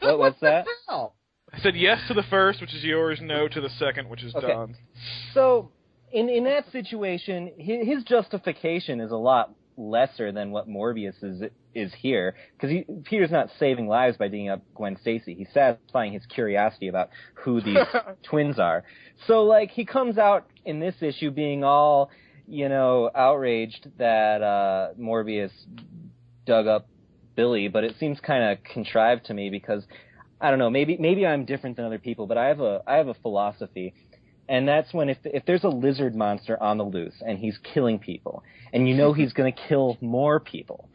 What 0.00 0.18
what's 0.18 0.40
that? 0.40 0.66
I 0.90 1.60
said 1.60 1.76
yes 1.76 2.00
to 2.08 2.14
the 2.14 2.24
first, 2.24 2.60
which 2.60 2.74
is 2.74 2.82
yours, 2.82 3.20
no 3.22 3.46
to 3.46 3.60
the 3.60 3.68
second, 3.78 4.08
which 4.08 4.24
is 4.24 4.34
Okay. 4.34 4.48
Don's. 4.48 4.76
So, 5.32 5.70
in 6.10 6.28
in 6.28 6.42
that 6.44 6.64
situation, 6.72 7.52
his, 7.56 7.86
his 7.86 8.04
justification 8.04 9.00
is 9.00 9.12
a 9.12 9.16
lot 9.16 9.54
lesser 9.76 10.32
than 10.32 10.50
what 10.50 10.68
Morbius 10.68 11.22
is 11.22 11.42
is 11.74 11.92
here 11.94 12.34
because 12.58 12.76
Peter's 13.04 13.30
not 13.30 13.48
saving 13.58 13.86
lives 13.86 14.16
by 14.16 14.26
digging 14.28 14.48
up 14.50 14.62
Gwen 14.74 14.96
Stacy. 15.00 15.34
He's 15.34 15.48
satisfying 15.54 16.12
his 16.12 16.26
curiosity 16.26 16.88
about 16.88 17.10
who 17.34 17.60
these 17.60 17.78
twins 18.24 18.58
are. 18.58 18.82
So, 19.28 19.44
like, 19.44 19.70
he 19.70 19.84
comes 19.84 20.18
out 20.18 20.50
in 20.64 20.80
this 20.80 20.96
issue 21.00 21.30
being 21.30 21.62
all, 21.64 22.10
you 22.52 22.68
know, 22.68 23.10
outraged 23.14 23.88
that 23.96 24.42
uh, 24.42 24.88
Morbius 25.00 25.50
dug 26.44 26.66
up 26.66 26.86
Billy, 27.34 27.68
but 27.68 27.82
it 27.82 27.96
seems 27.98 28.20
kind 28.20 28.44
of 28.52 28.62
contrived 28.62 29.24
to 29.26 29.34
me 29.34 29.48
because 29.48 29.82
I 30.38 30.50
don't 30.50 30.58
know. 30.58 30.68
Maybe 30.68 30.98
maybe 31.00 31.26
I'm 31.26 31.46
different 31.46 31.76
than 31.76 31.86
other 31.86 31.98
people, 31.98 32.26
but 32.26 32.36
I 32.36 32.48
have 32.48 32.60
a 32.60 32.82
I 32.86 32.96
have 32.96 33.08
a 33.08 33.14
philosophy, 33.14 33.94
and 34.50 34.68
that's 34.68 34.92
when 34.92 35.08
if 35.08 35.16
if 35.24 35.46
there's 35.46 35.64
a 35.64 35.70
lizard 35.70 36.14
monster 36.14 36.62
on 36.62 36.76
the 36.76 36.84
loose 36.84 37.14
and 37.26 37.38
he's 37.38 37.56
killing 37.72 37.98
people, 37.98 38.44
and 38.70 38.86
you 38.86 38.94
know 38.94 39.14
he's 39.14 39.32
going 39.32 39.50
to 39.50 39.58
kill 39.68 39.96
more 40.02 40.38
people, 40.38 40.90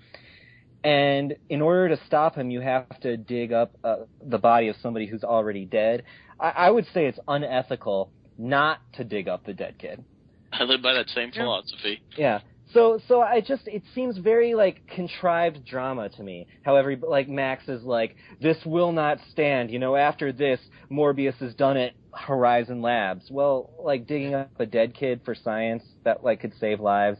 and 0.83 1.35
in 1.49 1.63
order 1.63 1.95
to 1.95 1.99
stop 2.05 2.35
him, 2.35 2.51
you 2.51 2.61
have 2.61 2.87
to 2.99 3.17
dig 3.17 3.51
up 3.51 3.71
uh, 3.83 3.95
the 4.23 4.37
body 4.37 4.67
of 4.67 4.75
somebody 4.83 5.07
who's 5.07 5.23
already 5.23 5.65
dead. 5.65 6.03
I, 6.39 6.49
I 6.49 6.69
would 6.69 6.85
say 6.93 7.07
it's 7.07 7.19
unethical 7.27 8.11
not 8.37 8.77
to 8.93 9.03
dig 9.03 9.27
up 9.27 9.43
the 9.43 9.53
dead 9.53 9.79
kid. 9.79 10.03
I 10.51 10.63
live 10.63 10.81
by 10.81 10.93
that 10.93 11.09
same 11.09 11.31
philosophy. 11.31 12.01
Yeah. 12.17 12.39
So 12.73 12.99
so 13.07 13.21
I 13.21 13.39
just 13.41 13.67
it 13.67 13.81
seems 13.95 14.17
very 14.17 14.53
like 14.53 14.85
contrived 14.87 15.65
drama 15.65 16.09
to 16.09 16.23
me. 16.23 16.47
However, 16.63 16.95
like 16.97 17.29
Max 17.29 17.67
is 17.67 17.83
like 17.83 18.15
this 18.41 18.57
will 18.65 18.91
not 18.91 19.19
stand. 19.31 19.71
You 19.71 19.79
know, 19.79 19.95
after 19.95 20.31
this, 20.31 20.59
Morbius 20.91 21.35
has 21.37 21.53
done 21.53 21.77
it. 21.77 21.93
Horizon 22.13 22.81
Labs. 22.81 23.29
Well, 23.29 23.69
like 23.79 24.07
digging 24.07 24.33
up 24.33 24.49
a 24.59 24.65
dead 24.65 24.95
kid 24.95 25.21
for 25.23 25.35
science 25.35 25.83
that 26.03 26.23
like 26.23 26.41
could 26.41 26.53
save 26.59 26.79
lives. 26.79 27.19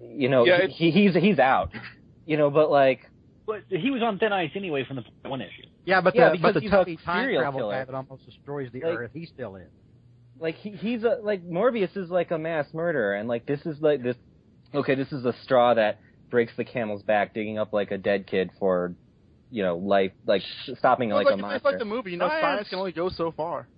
You 0.00 0.28
know, 0.28 0.46
Yeah, 0.46 0.66
he, 0.66 0.90
he's 0.90 1.14
he's 1.14 1.38
out. 1.38 1.70
You 2.26 2.36
know, 2.36 2.48
but 2.50 2.70
like 2.70 3.00
But 3.46 3.64
he 3.68 3.90
was 3.90 4.02
on 4.02 4.18
thin 4.18 4.32
ice 4.32 4.52
anyway 4.54 4.84
from 4.84 4.96
the 4.96 5.28
one 5.28 5.40
issue. 5.40 5.66
Yeah, 5.84 6.00
but 6.00 6.14
Yeah, 6.14 6.30
but 6.40 6.54
because 6.54 6.84
the 6.84 6.90
he's 6.92 7.00
time 7.04 7.34
travel 7.34 7.70
guy 7.70 7.84
that 7.84 7.94
almost 7.94 8.24
destroys 8.24 8.70
the 8.72 8.80
Like- 8.80 8.98
Earth, 8.98 9.10
he's 9.12 9.28
still 9.28 9.56
in. 9.56 9.66
Like 10.40 10.56
he, 10.56 10.70
he's 10.70 11.04
a 11.04 11.18
like 11.22 11.44
Morbius 11.44 11.96
is 11.96 12.10
like 12.10 12.30
a 12.30 12.38
mass 12.38 12.66
murderer, 12.72 13.14
and 13.14 13.28
like 13.28 13.46
this 13.46 13.60
is 13.66 13.80
like 13.80 14.02
this. 14.02 14.16
Okay, 14.74 14.94
this 14.94 15.10
is 15.12 15.22
the 15.24 15.34
straw 15.42 15.74
that 15.74 15.98
breaks 16.30 16.52
the 16.56 16.64
camel's 16.64 17.02
back, 17.02 17.34
digging 17.34 17.58
up 17.58 17.72
like 17.72 17.90
a 17.90 17.98
dead 17.98 18.26
kid 18.26 18.50
for, 18.60 18.94
you 19.50 19.64
know, 19.64 19.76
life, 19.76 20.12
like 20.24 20.42
stopping 20.78 21.10
It's 21.10 21.16
like, 21.16 21.26
like, 21.26 21.52
a 21.52 21.54
it's 21.56 21.64
like 21.64 21.78
the 21.80 21.84
movie, 21.84 22.12
you 22.12 22.16
know, 22.16 22.28
Science. 22.28 22.42
science 22.42 22.68
can 22.68 22.78
only 22.78 22.92
go 22.92 23.08
so 23.08 23.32
far. 23.32 23.68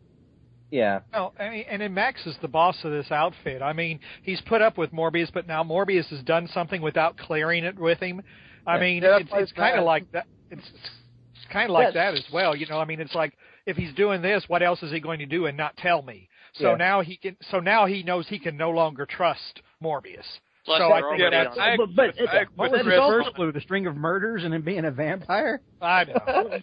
yeah, 0.70 1.01
Well, 1.12 1.33
I 1.38 1.48
mean, 1.48 1.64
and 1.70 1.81
then 1.81 1.94
Max 1.94 2.27
is 2.27 2.37
the 2.42 2.48
boss 2.48 2.77
of 2.85 2.90
this 2.92 3.11
outfit. 3.11 3.62
I 3.62 3.72
mean, 3.72 4.01
he's 4.22 4.40
put 4.42 4.61
up 4.61 4.77
with 4.77 4.90
Morbius, 4.92 5.33
but 5.33 5.46
now 5.46 5.64
Morbius 5.64 6.09
has 6.09 6.22
done 6.25 6.46
something 6.53 6.83
without 6.83 7.16
clearing 7.16 7.64
it 7.64 7.79
with 7.79 7.98
him. 8.01 8.20
I 8.66 8.75
Yeah. 8.75 8.81
mean, 8.81 9.03
Yeah, 9.03 9.16
it's, 9.16 9.31
it's 9.33 9.42
it's 9.44 9.53
kind 9.53 9.79
of 9.79 9.85
like 9.85 10.11
that. 10.12 10.27
It's, 10.51 10.62
it's 10.75 11.46
kind 11.51 11.70
of 11.70 11.75
like 11.75 11.94
Yeah. 11.94 12.12
that 12.12 12.18
as 12.18 12.25
well. 12.33 12.55
You 12.55 12.66
know, 12.66 12.79
I 12.79 12.85
mean, 12.85 13.01
it's 13.01 13.14
like 13.14 13.33
if 13.64 13.79
he's 13.79 13.94
doing 13.94 14.20
this, 14.20 14.44
what 14.48 14.63
else 14.63 14.83
is 14.83 14.92
he 14.92 15.00
going 15.00 15.21
to 15.21 15.27
do 15.27 15.46
and 15.46 15.56
not 15.56 15.77
tell 15.79 16.02
me? 16.02 16.29
So 16.55 16.71
Yeah. 16.71 16.77
now 16.77 17.00
he 17.00 17.17
can. 17.17 17.37
So 17.50 17.61
now 17.61 17.87
he 17.87 18.03
knows 18.03 18.27
he 18.29 18.38
can 18.38 18.57
no 18.57 18.71
longer 18.71 19.07
trust 19.07 19.63
Morbius. 19.83 20.25
Plus, 20.65 20.79
So 20.79 20.92
I 20.92 21.00
think 21.03 21.19
Yeah, 21.21 21.31
that's- 21.31 21.55
but 21.57 21.61
I, 21.63 21.77
But- 21.77 21.94
but 21.96 22.05
I, 22.05 22.42
it- 22.42 22.48
but 22.57 22.71
was 22.71 22.83
Chris- 22.83 22.94
his 22.94 23.05
first 23.09 23.35
clue? 23.35 23.50
The 23.53 23.61
string 23.63 23.87
of 23.87 23.96
murders 23.96 24.44
and 24.44 24.55
him 24.55 24.63
being 24.63 24.85
a 24.85 24.90
vampire? 24.92 25.61
I 25.81 26.05
know. 26.05 26.13
But, 26.25 26.63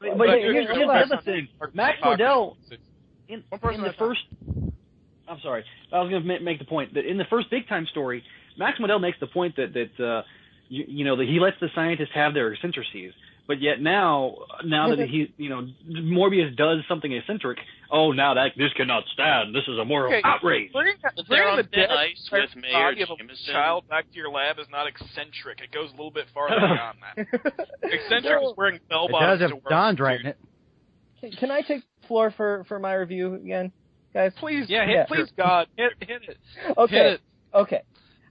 But 0.00 0.18
but 0.18 0.24
you're- 0.40 0.52
here's, 0.52 0.66
here's 0.66 0.78
the 0.78 0.86
right. 0.86 1.02
other 1.10 1.22
thing. 1.24 1.48
Max 1.72 1.98
Modell 2.02 2.56
in, 3.28 3.42
in 3.42 3.42
the 3.50 3.56
at 3.56 3.74
a 3.74 3.82
time. 3.84 3.94
first. 3.98 4.20
I'm 5.28 5.40
sorry. 5.40 5.64
I 5.92 6.00
was 6.00 6.10
going 6.10 6.22
to 6.26 6.40
make 6.40 6.58
the 6.58 6.64
point 6.64 6.94
that 6.94 7.04
in 7.04 7.16
the 7.18 7.24
first 7.26 7.50
big 7.50 7.68
time 7.68 7.86
story, 7.86 8.22
Max 8.58 8.78
Modell 8.78 9.00
makes 9.00 9.18
the 9.20 9.26
point 9.26 9.56
that 9.56 9.72
that 9.74 10.04
uh, 10.04 10.22
you, 10.68 10.84
you 10.88 11.04
know 11.04 11.16
that 11.16 11.26
he 11.28 11.38
lets 11.40 11.56
the 11.60 11.68
scientists 11.74 12.10
have 12.14 12.34
their 12.34 12.52
eccentricities, 12.52 13.12
but 13.46 13.60
yet 13.60 13.80
now 13.80 14.36
now 14.64 14.94
that 14.94 15.08
he 15.08 15.32
you 15.36 15.48
know 15.50 15.66
Morbius 15.88 16.54
does 16.56 16.78
something 16.88 17.12
eccentric, 17.12 17.58
oh 17.90 18.12
now 18.12 18.34
that 18.34 18.52
this 18.56 18.72
cannot 18.76 19.04
stand. 19.12 19.54
This 19.54 19.64
is 19.68 19.78
a 19.78 19.84
moral 19.84 20.12
Okay. 20.12 20.20
outrage. 20.24 20.72
Bringing, 20.72 20.94
they're 21.02 21.24
bringing 21.26 21.48
on 21.48 21.56
the 21.56 21.62
dead 21.64 21.90
ice 21.90 22.28
with 22.30 22.50
Mayor 22.56 22.72
body 22.72 23.02
of 23.02 23.08
a 23.10 23.16
Jameson. 23.16 23.52
child 23.54 23.88
back 23.88 24.10
to 24.10 24.16
your 24.16 24.30
lab 24.30 24.58
is 24.58 24.66
not 24.70 24.86
eccentric. 24.86 25.60
It 25.60 25.72
goes 25.72 25.88
a 25.88 25.92
little 25.92 26.10
bit 26.10 26.26
farther 26.34 26.56
beyond 26.60 26.98
that. 27.02 27.66
Eccentric 27.82 28.42
is 28.42 28.52
wearing 28.56 28.80
bell 28.88 29.06
It 29.06 29.12
bottoms 29.12 29.40
does 29.40 29.50
to 29.50 29.56
work. 29.56 29.68
Don's 29.68 29.96
dude. 29.96 30.04
writing 30.04 30.26
it. 30.26 30.38
Can- 31.20 31.32
can 31.32 31.50
I 31.50 31.62
take 31.62 31.82
the 32.00 32.06
floor 32.06 32.30
for 32.36 32.64
for 32.68 32.78
my 32.78 32.94
review 32.94 33.34
again, 33.34 33.72
guys? 34.14 34.32
Please, 34.38 34.66
Yeah, 34.68 34.84
hit- 34.86 34.94
Yeah. 34.94 35.06
please, 35.06 35.30
God, 35.36 35.66
hit, 35.76 35.92
hit 36.00 36.22
it. 36.28 36.38
Okay. 36.76 36.94
Hit 36.96 37.06
it. 37.14 37.20
Okay. 37.54 37.80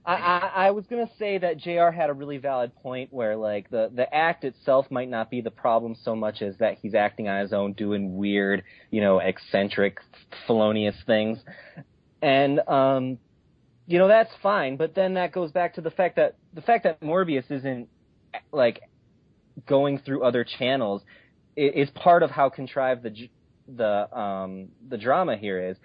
I, 0.08 0.14
I, 0.14 0.66
I 0.66 0.70
was 0.70 0.86
gonna 0.86 1.10
say 1.18 1.36
that 1.36 1.58
Jr. 1.58 1.90
had 1.90 2.08
a 2.08 2.14
really 2.14 2.38
valid 2.38 2.74
point 2.76 3.12
where 3.12 3.36
like 3.36 3.68
the 3.68 3.90
the 3.94 4.12
act 4.12 4.42
itself 4.42 4.86
might 4.90 5.10
not 5.10 5.30
be 5.30 5.42
the 5.42 5.50
problem 5.50 5.94
so 6.02 6.16
much 6.16 6.40
as 6.40 6.56
that 6.58 6.78
he's 6.80 6.94
acting 6.94 7.28
on 7.28 7.42
his 7.42 7.52
own, 7.52 7.74
doing 7.74 8.16
weird, 8.16 8.64
you 8.90 9.02
know, 9.02 9.18
eccentric, 9.18 9.98
felonious 10.46 10.96
things, 11.06 11.38
and 12.22 12.60
um, 12.68 13.18
you 13.86 13.98
know 13.98 14.08
that's 14.08 14.30
fine. 14.42 14.78
But 14.78 14.94
then 14.94 15.12
that 15.14 15.30
goes 15.32 15.52
back 15.52 15.74
to 15.74 15.82
the 15.82 15.90
fact 15.90 16.16
that 16.16 16.36
the 16.54 16.62
fact 16.62 16.84
that 16.84 17.00
Morbius 17.02 17.50
isn't 17.50 17.86
like 18.50 18.80
going 19.66 19.98
through 19.98 20.24
other 20.24 20.42
channels 20.58 21.02
is 21.54 21.90
part 21.90 22.22
of 22.22 22.30
how 22.30 22.48
contrived 22.48 23.02
the 23.02 23.28
the 23.76 24.18
um 24.18 24.68
the 24.88 24.96
drama 24.96 25.36
here 25.36 25.68
is. 25.68 25.76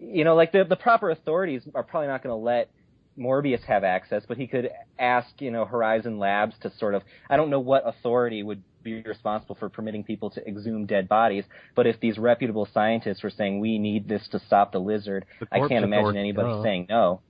You 0.00 0.24
know, 0.24 0.34
like 0.34 0.52
the 0.52 0.64
the 0.64 0.76
proper 0.76 1.10
authorities 1.10 1.60
are 1.74 1.82
probably 1.82 2.08
not 2.08 2.22
going 2.22 2.32
to 2.32 2.42
let 2.42 2.70
Morbius 3.18 3.62
have 3.64 3.84
access, 3.84 4.24
but 4.26 4.36
he 4.36 4.46
could 4.46 4.70
ask, 4.98 5.28
you 5.40 5.50
know, 5.50 5.64
Horizon 5.64 6.18
Labs 6.18 6.54
to 6.62 6.72
sort 6.78 6.94
of 6.94 7.02
I 7.30 7.36
don't 7.36 7.50
know 7.50 7.60
what 7.60 7.82
authority 7.86 8.42
would 8.42 8.62
be 8.82 9.02
responsible 9.02 9.56
for 9.56 9.68
permitting 9.68 10.04
people 10.04 10.30
to 10.30 10.46
exhume 10.46 10.86
dead 10.86 11.08
bodies, 11.08 11.44
but 11.74 11.86
if 11.86 11.98
these 12.00 12.18
reputable 12.18 12.68
scientists 12.72 13.22
were 13.22 13.30
saying 13.30 13.58
we 13.60 13.78
need 13.78 14.08
this 14.08 14.26
to 14.28 14.38
stop 14.46 14.72
the 14.72 14.78
lizard, 14.78 15.24
The 15.40 15.48
I 15.50 15.66
can't 15.66 15.84
imagine 15.84 16.16
anybody 16.16 16.62
saying 16.62 16.86
no. 16.88 17.20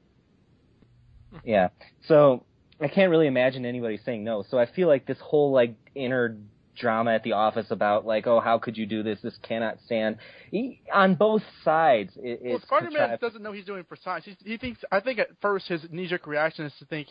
yeah. 1.44 1.68
So 2.06 2.44
I 2.80 2.88
can't 2.88 3.10
really 3.10 3.26
imagine 3.26 3.64
anybody 3.64 3.98
saying 4.04 4.22
no. 4.24 4.44
So 4.50 4.58
I 4.58 4.66
feel 4.66 4.88
like 4.88 5.06
this 5.06 5.18
whole 5.20 5.52
like 5.52 5.74
inner 5.94 6.36
drama 6.76 7.12
at 7.14 7.22
the 7.22 7.32
office 7.32 7.66
about 7.70 8.06
like, 8.06 8.26
oh, 8.26 8.40
how 8.40 8.58
could 8.58 8.76
you 8.76 8.86
do 8.86 9.02
this? 9.02 9.18
This 9.22 9.34
cannot 9.42 9.78
stand. 9.84 10.16
He, 10.50 10.80
on 10.92 11.14
both 11.14 11.42
sides, 11.64 12.12
it, 12.16 12.40
Well, 12.42 12.56
it's 12.56 12.64
Spider-Man 12.66 12.92
contrived. 12.92 13.20
doesn't 13.22 13.42
know 13.42 13.52
he's 13.52 13.64
doing 13.64 13.80
it 13.80 13.88
for 13.88 13.96
science. 13.96 14.24
He's, 14.24 14.36
he 14.44 14.56
thinks. 14.56 14.80
I 14.92 15.00
think 15.00 15.18
at 15.18 15.28
first 15.40 15.66
his 15.68 15.82
knee-jerk 15.90 16.26
reaction 16.26 16.64
is 16.66 16.72
to 16.78 16.84
think, 16.86 17.08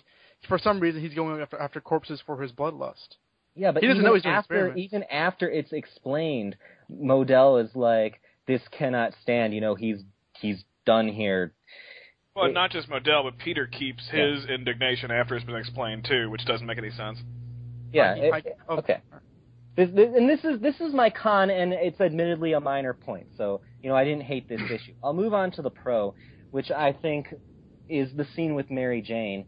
for 0.47 0.57
some 0.57 0.79
reason, 0.79 1.01
he's 1.01 1.13
going 1.13 1.41
after 1.41 1.57
after 1.57 1.81
corpses 1.81 2.21
for 2.25 2.41
his 2.41 2.51
bloodlust. 2.51 3.15
Yeah, 3.55 3.71
but 3.71 3.81
He 3.81 3.87
doesn't 3.87 4.01
even 4.01 4.05
know 4.09 4.13
he's 4.15 4.23
doing 4.23 4.35
after 4.35 4.53
experiments. 4.55 4.81
even 4.81 5.03
after 5.03 5.49
it's 5.49 5.71
explained, 5.71 6.57
Modell 6.91 7.63
is 7.63 7.73
like, 7.75 8.19
this 8.47 8.61
cannot 8.77 9.13
stand. 9.23 9.53
You 9.53 9.61
know, 9.61 9.75
he's 9.75 9.97
he's 10.39 10.63
done 10.85 11.07
here. 11.07 11.53
Well, 12.35 12.47
It- 12.47 12.53
not 12.53 12.69
just 12.71 12.89
Modell, 12.89 13.23
but 13.23 13.37
Peter 13.37 13.65
keeps 13.65 14.03
his 14.09 14.45
indignation 14.45 15.09
after 15.09 15.35
it's 15.37 15.45
been 15.45 15.55
explained 15.55 16.05
too, 16.07 16.29
which 16.29 16.43
doesn't 16.45 16.67
make 16.67 16.77
any 16.77 16.91
sense. 16.91 17.17
Yeah. 17.93 18.11
I- 18.11 18.17
it- 18.17 18.33
I- 18.33 18.43
oh, 18.67 18.75
okay. 18.79 18.97
This, 19.75 19.89
this, 19.93 20.09
and 20.15 20.29
this 20.29 20.39
is 20.43 20.61
this 20.61 20.79
is 20.79 20.93
my 20.93 21.09
con, 21.09 21.49
and 21.49 21.73
it's 21.73 21.99
admittedly 21.99 22.53
a 22.53 22.59
minor 22.59 22.93
point. 22.93 23.27
So 23.37 23.61
you 23.81 23.89
know, 23.89 23.95
I 23.95 24.03
didn't 24.03 24.23
hate 24.23 24.47
this 24.47 24.61
issue. 24.61 24.93
I'll 25.03 25.13
move 25.13 25.33
on 25.33 25.51
to 25.51 25.61
the 25.61 25.69
pro, 25.69 26.15
which 26.51 26.71
I 26.71 26.93
think 26.93 27.27
is 27.89 28.09
the 28.15 28.25
scene 28.35 28.55
with 28.55 28.71
Mary 28.71 29.01
Jane. 29.01 29.45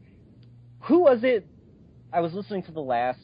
Who 0.84 1.00
was 1.00 1.20
it? 1.24 1.48
I 2.12 2.20
was 2.20 2.34
listening 2.34 2.64
to 2.64 2.72
the 2.72 2.82
last 2.82 3.20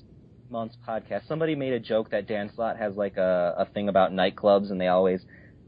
month's 0.50 0.78
podcast. 0.88 1.28
Somebody 1.28 1.56
made 1.56 1.74
a 1.74 1.80
joke 1.80 2.12
that 2.12 2.28
Dan 2.28 2.52
Slott 2.56 2.78
has 2.78 2.96
like 2.96 3.18
a, 3.18 3.56
a 3.58 3.66
thing 3.66 3.90
about 3.90 4.12
nightclubs, 4.12 4.72
and 4.72 4.80
they 4.80 4.88
always 4.88 5.22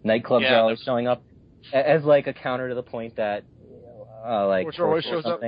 nightclubs 0.06 0.42
Yeah, 0.42 0.56
are 0.56 0.62
always 0.62 0.82
showing 0.82 1.08
up 1.08 1.22
as 1.74 2.04
like 2.04 2.28
a 2.28 2.34
counter 2.34 2.70
to 2.70 2.76
the 2.76 2.84
point 2.84 3.18
that 3.18 3.44
uh, 4.26 4.48
like 4.48 4.68
Which 4.68 4.80
always 4.80 5.06
or 5.06 5.22
shows 5.22 5.26
up. 5.26 5.42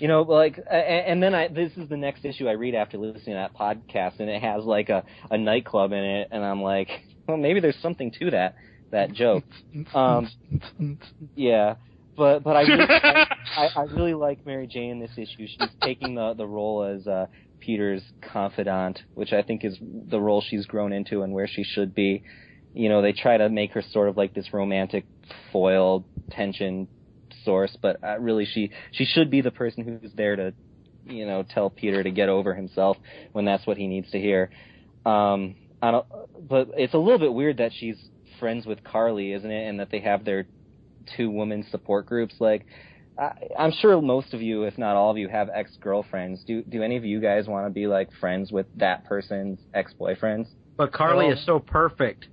You 0.00 0.08
know, 0.08 0.22
like, 0.22 0.58
and 0.70 1.22
then 1.22 1.34
I 1.34 1.48
this 1.48 1.72
is 1.76 1.88
the 1.90 1.96
next 1.96 2.24
issue 2.24 2.48
I 2.48 2.52
read 2.52 2.74
after 2.74 2.96
listening 2.96 3.36
to 3.36 3.48
that 3.48 3.54
podcast, 3.54 4.18
and 4.18 4.30
it 4.30 4.42
has 4.42 4.64
like 4.64 4.88
a 4.88 5.04
a 5.30 5.36
nightclub 5.36 5.92
in 5.92 6.02
it, 6.02 6.28
and 6.30 6.42
I'm 6.42 6.62
like, 6.62 6.88
well, 7.28 7.36
maybe 7.36 7.60
there's 7.60 7.78
something 7.82 8.10
to 8.18 8.30
that 8.30 8.56
that 8.90 9.12
joke. 9.12 9.44
Um, 9.94 10.28
yeah, 11.36 11.76
but 12.16 12.42
but 12.42 12.56
I 12.56 12.62
really, 12.62 12.86
I, 12.88 13.68
I 13.76 13.82
really 13.82 14.14
like 14.14 14.46
Mary 14.46 14.66
Jane 14.66 14.92
in 14.92 15.00
this 15.00 15.12
issue. 15.18 15.46
She's 15.46 15.68
taking 15.82 16.14
the 16.14 16.32
the 16.32 16.46
role 16.46 16.82
as 16.82 17.06
uh, 17.06 17.26
Peter's 17.60 18.02
confidant, 18.32 19.02
which 19.14 19.34
I 19.34 19.42
think 19.42 19.66
is 19.66 19.76
the 19.80 20.18
role 20.18 20.40
she's 20.40 20.64
grown 20.64 20.94
into 20.94 21.22
and 21.22 21.32
where 21.34 21.46
she 21.46 21.62
should 21.62 21.94
be. 21.94 22.22
You 22.72 22.88
know, 22.88 23.02
they 23.02 23.12
try 23.12 23.36
to 23.36 23.50
make 23.50 23.72
her 23.72 23.82
sort 23.82 24.08
of 24.08 24.16
like 24.16 24.32
this 24.32 24.52
romantic 24.52 25.04
foil 25.52 26.06
tension 26.30 26.88
source, 27.44 27.76
but 27.80 28.02
uh, 28.02 28.18
really 28.18 28.44
she 28.44 28.70
she 28.92 29.04
should 29.04 29.30
be 29.30 29.40
the 29.40 29.50
person 29.50 29.84
who's 29.84 30.12
there 30.14 30.36
to 30.36 30.54
you 31.06 31.26
know 31.26 31.42
tell 31.42 31.70
Peter 31.70 32.02
to 32.02 32.10
get 32.10 32.28
over 32.28 32.54
himself 32.54 32.96
when 33.32 33.44
that's 33.44 33.66
what 33.66 33.76
he 33.76 33.86
needs 33.86 34.10
to 34.10 34.18
hear. 34.18 34.50
Um, 35.06 35.56
I 35.82 35.90
don't, 35.92 36.06
but 36.48 36.68
it's 36.76 36.94
a 36.94 36.98
little 36.98 37.18
bit 37.18 37.32
weird 37.32 37.58
that 37.58 37.72
she's 37.72 37.96
friends 38.38 38.66
with 38.66 38.82
Carly, 38.84 39.32
isn't 39.32 39.50
it? 39.50 39.68
And 39.68 39.80
that 39.80 39.90
they 39.90 40.00
have 40.00 40.24
their 40.24 40.46
two 41.16 41.30
women 41.30 41.64
support 41.70 42.06
groups. 42.06 42.34
Like, 42.38 42.66
I, 43.18 43.32
I'm 43.58 43.72
sure 43.72 44.00
most 44.00 44.34
of 44.34 44.42
you, 44.42 44.64
if 44.64 44.76
not 44.78 44.96
all 44.96 45.10
of 45.10 45.18
you, 45.18 45.28
have 45.28 45.48
ex 45.54 45.76
girlfriends. 45.80 46.42
Do 46.44 46.62
do 46.62 46.82
any 46.82 46.96
of 46.96 47.04
you 47.04 47.20
guys 47.20 47.46
want 47.46 47.66
to 47.66 47.70
be 47.70 47.86
like 47.86 48.10
friends 48.20 48.52
with 48.52 48.66
that 48.76 49.04
person's 49.04 49.58
ex 49.74 49.94
boyfriends? 49.98 50.48
But 50.76 50.92
Carly 50.92 51.26
Well- 51.26 51.36
is 51.36 51.46
so 51.46 51.58
perfect. 51.58 52.28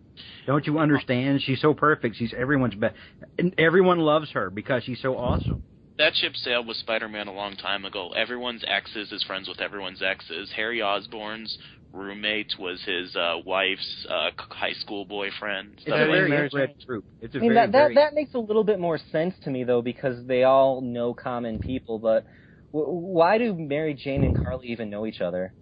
Don't 0.46 0.66
you 0.66 0.80
understand? 0.80 1.42
She's 1.42 1.62
so 1.62 1.74
perfect. 1.74 2.16
She's 2.16 2.34
everyone's 2.38 2.76
best. 2.76 2.96
And 3.38 3.54
everyone 3.58 4.00
loves 4.00 4.32
her 4.32 4.50
because 4.50 4.84
she's 4.84 5.02
so 5.02 5.18
awesome. 5.18 5.64
That 5.98 6.14
ship 6.16 6.34
sailed 6.36 6.68
with 6.68 6.78
Spider-Man 6.78 7.28
a 7.28 7.34
long 7.34 7.56
time 7.56 7.84
ago. 7.84 8.10
Everyone's 8.16 8.64
exes 8.68 9.12
is 9.12 9.24
friends 9.24 9.48
with 9.48 9.60
everyone's 9.60 10.02
exes. 10.04 10.52
Harry 10.56 10.82
Osborn's 10.82 11.58
roommate 11.92 12.54
was 12.60 12.82
his 12.86 13.16
uh, 13.16 13.38
wife's 13.46 14.06
uh, 14.10 14.30
high 14.38 14.74
school 14.74 15.06
boyfriend. 15.06 15.74
It's 15.78 15.88
a 15.88 15.92
like 15.92 16.00
very 16.00 16.30
Mary 16.30 16.46
inbred 16.46 16.70
Jane. 16.88 17.02
It's 17.22 17.34
a 17.34 17.38
I 17.40 17.42
mean, 17.42 17.54
very, 17.54 17.66
that, 17.66 17.72
that 17.72 17.82
very 17.84 17.96
that 17.96 18.14
makes 18.14 18.34
a 18.36 18.40
little 18.40 18.64
bit 18.64 18.80
more 18.80 19.00
sense 19.12 19.34
to 19.44 19.50
me 19.50 19.64
though, 19.64 19.82
because 19.82 20.26
they 20.28 20.44
all 20.44 20.82
know 20.82 21.14
common 21.14 21.60
people. 21.60 21.98
But 21.98 22.26
w- 22.72 22.92
why 22.92 23.38
do 23.40 23.56
Mary 23.56 23.96
Jane 23.96 24.24
and 24.24 24.36
Carly 24.36 24.68
even 24.68 24.90
know 24.90 25.06
each 25.06 25.22
other? 25.22 25.54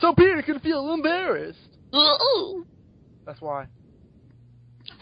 So 0.00 0.14
Peter 0.14 0.42
can 0.42 0.60
feel 0.60 0.92
embarrassed. 0.92 1.58
That's 3.28 3.42
why. 3.42 3.66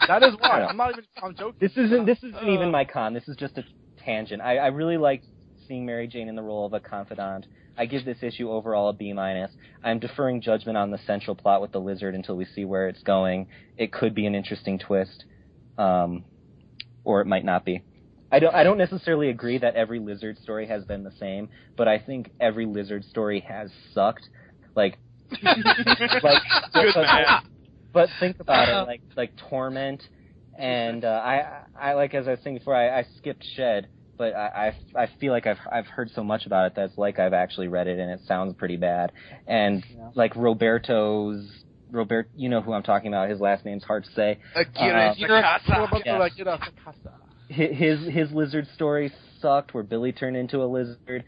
That 0.05 0.21
is 0.21 0.33
why. 0.37 0.65
I'm 0.65 0.75
not 0.75 0.91
even. 0.91 1.05
I'm 1.23 1.33
joking. 1.33 1.55
This 1.61 1.71
isn't 1.77 2.05
this 2.05 2.17
isn't 2.17 2.35
Uh, 2.35 2.51
even 2.51 2.69
my 2.71 2.83
con. 2.83 3.13
This 3.13 3.25
is 3.29 3.37
just 3.37 3.57
a 3.57 3.63
tangent. 4.03 4.41
I, 4.41 4.57
I 4.57 4.67
really 4.67 4.97
like 4.97 5.23
seeing 5.65 5.85
Mary 5.85 6.07
Jane 6.09 6.27
in 6.27 6.35
the 6.35 6.41
role 6.41 6.65
of 6.65 6.73
a 6.73 6.81
confidant. 6.81 7.45
I 7.77 7.85
give 7.85 8.03
this 8.03 8.17
issue 8.21 8.51
overall 8.51 8.89
a 8.89 8.93
B 8.93 9.13
minus. 9.13 9.51
I'm 9.81 9.99
deferring 9.99 10.41
judgment 10.41 10.77
on 10.77 10.91
the 10.91 10.97
central 11.07 11.37
plot 11.37 11.61
with 11.61 11.71
the 11.71 11.79
lizard 11.79 12.15
until 12.15 12.35
we 12.35 12.43
see 12.43 12.65
where 12.65 12.89
it's 12.89 13.01
going. 13.01 13.47
It 13.77 13.93
could 13.93 14.13
be 14.13 14.25
an 14.25 14.35
interesting 14.35 14.77
twist, 14.77 15.23
um, 15.77 16.25
or 17.05 17.21
it 17.21 17.27
might 17.27 17.45
not 17.45 17.63
be. 17.63 17.81
I 18.29 18.39
don't 18.39 18.53
I 18.53 18.63
don't 18.65 18.77
necessarily 18.77 19.29
agree 19.29 19.57
that 19.59 19.75
every 19.75 19.99
lizard 19.99 20.37
story 20.39 20.67
has 20.67 20.83
been 20.83 21.05
the 21.05 21.13
same, 21.17 21.47
but 21.77 21.87
I 21.87 21.97
think 21.97 22.31
every 22.41 22.65
lizard 22.65 23.05
story 23.05 23.39
has 23.47 23.71
sucked. 23.93 24.27
Like 24.75 24.97
like 25.41 26.41
Good 26.73 26.91
but, 26.93 27.03
man. 27.03 27.25
But 27.97 28.09
think 28.19 28.39
about 28.39 28.69
it, 28.69 28.87
like 28.87 29.01
like 29.15 29.31
torment, 29.49 30.03
and 30.57 31.03
uh, 31.03 31.07
I 31.23 31.61
I 31.79 31.93
like 31.93 32.13
as 32.13 32.27
I 32.27 32.31
was 32.31 32.39
saying 32.43 32.57
before, 32.57 32.75
I, 32.75 32.99
I 32.99 33.05
skipped 33.17 33.43
Shed, 33.55 33.87
but 34.17 34.35
I, 34.35 34.73
I 34.95 35.03
I 35.03 35.07
feel 35.19 35.31
like 35.33 35.47
I've 35.47 35.57
I've 35.71 35.87
heard 35.87 36.11
so 36.11 36.23
much 36.23 36.45
about 36.45 36.67
it 36.67 36.75
that 36.75 36.85
it's 36.89 36.97
like 36.97 37.17
I've 37.19 37.33
actually 37.33 37.67
read 37.69 37.87
it 37.87 37.99
and 37.99 38.11
it 38.11 38.21
sounds 38.27 38.53
pretty 38.55 38.77
bad, 38.77 39.11
and 39.47 39.83
like 40.15 40.35
Roberto's 40.35 41.49
Robert, 41.91 42.29
you 42.35 42.49
know 42.49 42.61
who 42.61 42.73
I'm 42.73 42.83
talking 42.83 43.07
about. 43.07 43.29
His 43.29 43.39
last 43.39 43.65
name's 43.65 43.83
hard 43.83 44.03
to 44.03 44.11
say. 44.11 44.39
Aguirre 44.55 45.09
Uh, 45.09 45.13
Sacasa. 45.15 45.91
What 45.91 46.05
Yeah. 46.05 46.15
about 46.15 46.19
like, 46.19 46.35
get 46.35 46.47
off 46.47 46.59
the 46.59 46.71
casa? 46.83 47.15
Hi- 47.49 47.73
His 47.73 47.99
his 48.13 48.31
lizard 48.31 48.67
story 48.75 49.11
sucked, 49.39 49.73
where 49.73 49.83
Billy 49.83 50.11
turned 50.11 50.37
into 50.37 50.61
a 50.61 50.65
lizard. 50.65 51.23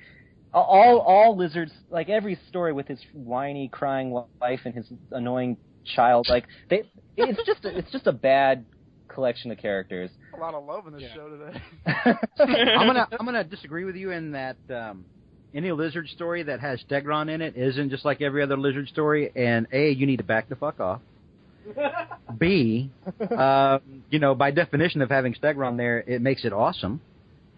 All 0.54 1.00
all 1.00 1.36
lizards, 1.38 1.72
like 1.90 2.10
every 2.10 2.36
story 2.50 2.74
with 2.74 2.88
his 2.88 3.00
whiny, 3.14 3.70
crying 3.70 4.12
wife 4.42 4.62
and 4.66 4.74
his 4.76 4.92
annoying 5.12 5.58
child, 5.96 6.28
like 6.30 6.46
they, 6.70 6.84
it's 7.18 7.46
just 7.46 7.66
a, 7.66 7.78
it's 7.78 7.92
just 7.92 8.08
a 8.08 8.12
bad 8.12 8.66
collection 9.08 9.52
of 9.52 9.58
characters. 9.58 10.10
A 10.36 10.40
lot 10.40 10.54
of 10.54 10.64
love 10.66 10.88
in 10.88 10.94
this 10.94 11.04
Yeah. 11.04 11.14
show 11.16 11.30
today. 11.30 11.60
I'm 12.40 12.88
gonna 12.88 13.08
I'm 13.20 13.26
gonna 13.26 13.44
disagree 13.44 13.84
with 13.86 13.96
you 13.96 14.12
in 14.12 14.32
that 14.34 14.58
um, 14.70 15.06
any 15.54 15.72
lizard 15.72 16.08
story 16.10 16.44
that 16.44 16.60
has 16.60 16.80
Stegron 16.90 17.30
in 17.30 17.42
it 17.42 17.56
isn't 17.58 17.90
just 17.90 18.06
like 18.06 18.22
every 18.22 18.44
other 18.44 18.56
lizard 18.58 18.88
story. 18.88 19.32
And 19.36 19.68
a, 19.74 19.90
you 19.92 20.06
need 20.06 20.18
to 20.18 20.24
back 20.24 20.48
the 20.50 20.56
fuck 20.56 20.80
off. 20.80 21.02
B, 22.38 22.90
um, 23.38 23.82
you 24.10 24.20
know, 24.20 24.34
by 24.36 24.52
definition 24.52 25.02
of 25.02 25.10
having 25.10 25.34
Stegron 25.34 25.78
there, 25.78 26.00
it 26.00 26.22
makes 26.22 26.46
it 26.46 26.54
awesome. 26.54 27.02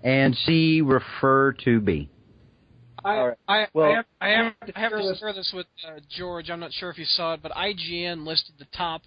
And 0.03 0.35
C, 0.35 0.81
refer 0.81 1.53
to 1.65 1.79
B. 1.79 2.09
I, 3.03 3.17
All 3.17 3.27
right. 3.29 3.37
I, 3.47 3.67
Well- 3.73 3.91
I 3.91 3.95
have, 3.95 4.05
I 4.21 4.27
have, 4.29 4.53
I 4.75 4.79
have 4.79 4.91
to 4.91 5.15
share 5.19 5.33
this 5.33 5.51
with 5.55 5.65
uh, 5.87 5.99
George. 6.09 6.49
I'm 6.49 6.59
not 6.59 6.71
sure 6.73 6.89
if 6.89 6.97
you 6.97 7.05
saw 7.05 7.33
it, 7.33 7.41
but 7.41 7.51
IGN 7.53 8.25
listed 8.25 8.55
the 8.59 8.65
top 8.75 9.01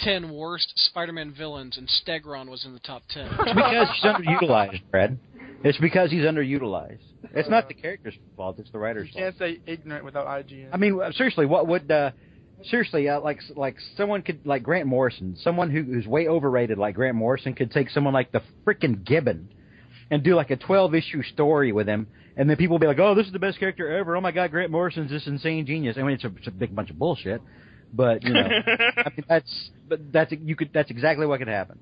ten 0.00 0.32
worst 0.32 0.72
Spider-Man 0.90 1.34
villains, 1.36 1.76
and 1.76 1.88
Stegron 1.88 2.48
was 2.48 2.64
in 2.64 2.72
the 2.72 2.80
top 2.80 3.02
ten. 3.10 3.26
It's 3.40 3.52
because 3.54 3.88
he's 3.94 4.04
underutilized, 4.04 4.82
Fred. 4.90 5.18
It's 5.64 5.78
because 5.78 6.10
he's 6.10 6.22
underutilized. 6.22 6.98
It's 7.34 7.48
not 7.48 7.66
the 7.68 7.74
character's 7.74 8.14
fault; 8.36 8.58
it's 8.58 8.70
the 8.70 8.78
writer's 8.78 9.08
You 9.08 9.12
fault. 9.20 9.24
can't 9.24 9.38
say 9.38 9.60
ignorant 9.66 10.04
without 10.04 10.26
IGN. 10.26 10.68
I 10.72 10.76
mean, 10.76 11.00
uh, 11.00 11.10
seriously, 11.12 11.46
what 11.46 11.66
would 11.66 11.90
uh, 11.90 12.12
seriously 12.70 13.08
uh, 13.08 13.20
like 13.20 13.40
like 13.56 13.76
someone 13.96 14.22
could 14.22 14.46
like 14.46 14.62
Grant 14.62 14.86
Morrison, 14.86 15.36
someone 15.42 15.70
who, 15.70 15.82
who's 15.82 16.06
way 16.06 16.28
overrated 16.28 16.78
like 16.78 16.94
Grant 16.94 17.16
Morrison 17.16 17.54
could 17.54 17.70
take 17.72 17.90
someone 17.90 18.14
like 18.14 18.30
the 18.30 18.42
freaking 18.64 19.04
Gibbon 19.04 19.48
and 20.10 20.22
do 20.22 20.34
like 20.36 20.50
a 20.50 20.56
12 20.56 20.94
issue 20.94 21.22
story 21.22 21.70
with 21.72 21.86
him, 21.88 22.06
and 22.38 22.48
then 22.48 22.56
people 22.56 22.74
will 22.74 22.80
be 22.80 22.86
like, 22.86 23.00
"Oh, 23.00 23.14
this 23.14 23.26
is 23.26 23.32
the 23.32 23.38
best 23.38 23.58
character 23.58 23.90
ever! 23.90 24.16
Oh 24.16 24.20
my 24.20 24.30
God, 24.30 24.50
Grant 24.50 24.70
Morrison's 24.70 25.10
this 25.10 25.26
insane 25.26 25.66
genius." 25.66 25.96
I 25.98 26.02
mean, 26.02 26.14
it's 26.14 26.24
a, 26.24 26.32
it's 26.36 26.46
a 26.46 26.52
big 26.52 26.74
bunch 26.74 26.88
of 26.88 26.98
bullshit, 26.98 27.42
but 27.92 28.22
you 28.22 28.32
know, 28.32 28.40
I 28.96 29.10
mean, 29.10 29.24
that's 29.28 29.70
but 29.88 30.12
that's 30.12 30.32
you 30.32 30.56
could 30.56 30.70
that's 30.72 30.90
exactly 30.90 31.26
what 31.26 31.40
could 31.40 31.48
happen. 31.48 31.80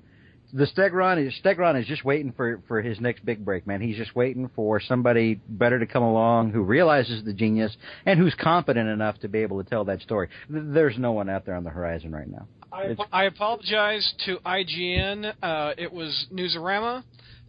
The 0.53 0.65
Stegron 0.65 1.27
is 1.27 1.33
Stegron 1.43 1.79
is 1.79 1.85
just 1.85 2.03
waiting 2.03 2.31
for 2.31 2.61
for 2.67 2.81
his 2.81 2.99
next 2.99 3.23
big 3.23 3.45
break, 3.45 3.67
man. 3.67 3.81
He's 3.81 3.97
just 3.97 4.15
waiting 4.15 4.49
for 4.55 4.79
somebody 4.79 5.39
better 5.47 5.77
to 5.77 5.85
come 5.85 6.03
along 6.03 6.51
who 6.51 6.63
realizes 6.63 7.23
the 7.23 7.33
genius 7.33 7.75
and 8.05 8.19
who's 8.19 8.33
competent 8.33 8.89
enough 8.89 9.19
to 9.19 9.27
be 9.27 9.39
able 9.39 9.63
to 9.63 9.69
tell 9.69 9.85
that 9.85 10.01
story. 10.01 10.29
There's 10.49 10.97
no 10.97 11.11
one 11.11 11.29
out 11.29 11.45
there 11.45 11.55
on 11.55 11.65
the 11.65 11.69
horizon 11.69 12.11
right 12.13 12.27
now. 12.27 12.47
I, 12.71 12.95
I 13.11 13.23
apologize 13.25 14.13
to 14.25 14.37
IGN. 14.45 15.33
Uh, 15.41 15.73
it 15.77 15.91
was 15.91 16.27
Newsarama, 16.33 17.03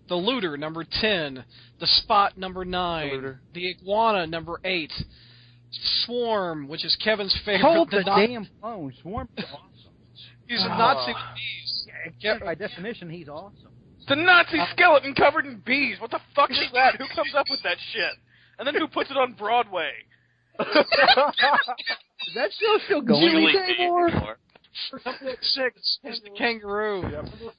the 0.08 0.14
Looter 0.16 0.56
number 0.56 0.84
ten, 1.00 1.44
the 1.80 1.86
Spot 1.86 2.36
number 2.38 2.64
nine, 2.64 3.22
The 3.22 3.36
the 3.54 3.68
Iguana 3.70 4.26
number 4.26 4.60
eight, 4.64 4.92
Swarm, 6.04 6.68
which 6.68 6.84
is 6.84 6.96
Kevin's 7.02 7.36
favorite. 7.44 7.60
Hold 7.60 7.90
the 7.90 8.02
Na- 8.02 8.16
damn 8.16 8.48
phone. 8.60 8.92
Swarm 9.02 9.28
is 9.36 9.44
awesome. 9.52 9.92
He's 10.46 10.62
a. 10.62 10.68
Nazi 10.68 11.12
ah. 11.14 11.32
with 11.32 11.36
these. 11.36 11.86
Yeah, 12.20 12.38
by 12.38 12.54
definition, 12.54 13.10
he's 13.10 13.28
awesome. 13.28 13.72
The 14.08 14.16
Nazi 14.16 14.58
uh, 14.58 14.66
skeleton 14.72 15.14
covered 15.14 15.44
in 15.44 15.62
bees. 15.66 16.00
What 16.00 16.10
the 16.10 16.20
fuck 16.34 16.50
is 16.50 16.58
that? 16.72 16.96
Who 16.96 17.04
comes 17.14 17.34
up 17.36 17.46
with 17.50 17.62
that 17.64 17.76
shit? 17.92 18.12
And 18.58 18.66
then 18.66 18.74
who 18.74 18.88
puts 18.88 19.10
it 19.10 19.16
on 19.16 19.34
Broadway? 19.34 19.90
Is 20.60 22.34
that 22.34 22.50
show 22.60 22.78
still 22.86 23.00
going 23.02 23.22
Usually 23.22 23.56
anymore? 23.56 24.08
anymore. 24.08 24.38
Number 25.04 25.36
six 25.40 25.98
is 26.04 26.20
the 26.22 26.30
kangaroo. 26.30 27.02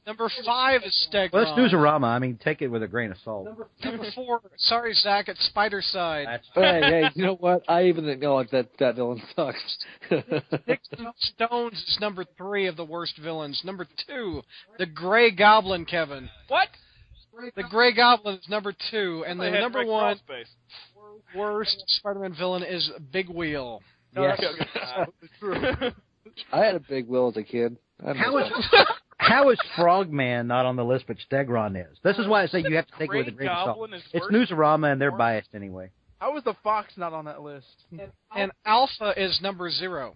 Number 0.06 0.30
five 0.46 0.82
is 0.84 1.10
Stegron. 1.12 1.34
Well, 1.34 1.56
that's 1.56 1.74
Newsarama. 1.74 2.06
I 2.06 2.20
mean, 2.20 2.40
take 2.44 2.62
it 2.62 2.68
with 2.68 2.84
a 2.84 2.88
grain 2.88 3.12
of 3.12 3.18
salt. 3.24 3.46
Number 3.84 4.06
four, 4.16 4.42
sorry 4.58 4.94
Zach, 4.94 5.28
it's 5.28 5.52
Spidercide. 5.56 6.26
That's 6.26 6.48
hey, 6.56 6.82
hey, 6.84 7.10
you 7.16 7.26
know 7.26 7.36
what? 7.36 7.64
I 7.68 7.86
even 7.86 8.08
acknowledge 8.10 8.50
that 8.52 8.70
that 8.80 8.96
villain 8.96 9.22
sucks. 9.36 9.78
Dixon 10.10 11.08
Stones 11.20 11.74
is 11.74 11.98
number 12.00 12.26
three 12.38 12.68
of 12.68 12.76
the 12.78 12.86
worst 12.86 13.18
villains. 13.22 13.62
Number 13.64 13.88
two, 14.08 14.42
the 14.78 14.86
Gray 14.86 15.32
Goblin, 15.32 15.86
Kevin. 15.86 16.30
What? 16.48 16.68
The 17.56 17.64
Gray 17.64 17.94
Goblin 17.96 18.36
is 18.36 18.50
number 18.50 18.74
two, 18.92 19.24
and 19.26 19.40
the 19.40 19.50
number 19.52 19.86
one 19.86 20.20
worst 21.36 21.82
Spider-Man 21.88 22.36
villain 22.38 22.64
is 22.64 22.90
Big 23.12 23.30
Wheel. 23.30 23.82
No, 24.14 24.24
Yes. 24.24 24.42
that's 24.42 25.32
good. 25.40 25.96
I 26.52 26.66
had 26.66 26.76
a 26.76 26.80
big 26.80 27.08
will 27.08 27.30
as 27.30 27.38
a 27.38 27.44
kid. 27.44 27.78
I 28.06 28.14
How 28.14 28.36
miss 28.36 28.48
is 28.48 28.66
that. 28.72 28.88
how 29.18 29.50
is 29.50 29.60
Frogman 29.76 30.48
not 30.48 30.66
on 30.66 30.76
the 30.76 30.84
list, 30.86 31.06
but 31.08 31.18
Stegron 31.30 31.76
is? 31.80 31.98
This 32.04 32.18
is 32.18 32.28
why 32.28 32.44
I 32.44 32.48
say 32.48 32.64
you 32.68 32.76
have 32.76 32.88
to 32.88 32.94
take 32.98 33.14
it 33.14 33.18
with 33.18 33.28
a 33.28 33.32
grain 33.32 33.50
of 33.50 33.76
salt. 33.76 33.90
It's 34.14 34.14
worse. 34.14 34.32
Newsarama, 34.32 34.92
and 34.92 35.02
they're 35.02 35.12
biased 35.12 35.50
anyway. 35.54 35.92
How 36.20 36.36
is 36.38 36.44
the 36.44 36.54
Fox 36.64 36.94
not 36.98 37.14
on 37.14 37.26
that 37.26 37.42
list? 37.42 37.68
And 38.36 38.52
Alpha 38.66 39.14
is 39.18 39.40
number 39.42 39.70
zero. 39.72 40.16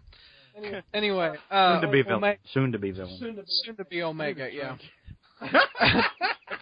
Anyway, 0.93 1.34
uh, 1.51 1.74
Soon 1.74 1.82
to 1.82 1.88
be 1.91 2.01
villain. 2.03 2.17
Omega, 2.17 2.39
Soon 2.53 2.71
to 2.74 2.80
be 2.80 2.91
villain. 2.91 3.45
soon 3.63 3.76
to 3.76 3.86
be 3.86 4.03
Omega, 4.03 4.49
yeah. 4.51 4.78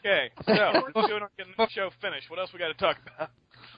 Okay, 0.03 0.29
so 0.45 0.51
let's 0.51 0.93
go 1.07 1.15
on 1.15 1.29
getting 1.37 1.53
the 1.57 1.67
show 1.69 1.89
finished. 2.01 2.29
What 2.29 2.39
else 2.39 2.49
we 2.53 2.59
got 2.59 2.69
to 2.69 2.73
talk 2.73 2.97
about? 3.15 3.29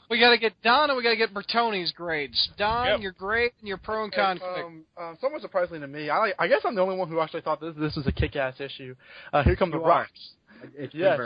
We 0.10 0.20
got 0.20 0.30
to 0.32 0.38
get 0.38 0.54
Don 0.64 0.90
and 0.90 0.98
we 0.98 1.04
got 1.04 1.10
to 1.12 1.18
get 1.18 1.34
Bertoni's 1.34 1.92
grades. 1.92 2.50
Don, 2.58 2.88
Yep. 2.88 3.00
your 3.02 3.12
grade 3.12 3.52
and 3.60 3.68
your 3.68 3.78
pro 3.78 4.06
and 4.06 4.14
con 4.14 4.38
quick. 4.38 4.64
Um, 4.66 4.84
um, 4.98 5.18
somewhat 5.20 5.42
surprisingly 5.42 5.80
to 5.80 5.88
me, 5.88 6.10
I 6.10 6.32
I 6.40 6.48
guess 6.48 6.62
I'm 6.64 6.76
the 6.76 6.82
only 6.82 6.96
one 6.96 7.10
who 7.10 7.20
actually 7.20 7.42
thought 7.42 7.60
this 7.60 7.76
this 7.78 7.96
was 7.96 8.08
a 8.08 8.12
kick-ass 8.12 8.60
issue. 8.60 8.96
Uh, 9.34 9.44
here 9.44 9.56
come 9.56 9.72
the 9.72 9.78
You 9.78 9.84
are. 9.84 9.90
rocks. 9.90 10.30
It's 10.78 10.94
Yes. 10.94 11.20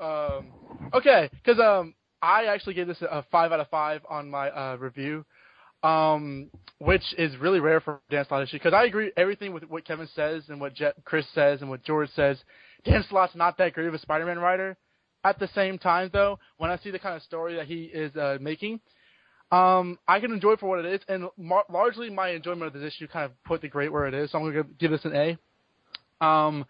Um, 0.00 0.52
okay, 0.92 1.30
because 1.44 1.60
um, 1.60 1.94
I 2.22 2.46
actually 2.46 2.74
gave 2.74 2.86
this 2.86 3.00
a, 3.02 3.06
a 3.06 3.24
five 3.30 3.52
out 3.52 3.60
of 3.60 3.68
five 3.68 4.00
on 4.08 4.30
my 4.30 4.48
uh, 4.50 4.76
review, 4.76 5.24
um, 5.82 6.50
which 6.78 7.04
is 7.18 7.36
really 7.36 7.60
rare 7.60 7.80
for 7.80 8.00
Dance 8.10 8.26
Dan 8.26 8.28
Slott 8.28 8.42
issue. 8.44 8.56
Because 8.56 8.72
I 8.72 8.84
agree 8.84 9.12
everything 9.16 9.52
with 9.52 9.64
what 9.64 9.84
Kevin 9.84 10.08
says 10.14 10.44
and 10.48 10.60
what 10.60 10.74
Jet, 10.74 10.94
Chris 11.04 11.26
says 11.34 11.60
and 11.60 11.70
what 11.70 11.82
George 11.84 12.10
says. 12.16 12.38
Dan 12.84 13.04
Slott's 13.08 13.34
not 13.34 13.58
that 13.58 13.72
great 13.72 13.86
of 13.86 13.94
a 13.94 13.98
Spider-Man 13.98 14.38
writer. 14.38 14.76
At 15.24 15.38
the 15.38 15.48
same 15.54 15.78
time, 15.78 16.10
though, 16.12 16.38
when 16.58 16.70
I 16.70 16.76
see 16.78 16.90
the 16.90 16.98
kind 16.98 17.16
of 17.16 17.22
story 17.22 17.56
that 17.56 17.66
he 17.66 17.84
is 17.84 18.14
uh, 18.14 18.36
making, 18.40 18.80
um, 19.50 19.98
I 20.06 20.20
can 20.20 20.32
enjoy 20.32 20.52
it 20.52 20.60
for 20.60 20.68
what 20.68 20.84
it 20.84 20.86
is, 20.86 21.00
and 21.08 21.28
mar- 21.38 21.64
largely 21.70 22.10
my 22.10 22.30
enjoyment 22.30 22.66
of 22.66 22.72
this 22.74 22.94
issue 22.94 23.08
kind 23.08 23.24
of 23.24 23.44
put 23.44 23.62
the 23.62 23.68
grade 23.68 23.90
where 23.90 24.06
it 24.06 24.12
is. 24.12 24.30
So 24.30 24.38
I'm 24.38 24.44
going 24.44 24.64
to 24.64 24.70
give 24.78 24.90
this 24.90 25.04
an 25.04 25.14
A. 26.20 26.24
Um, 26.24 26.66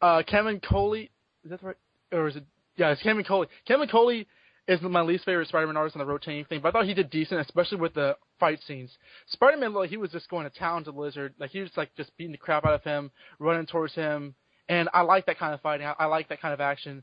uh, 0.00 0.22
Kevin 0.26 0.60
Coley, 0.60 1.10
is 1.44 1.50
that 1.50 1.62
right? 1.62 1.76
Or 2.12 2.28
is 2.28 2.36
it? 2.36 2.44
Yeah, 2.76 2.90
it's 2.90 3.02
Kevin 3.02 3.24
Coley. 3.24 3.48
Kevin 3.66 3.88
Coley 3.88 4.28
is 4.68 4.80
my 4.80 5.00
least 5.00 5.24
favorite 5.24 5.48
Spider-Man 5.48 5.76
artist 5.76 5.96
on 5.96 6.00
the 6.00 6.06
rotating 6.06 6.44
thing, 6.44 6.60
but 6.60 6.68
I 6.68 6.72
thought 6.72 6.86
he 6.86 6.94
did 6.94 7.10
decent, 7.10 7.40
especially 7.40 7.78
with 7.78 7.94
the 7.94 8.16
fight 8.38 8.60
scenes. 8.66 8.90
Spider-Man, 9.28 9.74
like 9.74 9.90
he 9.90 9.96
was 9.96 10.10
just 10.10 10.28
going 10.28 10.48
to 10.48 10.56
town 10.56 10.84
to 10.84 10.90
Lizard, 10.90 11.34
like 11.38 11.50
he 11.50 11.60
was 11.60 11.70
like 11.76 11.94
just 11.96 12.16
beating 12.16 12.32
the 12.32 12.38
crap 12.38 12.64
out 12.64 12.74
of 12.74 12.84
him, 12.84 13.10
running 13.38 13.66
towards 13.66 13.94
him, 13.94 14.34
and 14.68 14.88
I 14.92 15.02
like 15.02 15.26
that 15.26 15.38
kind 15.38 15.54
of 15.54 15.60
fighting. 15.60 15.86
I, 15.86 15.94
I 15.98 16.06
like 16.06 16.28
that 16.28 16.40
kind 16.40 16.54
of 16.54 16.60
action. 16.60 17.02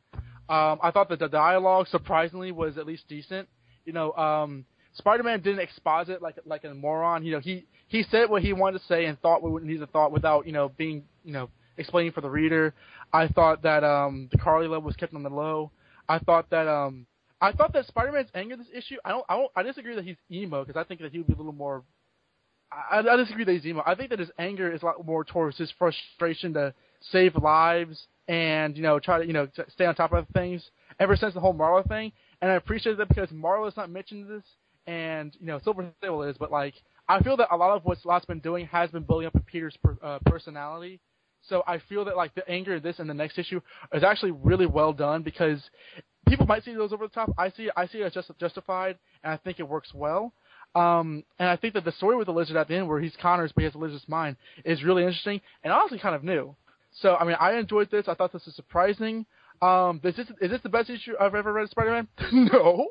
Um, 0.50 0.80
I 0.82 0.92
thought 0.92 1.10
that 1.10 1.20
the 1.20 1.28
dialogue 1.28 1.88
surprisingly 1.90 2.52
was 2.52 2.78
at 2.78 2.88
least 2.88 3.08
decent. 3.08 3.48
You 3.86 3.94
know, 3.94 4.14
um, 4.14 4.66
Spider-Man 4.94 5.42
didn't 5.42 5.60
exposit 5.60 6.22
like 6.22 6.38
like 6.46 6.64
a 6.64 6.74
moron. 6.74 7.24
You 7.24 7.34
know, 7.34 7.40
he 7.40 7.66
he 7.88 8.04
said 8.10 8.30
what 8.30 8.42
he 8.42 8.54
wanted 8.54 8.80
to 8.80 8.86
say 8.86 9.06
and 9.06 9.20
thought 9.20 9.44
what 9.44 9.64
he 9.64 9.80
thought 9.92 10.12
without 10.12 10.46
you 10.46 10.52
know 10.52 10.70
being 10.70 11.04
you 11.24 11.34
know 11.34 11.50
explaining 11.78 12.12
for 12.12 12.22
the 12.22 12.30
reader. 12.30 12.74
I 13.14 13.28
thought 13.28 13.64
that 13.64 13.84
um, 13.84 14.30
the 14.32 14.38
Carly 14.38 14.68
level 14.68 14.84
was 14.84 14.96
kept 14.96 15.14
on 15.14 15.24
the 15.24 15.30
low. 15.30 15.72
I 16.08 16.20
thought 16.20 16.50
that 16.50 16.68
um, 16.68 17.06
I 17.42 17.52
thought 17.52 17.74
that 17.74 17.86
Spider-Man's 17.88 18.30
anger 18.36 18.58
this 18.58 18.68
issue. 18.74 18.98
I 19.06 19.10
don't 19.10 19.26
I 19.30 19.38
don't 19.38 19.52
I 19.56 19.64
disagree 19.64 19.96
that 19.96 20.04
he's 20.04 20.18
emo 20.32 20.64
because 20.64 20.80
I 20.80 20.84
think 20.84 21.02
that 21.02 21.12
he 21.12 21.20
would 21.20 21.28
be 21.28 21.34
a 21.34 21.38
little 21.38 21.54
more. 21.54 21.84
I, 22.72 23.00
I 23.00 23.16
disagree 23.18 23.46
that 23.46 23.54
he's 23.54 23.66
emo. 23.66 23.84
I 23.86 23.96
think 23.96 24.10
that 24.10 24.20
his 24.20 24.32
anger 24.38 24.72
is 24.72 24.82
a 24.82 24.86
lot 24.86 25.06
more 25.06 25.24
towards 25.24 25.58
his 25.58 25.72
frustration 25.78 26.54
to 26.54 26.74
save 27.02 27.36
lives 27.36 28.08
and 28.28 28.78
you 28.78 28.84
know 28.84 29.00
try 29.00 29.20
to 29.20 29.26
you 29.26 29.34
know 29.34 29.48
stay 29.70 29.86
on 29.86 29.96
top 29.96 30.14
of 30.14 30.28
things 30.30 30.70
ever 31.00 31.16
since 31.16 31.34
the 31.34 31.40
whole 31.40 31.54
Marla 31.54 31.88
thing. 31.88 32.12
And 32.42 32.52
I 32.52 32.56
appreciate 32.56 32.98
that 32.98 33.10
because 33.10 33.30
Marla's 33.30 33.76
not 33.76 33.90
mentioned 33.90 34.30
this, 34.30 34.44
and 34.88 35.36
you 35.40 35.48
know 35.48 35.60
Silver 35.64 35.90
Sable 36.02 36.24
is, 36.24 36.38
but 36.38 36.52
like 36.52 36.76
I 37.08 37.22
feel 37.22 37.38
that 37.38 37.48
a 37.52 37.58
lot 37.58 37.76
of 37.76 37.84
what 37.86 38.00
Slott's 38.02 38.26
been 38.26 38.40
doing 38.40 38.68
has 38.68 38.90
been 38.92 39.04
building 39.04 39.28
up 39.28 39.36
in 39.36 39.42
Peter's 39.42 39.78
per, 39.84 39.98
uh, 40.02 40.20
personality. 40.26 41.00
So 41.42 41.64
I 41.66 41.80
feel 41.90 42.06
that 42.06 42.18
like 42.18 42.36
the 42.36 42.48
anger 42.50 42.76
in 42.76 42.84
this 42.84 43.00
and 43.00 43.10
the 43.10 43.14
next 43.14 43.38
issue 43.38 43.62
is 43.94 44.04
actually 44.04 44.32
really 44.32 44.66
well 44.66 44.94
done 44.94 45.24
because 45.24 45.62
people 46.28 46.46
might 46.46 46.64
see 46.64 46.74
those 46.74 46.94
over 46.94 47.08
the 47.08 47.14
top. 47.14 47.34
I 47.38 47.50
see 47.50 47.70
I 47.76 47.88
see 47.88 48.00
it 48.00 48.06
as 48.06 48.14
just 48.14 48.32
justified, 48.40 48.98
and 49.24 49.34
I 49.34 49.38
think 49.38 49.60
it 49.60 49.68
works 49.68 49.94
well. 49.94 50.34
Um, 50.76 51.24
and 51.40 51.50
I 51.50 51.56
think 51.56 51.74
that 51.74 51.84
the 51.84 51.92
story 51.94 52.16
with 52.16 52.28
the 52.28 52.34
lizard 52.34 52.56
at 52.56 52.68
the 52.68 52.76
end, 52.76 52.88
where 52.88 53.00
he's 53.00 53.16
Connors 53.20 53.52
but 53.54 53.62
he 53.62 53.66
has 53.66 53.74
a 53.74 53.80
lizard's 53.80 54.08
mind, 54.08 54.36
is 54.64 54.84
really 54.84 55.04
interesting 55.04 55.42
and 55.64 55.74
honestly 55.74 55.98
kind 55.98 56.16
of 56.16 56.24
new. 56.24 56.56
So 56.92 57.16
I 57.16 57.26
mean, 57.26 57.38
I 57.40 57.54
enjoyed 57.54 57.90
this. 57.92 58.08
I 58.08 58.14
thought 58.14 58.34
this 58.34 58.46
was 58.46 58.56
surprising. 58.56 59.26
Um, 59.62 60.00
is 60.04 60.16
this 60.16 60.28
is 60.42 60.52
this 60.52 60.62
the 60.62 60.70
best 60.70 60.90
issue 60.90 61.14
I've 61.20 61.36
ever 61.36 61.52
read 61.54 61.64
of 61.64 61.70
Spider-Man? 61.70 62.08
no, 62.54 62.88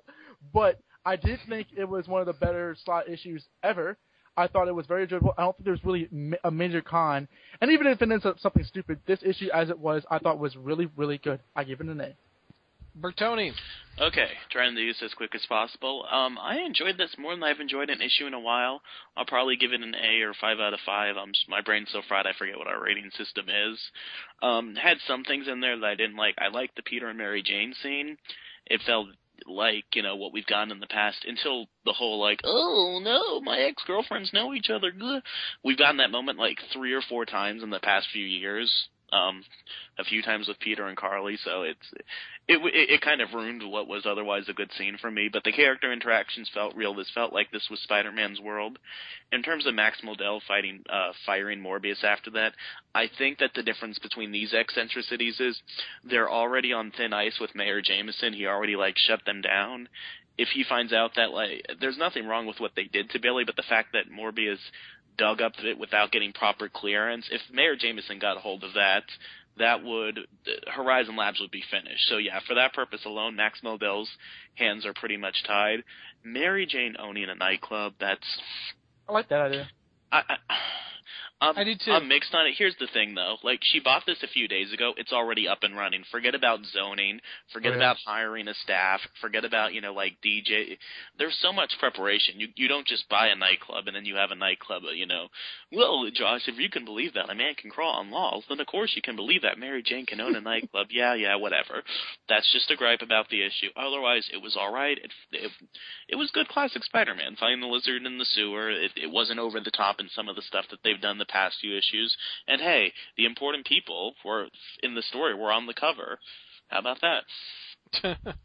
but 0.53 0.81
I 1.05 1.17
did 1.17 1.41
think 1.49 1.69
it 1.77 1.89
was 1.89 2.07
one 2.07 2.21
of 2.21 2.27
the 2.27 2.35
better 2.35 2.77
Slott 2.85 3.09
issues 3.09 3.45
ever. 3.63 3.97
I 4.37 4.47
thought 4.47 4.69
it 4.69 4.75
was 4.75 4.87
very 4.87 5.03
enjoyable. 5.03 5.35
I 5.37 5.43
don't 5.43 5.57
think 5.57 5.65
there's 5.65 5.85
really 5.85 6.09
a 6.45 6.51
major 6.51 6.81
con, 6.81 7.27
and 7.61 7.71
even 7.73 7.87
if 7.89 8.01
it 8.01 8.11
ends 8.11 8.25
up 8.25 8.39
something 8.39 8.65
stupid, 8.65 9.01
this 9.07 9.19
issue 9.25 9.49
as 9.53 9.71
it 9.71 9.79
was, 9.79 10.05
I 10.11 10.19
thought 10.19 10.39
was 10.39 10.57
really 10.57 10.89
really 10.97 11.19
good. 11.19 11.41
I 11.57 11.65
give 11.65 11.81
it 11.81 11.87
an 11.87 12.01
A. 12.01 12.15
Bertoni. 13.01 13.53
Okay, 14.01 14.29
trying 14.51 14.77
to 14.77 14.81
use 14.81 15.01
as 15.05 15.13
quick 15.15 15.35
as 15.35 15.45
possible. 15.49 16.07
Um, 16.09 16.39
I 16.41 16.59
enjoyed 16.59 16.97
this 16.97 17.11
more 17.19 17.35
than 17.35 17.43
I've 17.43 17.59
enjoyed 17.59 17.91
an 17.91 18.01
issue 18.01 18.27
in 18.27 18.35
a 18.35 18.39
while. 18.39 18.81
I'll 19.17 19.25
probably 19.25 19.57
give 19.57 19.73
it 19.73 19.83
an 19.83 19.95
A 19.95 20.23
or 20.23 20.35
five 20.41 20.61
out 20.61 20.73
of 20.73 20.79
five. 20.87 21.17
I'm 21.17 21.33
my 21.49 21.63
brain's 21.63 21.91
so 21.91 22.03
fried 22.07 22.27
I 22.27 22.33
forget 22.39 22.59
what 22.59 22.69
our 22.69 22.81
rating 22.81 23.11
system 23.17 23.47
is. 23.49 23.79
Um, 24.41 24.77
had 24.77 24.99
some 25.09 25.25
things 25.25 25.49
in 25.49 25.61
there 25.61 25.77
that 25.77 25.85
I 25.85 25.97
didn't 25.97 26.17
like. 26.17 26.37
I 26.39 26.47
liked 26.49 26.77
the 26.77 26.83
Peter 26.83 27.09
and 27.09 27.19
Mary 27.19 27.43
Jane 27.43 27.75
scene. 27.83 28.17
It 28.67 28.83
felt 28.87 29.09
like 29.47 29.85
you 29.95 30.03
know 30.03 30.17
what 30.17 30.33
we've 30.33 30.47
gotten 30.47 30.71
in 30.71 30.81
the 30.81 30.87
past 30.87 31.25
until 31.27 31.67
the 31.85 31.93
whole 31.93 32.21
like 32.21 32.41
oh 32.45 33.01
no 33.03 33.41
my 33.41 33.57
ex 33.59 33.83
girlfriends 33.87 34.33
know 34.33 34.53
each 34.53 34.69
other 34.69 34.91
we've 35.65 35.79
gotten 35.79 35.99
that 35.99 36.11
moment 36.11 36.39
like 36.39 36.59
three 36.73 36.93
or 36.93 37.03
four 37.09 37.25
times 37.25 37.63
in 37.63 37.71
the 37.71 37.79
past 37.79 38.09
few 38.13 38.25
years 38.25 38.89
um 39.13 39.43
a 39.99 40.05
few 40.05 40.23
times 40.23 40.49
with 40.49 40.59
Peter 40.61 40.87
and 40.87 40.97
Carly 40.97 41.37
so 41.45 41.63
it's 41.63 41.93
it 42.47 42.59
it, 42.63 42.91
it 42.91 43.01
kind 43.01 43.21
of 43.21 43.33
ruined 43.33 43.63
what 43.71 43.89
was 43.89 44.07
otherwise 44.07 44.45
a 44.49 44.55
good 44.55 44.71
scene 44.77 44.97
for 45.01 45.11
me 45.11 45.29
but 45.33 45.45
the 45.45 45.53
character 45.53 45.93
interactions 45.93 46.51
felt 46.53 46.77
real 46.77 46.95
this 46.95 47.11
felt 47.15 47.33
like 47.33 47.51
this 47.51 47.69
was 47.71 47.81
Spider-Man's 47.81 48.41
world 48.41 48.79
in 49.33 49.43
terms 49.43 49.67
of 49.67 49.75
Max 49.75 49.99
Modell 50.05 50.41
fighting 50.47 50.83
uh 50.91 51.13
firing 51.27 51.61
Morbius 51.61 52.05
after 52.05 52.31
that 52.33 52.53
I 52.95 53.09
think 53.19 53.39
that 53.39 53.53
the 53.55 53.63
difference 53.63 53.99
between 53.99 54.33
these 54.33 54.55
eccentricities 54.55 55.39
is 55.41 55.61
they're 56.05 56.31
already 56.31 56.73
on 56.73 56.91
thin 56.91 57.13
ice 57.13 57.39
with 57.41 57.55
Mayor 57.55 57.81
Jameson. 57.81 58.33
He 58.33 58.47
already 58.47 58.77
like 58.77 58.97
shut 58.97 59.21
them 59.25 59.41
down. 59.41 59.89
If 60.37 60.49
he 60.49 60.65
finds 60.69 60.93
out 60.93 61.13
that 61.17 61.31
like 61.31 61.65
there's 61.81 61.99
nothing 61.99 62.27
wrong 62.27 62.47
with 62.47 62.61
what 62.61 62.73
they 62.77 62.85
did 62.85 63.11
to 63.11 63.21
Billy, 63.21 63.45
but 63.45 63.57
the 63.57 63.63
fact 63.69 63.91
that 63.93 64.11
Morbius 64.11 64.59
dug 65.19 65.43
up 65.43 65.53
it 65.63 65.79
without 65.79 66.11
getting 66.11 66.33
proper 66.33 66.69
clearance, 66.69 67.29
if 67.31 67.41
Mayor 67.53 67.77
Jameson 67.77 68.19
got 68.19 68.37
a 68.37 68.41
hold 68.41 68.65
of 68.65 68.75
that, 68.75 69.05
that 69.59 69.83
would 69.83 70.21
Horizon 70.73 71.17
Labs 71.17 71.41
would 71.41 71.51
be 71.51 71.65
finished. 71.71 72.09
So 72.09 72.17
yeah, 72.17 72.41
for 72.47 72.55
that 72.55 72.73
purpose 72.73 73.01
alone, 73.05 73.37
Max 73.37 73.61
Modell's 73.63 74.09
hands 74.55 74.87
are 74.87 74.95
pretty 74.95 75.17
much 75.17 75.43
tied. 75.47 75.83
Mary 76.25 76.67
Jane 76.67 76.97
owning 76.99 77.29
a 77.29 77.35
nightclub, 77.35 77.95
that's 78.01 78.27
I 79.09 79.13
like 79.13 79.29
that 79.29 79.41
idea. 79.41 79.69
I, 80.11 80.23
I 80.29 80.37
I'm, 81.41 81.57
I 81.57 81.63
do 81.65 81.75
too. 81.77 81.93
I'm 81.93 82.09
mixed 82.09 82.35
on 82.35 82.47
it. 82.47 82.55
Here's 82.59 82.75
the 82.81 82.89
thing, 82.93 83.15
though. 83.15 83.37
Like, 83.45 83.61
she 83.63 83.79
bought 83.79 84.03
this 84.07 84.19
a 84.25 84.29
few 84.29 84.49
days 84.49 84.73
ago. 84.73 84.93
It's 84.97 85.13
already 85.13 85.47
up 85.47 85.59
and 85.63 85.77
running. 85.77 86.03
Forget 86.11 86.35
about 86.35 86.61
zoning. 86.73 87.21
Forget 87.53 87.73
Oh, 87.73 87.75
yeah. 87.75 87.79
about 87.79 87.97
hiring 88.05 88.49
a 88.49 88.55
staff. 88.55 89.01
Forget 89.21 89.45
about, 89.45 89.73
you 89.73 89.81
know, 89.81 89.93
like 89.95 90.17
DJ. 90.25 90.77
There's 91.17 91.39
so 91.41 91.53
much 91.53 91.73
preparation. 91.79 92.41
You 92.41 92.49
you 92.57 92.67
don't 92.67 92.87
just 92.87 93.09
buy 93.09 93.29
a 93.29 93.37
nightclub 93.37 93.87
and 93.87 93.95
then 93.95 94.05
you 94.05 94.17
have 94.17 94.33
a 94.33 94.35
nightclub. 94.35 94.83
uh, 94.85 94.91
You 94.91 95.07
know, 95.07 95.29
well, 95.71 96.09
Josh, 96.13 96.43
if 96.49 96.59
you 96.59 96.69
can 96.71 96.85
believe 96.85 97.15
that 97.15 97.31
a 97.31 97.35
man 97.35 97.55
can 97.55 97.71
crawl 97.71 97.95
on 98.01 98.11
walls, 98.11 98.45
then 98.49 98.59
of 98.59 98.67
course 98.67 98.93
you 98.97 99.03
can 99.03 99.15
believe 99.15 99.43
that 99.43 99.59
Mary 99.59 99.83
Jane 99.85 100.07
can 100.07 100.21
own 100.21 100.35
a 100.35 100.41
nightclub. 100.41 100.89
Yeah, 100.91 101.15
yeah, 101.15 101.37
whatever. 101.37 101.83
That's 102.29 102.51
just 102.53 102.71
a 102.71 102.77
gripe 102.77 103.03
about 103.03 103.29
the 103.29 103.43
issue. 103.45 103.69
Otherwise, 103.77 104.29
it 104.33 104.43
was 104.43 104.57
all 104.59 104.73
right. 104.73 104.99
It 104.99 105.13
it, 105.33 105.51
it 106.09 106.17
was 106.17 106.31
good 106.33 106.49
classic 106.49 106.83
Spider-Man. 106.85 107.37
Finding 107.39 107.61
the 107.61 107.73
lizard 107.73 108.05
in 108.05 108.19
the 108.19 108.25
sewer. 108.25 108.71
It, 108.71 108.91
it 108.97 109.11
wasn't 109.11 109.39
over 109.39 109.61
the 109.61 109.71
top 109.71 110.01
in 110.01 110.09
some 110.17 110.29
of 110.29 110.35
the 110.37 110.43
stuff 110.43 110.65
that 110.71 110.81
they've 110.83 111.01
done 111.01 111.19
the 111.19 111.27
past 111.29 111.57
few 111.61 111.77
issues. 111.77 112.17
And 112.47 112.61
hey, 112.61 112.93
the 113.17 113.27
important 113.27 113.67
people 113.67 114.15
were 114.25 114.49
in 114.83 114.95
the 114.95 115.03
story 115.03 115.35
were 115.35 115.53
on 115.53 115.67
the 115.67 115.75
cover. 115.75 116.19
How 116.69 116.81
about 116.81 116.99
that? 117.01 118.17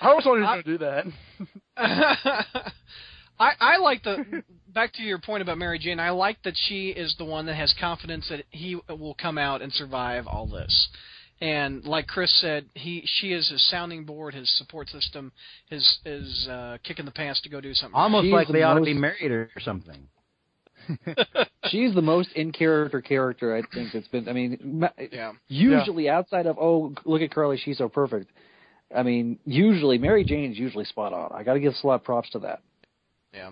I 0.00 0.14
was 0.14 0.24
wondering 0.24 0.48
who's 0.48 0.64
going 0.64 0.78
to 0.78 0.78
do 0.78 1.12
that. 1.76 2.72
I 3.40 3.52
I 3.60 3.76
like 3.78 4.02
the 4.02 4.42
back 4.68 4.92
to 4.94 5.02
your 5.02 5.18
point 5.18 5.42
about 5.42 5.58
Mary 5.58 5.78
Jane. 5.78 6.00
I 6.00 6.10
like 6.10 6.42
that 6.42 6.54
she 6.56 6.88
is 6.88 7.14
the 7.18 7.24
one 7.24 7.46
that 7.46 7.54
has 7.54 7.74
confidence 7.80 8.26
that 8.30 8.44
he 8.50 8.76
will 8.88 9.16
come 9.20 9.38
out 9.38 9.62
and 9.62 9.72
survive 9.72 10.26
all 10.26 10.46
this. 10.46 10.88
And 11.40 11.84
like 11.84 12.08
Chris 12.08 12.34
said, 12.40 12.66
he 12.74 13.02
she 13.06 13.32
is 13.32 13.48
his 13.48 13.64
sounding 13.68 14.04
board, 14.04 14.34
his 14.34 14.50
support 14.58 14.88
system, 14.88 15.30
his 15.70 15.98
his 16.04 16.48
uh, 16.50 16.78
kick 16.82 16.98
in 16.98 17.06
the 17.06 17.12
pants 17.12 17.40
to 17.42 17.48
go 17.48 17.60
do 17.60 17.74
something. 17.74 17.94
Almost 17.94 18.24
She's 18.24 18.32
like 18.32 18.46
the 18.48 18.54
they 18.54 18.62
ought 18.62 18.74
to 18.74 18.82
be 18.82 18.94
married 18.94 19.30
or 19.30 19.50
something. 19.60 20.08
She's 21.66 21.94
the 21.94 22.02
most 22.02 22.30
in 22.34 22.52
character 22.52 23.00
character 23.00 23.56
I 23.56 23.62
think 23.74 23.94
it's 23.94 24.08
been. 24.08 24.28
I 24.28 24.32
mean, 24.32 24.82
Yeah. 25.10 25.32
usually 25.48 26.08
outside 26.08 26.46
of 26.46 26.58
oh 26.58 26.94
look 27.04 27.22
at 27.22 27.30
Carly, 27.32 27.58
she's 27.62 27.78
so 27.78 27.88
perfect. 27.88 28.30
I 28.94 29.02
mean, 29.02 29.38
usually 29.44 29.98
Mary 29.98 30.24
Jane's 30.24 30.58
usually 30.58 30.86
spot 30.86 31.12
on. 31.12 31.30
I 31.34 31.42
got 31.42 31.54
to 31.54 31.60
give 31.60 31.74
a 31.82 31.86
lot 31.86 31.96
of 31.96 32.04
props 32.04 32.30
to 32.30 32.38
that. 32.40 32.62
Yeah. 33.34 33.50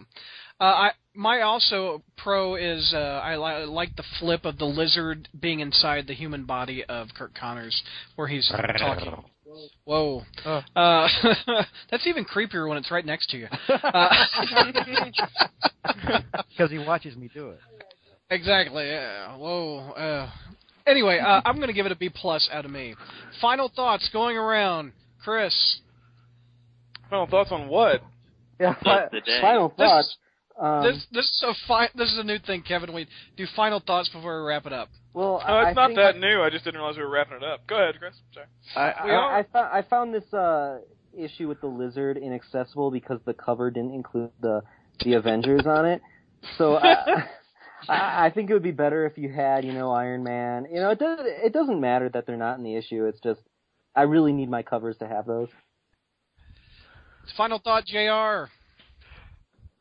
Uh, 0.59 0.65
I 0.65 0.91
my 1.15 1.43
also 1.43 2.03
pro 2.17 2.55
is 2.55 2.93
uh, 2.95 2.99
I, 2.99 3.37
li- 3.37 3.63
I 3.63 3.65
like 3.65 3.95
the 3.97 4.05
flip 4.19 4.45
of 4.47 4.57
the 4.59 4.65
lizard 4.65 5.29
being 5.39 5.61
inside 5.61 6.07
the 6.07 6.15
human 6.15 6.45
body 6.47 6.85
of 6.85 7.09
Curt 7.17 7.35
Connors, 7.35 7.83
where 8.17 8.29
he's 8.29 8.51
talking. 8.79 9.13
Whoa. 9.85 10.23
Oh. 10.45 10.63
Uh, 10.75 11.09
that's 11.91 12.07
even 12.07 12.25
creepier 12.25 12.69
when 12.69 12.79
it's 12.79 12.91
right 12.91 13.05
next 13.07 13.31
to 13.31 13.37
you. 13.39 13.47
Uh, 13.69 14.09
Because 16.49 16.71
he 16.71 16.79
watches 16.79 17.17
me 17.17 17.31
do 17.33 17.51
it. 17.51 17.61
exactly. 18.31 18.87
Yeah. 18.89 19.37
Whoa. 19.37 19.79
Uh, 19.93 20.31
anyway, 20.87 21.19
uh, 21.19 21.43
I'm 21.45 21.57
going 21.57 21.69
to 21.69 21.73
give 21.73 21.87
it 21.87 21.93
a 21.93 21.97
B 21.97 22.09
plus 22.09 22.49
out 22.53 22.65
of 22.65 22.71
me. 22.71 22.95
Final 23.41 23.71
thoughts 23.75 24.09
going 24.13 24.37
around. 24.37 24.93
Chris. 25.23 25.55
Final 27.11 27.27
thoughts 27.27 27.53
on 27.53 27.69
what? 27.69 28.03
Yeah, 28.59 28.75
Fuck 28.83 29.11
the 29.13 29.21
day. 29.21 29.39
final 29.41 29.69
This- 29.69 29.77
thoughts. 29.79 30.17
Um, 30.59 30.83
this 30.85 31.07
this 31.13 31.25
is 31.27 31.45
a 31.47 31.53
fi- 31.69 31.91
this 31.95 32.11
is 32.11 32.17
a 32.19 32.25
new 32.25 32.39
thing, 32.39 32.63
Kevin. 32.63 32.95
We 32.95 33.07
do 33.37 33.45
final 33.55 33.79
thoughts 33.79 34.09
before 34.09 34.41
we 34.43 34.49
wrap 34.49 34.65
it 34.65 34.73
up. 34.73 34.89
Well, 35.17 35.43
No, 35.49 35.55
I, 35.55 35.69
it's 35.69 35.77
not 35.77 35.89
think 35.89 35.97
that 35.97 36.19
new. 36.19 36.43
I 36.43 36.51
just 36.51 36.65
didn't 36.65 36.79
realize 36.79 36.99
we 36.99 37.03
were 37.03 37.09
wrapping 37.09 37.39
it 37.39 37.43
up. 37.43 37.67
Go 37.67 37.77
ahead, 37.77 37.95
Chris. 37.99 38.15
Sorry. 38.35 38.47
I, 38.77 38.91
I, 38.91 39.11
are. 39.11 39.39
I, 39.39 39.43
found, 39.45 39.67
I 39.73 39.83
found 39.83 40.15
this 40.15 40.35
uh, 40.35 40.81
issue 41.17 41.49
with 41.49 41.63
the 41.63 41.69
lizard 41.69 42.19
inaccessible 42.19 42.91
because 42.91 43.19
the 43.25 43.33
cover 43.33 43.71
didn't 43.71 43.95
include 43.95 44.31
the 44.43 44.63
the 45.01 45.15
Avengers 45.15 45.67
on 45.67 45.87
it. 45.87 46.03
So 46.59 46.77
I, 46.77 47.25
I, 47.89 48.27
I 48.27 48.31
think 48.35 48.51
it 48.51 48.53
would 48.53 48.63
be 48.63 48.73
better 48.73 49.07
if 49.07 49.17
you 49.17 49.33
had, 49.33 49.65
you 49.65 49.73
know, 49.73 49.91
Iron 49.91 50.23
Man. 50.23 50.67
You 50.71 50.81
know, 50.81 50.91
it 50.91 50.99
does 50.99 51.19
it 51.23 51.55
doesn't 51.55 51.81
matter 51.81 52.11
that 52.11 52.27
they're 52.27 52.37
not 52.37 52.59
in 52.59 52.65
the 52.65 52.77
issue. 52.77 53.07
It's 53.07 53.21
just 53.21 53.41
I 53.95 54.03
really 54.03 54.35
need 54.35 54.51
my 54.51 54.63
covers 54.63 54.99
to 54.99 55.09
have 55.09 55.25
those. 55.25 55.49
Final 57.39 57.59
thought, 57.59 57.87
Jr. 57.87 58.51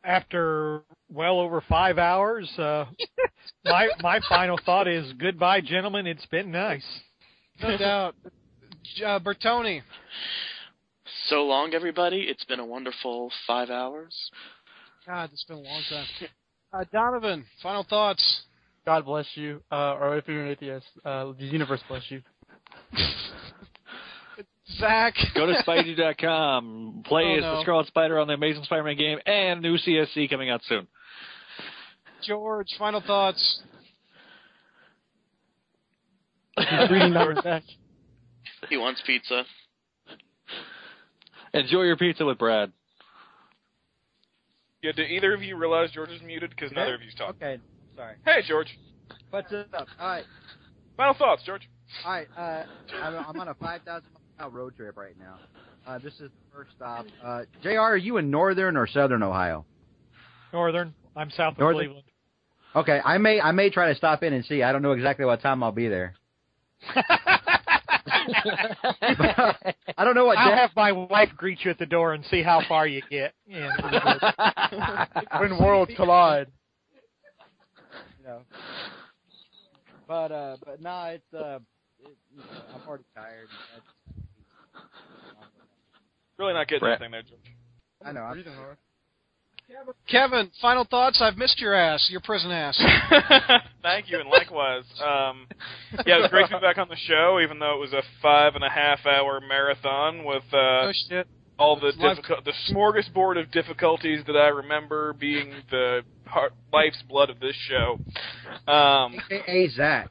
After 0.05 0.83
well 1.09 1.39
over 1.39 1.61
five 1.67 1.97
hours, 1.97 2.49
uh, 2.59 2.85
my 3.65 3.87
my 4.01 4.19
final 4.29 4.59
thought 4.65 4.87
is 4.87 5.11
goodbye, 5.13 5.61
gentlemen. 5.61 6.05
It's 6.05 6.25
been 6.27 6.51
nice. 6.51 6.85
No 7.61 7.77
doubt. 7.77 8.15
Uh, 9.03 9.19
Bertoni. 9.19 9.81
So 11.27 11.43
long, 11.45 11.73
everybody. 11.73 12.21
It's 12.21 12.45
been 12.45 12.59
a 12.59 12.65
wonderful 12.65 13.31
five 13.47 13.69
hours. 13.69 14.13
God, 15.07 15.29
it's 15.33 15.43
been 15.45 15.57
a 15.57 15.61
long 15.61 15.81
time. 15.89 16.05
Uh, 16.71 16.83
Donovan, 16.91 17.45
final 17.63 17.83
thoughts. 17.83 18.43
God 18.85 19.05
bless 19.05 19.25
you, 19.33 19.61
uh, 19.71 19.95
or 19.95 20.17
if 20.17 20.27
you're 20.27 20.45
an 20.45 20.51
atheist, 20.51 20.85
uh, 21.03 21.31
the 21.37 21.45
universe 21.45 21.81
bless 21.87 22.03
you. 22.09 22.21
Zach. 24.79 25.13
Go 25.35 25.45
to 25.45 25.53
Spidey.com. 25.67 27.03
Play 27.05 27.23
Oh, 27.23 27.35
as 27.37 27.41
no. 27.41 27.55
the 27.57 27.61
Scarlet 27.61 27.87
Spider 27.87 28.19
on 28.19 28.27
the 28.27 28.33
Amazing 28.33 28.63
Spider-Man 28.63 28.97
game, 28.97 29.19
and 29.25 29.61
new 29.61 29.77
CSC 29.77 30.29
coming 30.29 30.49
out 30.49 30.61
soon. 30.67 30.87
George, 32.23 32.67
final 32.79 33.01
thoughts. 33.01 33.61
He's 36.57 36.89
reading 36.91 37.13
numbers 37.13 37.39
back. 37.43 37.63
He 38.69 38.77
wants 38.77 38.99
pizza. 39.05 39.43
Enjoy 41.53 41.83
your 41.83 41.97
pizza 41.97 42.25
with 42.25 42.39
Brad. 42.39 42.71
Yeah, 44.81 44.91
do 44.95 45.03
either 45.03 45.35
of 45.35 45.43
you 45.43 45.55
realize 45.55 45.91
George 45.91 46.09
is 46.09 46.21
muted? 46.23 46.49
Because 46.49 46.71
neither 46.71 46.95
of 46.95 47.01
you's 47.03 47.13
talking. 47.13 47.35
Okay, 47.43 47.61
sorry. 47.95 48.15
Hey, 48.25 48.41
George. 48.47 48.67
What's 49.29 49.53
up? 49.53 49.67
All 49.99 50.07
right, 50.07 50.23
Final 50.97 51.13
thoughts, 51.13 51.43
George. 51.45 51.61
all 52.03 52.11
right. 52.11 52.27
Uh, 52.35 52.63
I'm, 53.03 53.15
I'm 53.29 53.39
on 53.39 53.49
a 53.49 53.53
5,000 53.53 54.03
mile 54.39 54.49
road 54.49 54.75
trip 54.75 54.97
right 54.97 55.17
now. 55.19 55.37
Uh, 55.87 55.99
this 55.99 56.13
is 56.13 56.19
the 56.21 56.31
first 56.53 56.71
stop. 56.75 57.05
Uh, 57.23 57.43
Jr., 57.61 57.79
are 57.79 57.97
you 57.97 58.17
in 58.17 58.31
northern 58.31 58.75
or 58.77 58.87
southern 58.87 59.23
Ohio? 59.23 59.65
Northern. 60.51 60.93
I'm 61.15 61.29
south 61.29 61.53
of 61.53 61.59
Northern? 61.59 61.85
Cleveland. 61.85 62.05
Okay, 62.75 62.99
I 63.03 63.17
may 63.17 63.39
I 63.39 63.51
may 63.51 63.69
try 63.69 63.89
to 63.89 63.95
stop 63.95 64.21
in 64.23 64.33
and 64.33 64.43
see. 64.45 64.61
I 64.61 64.71
don't 64.71 64.81
know 64.81 64.91
exactly 64.91 65.25
what 65.25 65.41
time 65.41 65.63
I'll 65.63 65.71
be 65.71 65.87
there. 65.87 66.15
I 69.97 70.03
don't 70.03 70.15
know 70.15 70.25
what. 70.25 70.37
I'll 70.37 70.55
have 70.55 70.71
my 70.75 70.91
wife 70.91 71.29
greet 71.37 71.63
you 71.63 71.71
at 71.71 71.79
the 71.79 71.85
door 71.85 72.13
and 72.13 72.25
see 72.25 72.43
how 72.43 72.61
far 72.67 72.87
you 72.87 73.01
get. 73.09 73.33
Yeah. 73.47 73.69
when 75.39 75.57
worlds 75.57 75.91
collide. 75.95 76.47
you 78.19 78.27
know. 78.27 78.41
But 80.07 80.31
uh, 80.31 80.57
but 80.65 80.81
no, 80.81 81.03
it's 81.05 81.33
uh, 81.33 81.59
it, 81.99 82.17
you 82.31 82.39
know, 82.39 82.43
I'm 82.73 82.87
already 82.87 83.05
tired. 83.15 83.47
Really 86.37 86.53
not 86.53 86.67
getting 86.67 86.81
Brett. 86.81 87.01
anything 87.01 87.11
there, 87.11 87.21
George. 87.23 87.39
I 88.03 88.11
know. 88.11 88.21
I'm, 88.21 88.33
Breathing 88.33 88.53
hard. 88.53 88.77
Kevin, 90.07 90.51
final 90.61 90.83
thoughts. 90.85 91.19
I've 91.21 91.37
missed 91.37 91.59
your 91.59 91.73
ass, 91.73 92.07
your 92.11 92.21
prison 92.21 92.51
ass. 92.51 92.77
Thank 93.81 94.11
you, 94.11 94.19
and 94.19 94.29
likewise. 94.29 94.83
Um, 95.03 95.47
yeah, 96.05 96.17
it 96.17 96.21
was 96.21 96.29
great 96.29 96.47
to 96.49 96.57
be 96.57 96.61
back 96.61 96.77
on 96.77 96.87
the 96.87 96.95
show, 97.07 97.39
even 97.43 97.57
though 97.57 97.73
it 97.73 97.79
was 97.79 97.91
a 97.93 98.03
five 98.21 98.53
and 98.53 98.63
a 98.63 98.69
half 98.69 99.05
hour 99.07 99.41
marathon 99.41 100.23
with 100.23 100.43
uh, 100.53 100.57
oh 100.57 100.91
shit. 101.09 101.27
all 101.57 101.79
the 101.79 101.93
difficult, 101.93 102.45
the 102.45 102.53
smorgasbord 102.71 103.41
of 103.41 103.49
difficulties 103.51 104.19
that 104.27 104.35
I 104.37 104.49
remember 104.49 105.13
being 105.13 105.51
the 105.71 106.01
heart, 106.27 106.53
life's 106.71 107.01
blood 107.09 107.31
of 107.31 107.39
this 107.39 107.55
show. 107.67 107.99
Um, 108.71 109.15
AKA 109.31 109.69
Zach. 109.69 110.09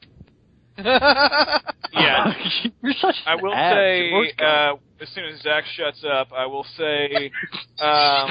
yeah, 0.79 2.33
You're 2.83 2.93
such 3.01 3.15
I 3.25 3.37
will 3.37 3.55
ass. 3.55 3.75
say 3.77 4.33
uh, 4.45 4.73
as 5.05 5.11
soon 5.11 5.25
as 5.27 5.41
Zach 5.43 5.65
shuts 5.77 6.03
up, 6.03 6.33
I 6.33 6.47
will 6.47 6.65
say 6.79 7.31
um, 7.79 8.31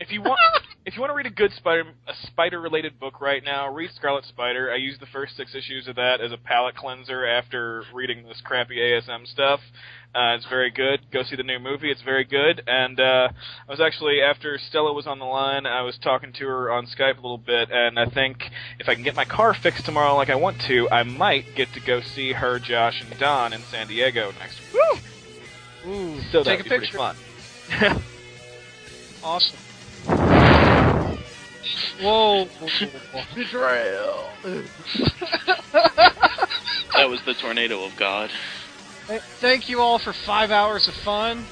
if 0.00 0.12
you 0.12 0.20
want 0.20 0.38
if 0.84 0.94
you 0.94 1.00
want 1.00 1.10
to 1.10 1.14
read 1.14 1.24
a 1.24 1.30
good 1.30 1.50
spider 1.52 1.84
a 2.06 2.14
spider 2.26 2.60
related 2.60 3.00
book 3.00 3.22
right 3.22 3.42
now, 3.42 3.72
read 3.72 3.90
Scarlet 3.96 4.26
Spider. 4.26 4.70
I 4.70 4.76
used 4.76 5.00
the 5.00 5.06
first 5.06 5.34
six 5.34 5.54
issues 5.54 5.88
of 5.88 5.96
that 5.96 6.20
as 6.20 6.30
a 6.30 6.36
palate 6.36 6.76
cleanser 6.76 7.24
after 7.24 7.84
reading 7.94 8.28
this 8.28 8.42
crappy 8.44 8.76
ASM 8.76 9.26
stuff. 9.26 9.60
Uh, 10.14 10.36
it's 10.36 10.46
very 10.46 10.70
good. 10.70 11.10
Go 11.10 11.22
see 11.22 11.36
the 11.36 11.42
new 11.42 11.58
movie. 11.58 11.90
It's 11.90 12.02
very 12.02 12.24
good. 12.24 12.62
And 12.66 13.00
uh, 13.00 13.28
I 13.66 13.70
was 13.70 13.80
actually 13.80 14.20
after 14.20 14.58
Stella 14.58 14.92
was 14.92 15.06
on 15.06 15.18
the 15.18 15.24
line, 15.24 15.64
I 15.64 15.80
was 15.82 15.96
talking 15.96 16.34
to 16.34 16.46
her 16.46 16.70
on 16.70 16.86
Skype 16.86 17.16
a 17.16 17.22
little 17.22 17.38
bit, 17.38 17.70
and 17.72 17.98
I 17.98 18.06
think 18.06 18.50
if 18.78 18.90
I 18.90 18.94
can 18.94 19.04
get 19.04 19.16
my 19.16 19.24
car 19.24 19.54
fixed 19.54 19.86
tomorrow 19.86 20.14
like 20.14 20.28
I 20.28 20.36
want 20.36 20.60
to, 20.62 20.88
I 20.90 21.02
might 21.02 21.54
get 21.54 21.72
to 21.72 21.80
go 21.80 22.02
see 22.02 22.32
her, 22.32 22.58
Josh, 22.58 23.02
and 23.02 23.18
Don 23.18 23.54
in 23.54 23.62
San 23.62 23.88
Diego 23.88 24.32
next 24.38 24.60
week. 24.72 25.13
Ooh, 25.86 26.20
So 26.32 26.42
take 26.42 26.60
a 26.60 26.62
be 26.64 26.68
pretty 26.68 26.86
picture. 26.86 26.98
fun. 26.98 27.16
Awesome. 29.22 29.58
Whoa. 32.02 32.46
Betrayal. 33.34 34.28
That 36.94 37.10
was 37.10 37.20
the 37.24 37.34
tornado 37.34 37.84
of 37.84 37.96
God. 37.96 38.30
Thank 39.40 39.68
you 39.68 39.80
all 39.80 39.98
for 39.98 40.12
five 40.12 40.50
hours 40.52 40.86
of 40.86 40.94
fun. 40.94 41.44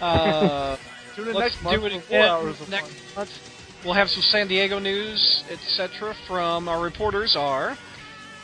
Uh, 0.00 0.76
Tune 1.14 1.28
in 1.28 1.34
let's 1.34 1.54
next 1.54 1.62
month 1.62 1.80
do 1.80 1.86
it 1.86 1.92
for 1.92 2.00
four 2.08 2.18
hours 2.24 2.60
of 2.60 2.68
next 2.68 2.88
fun. 2.90 3.20
month. 3.22 3.30
We'll 3.84 3.94
have 3.94 4.10
some 4.10 4.22
San 4.22 4.48
Diego 4.48 4.78
news, 4.80 5.44
etc. 5.50 6.14
from 6.26 6.68
our 6.68 6.80
reporters 6.82 7.36
are 7.36 7.76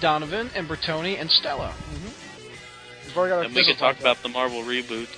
Donovan 0.01 0.51
and 0.55 0.69
Bertoni 0.69 1.19
and 1.21 1.29
Stella. 1.31 1.75
We've 3.09 3.17
already 3.17 3.31
got 3.31 3.39
our 3.39 3.45
And 3.45 3.55
we 3.55 3.65
can 3.65 3.77
talk 3.77 3.99
about 4.01 4.23
the 4.23 4.29
Marvel 4.29 4.63
reboot. 4.63 5.09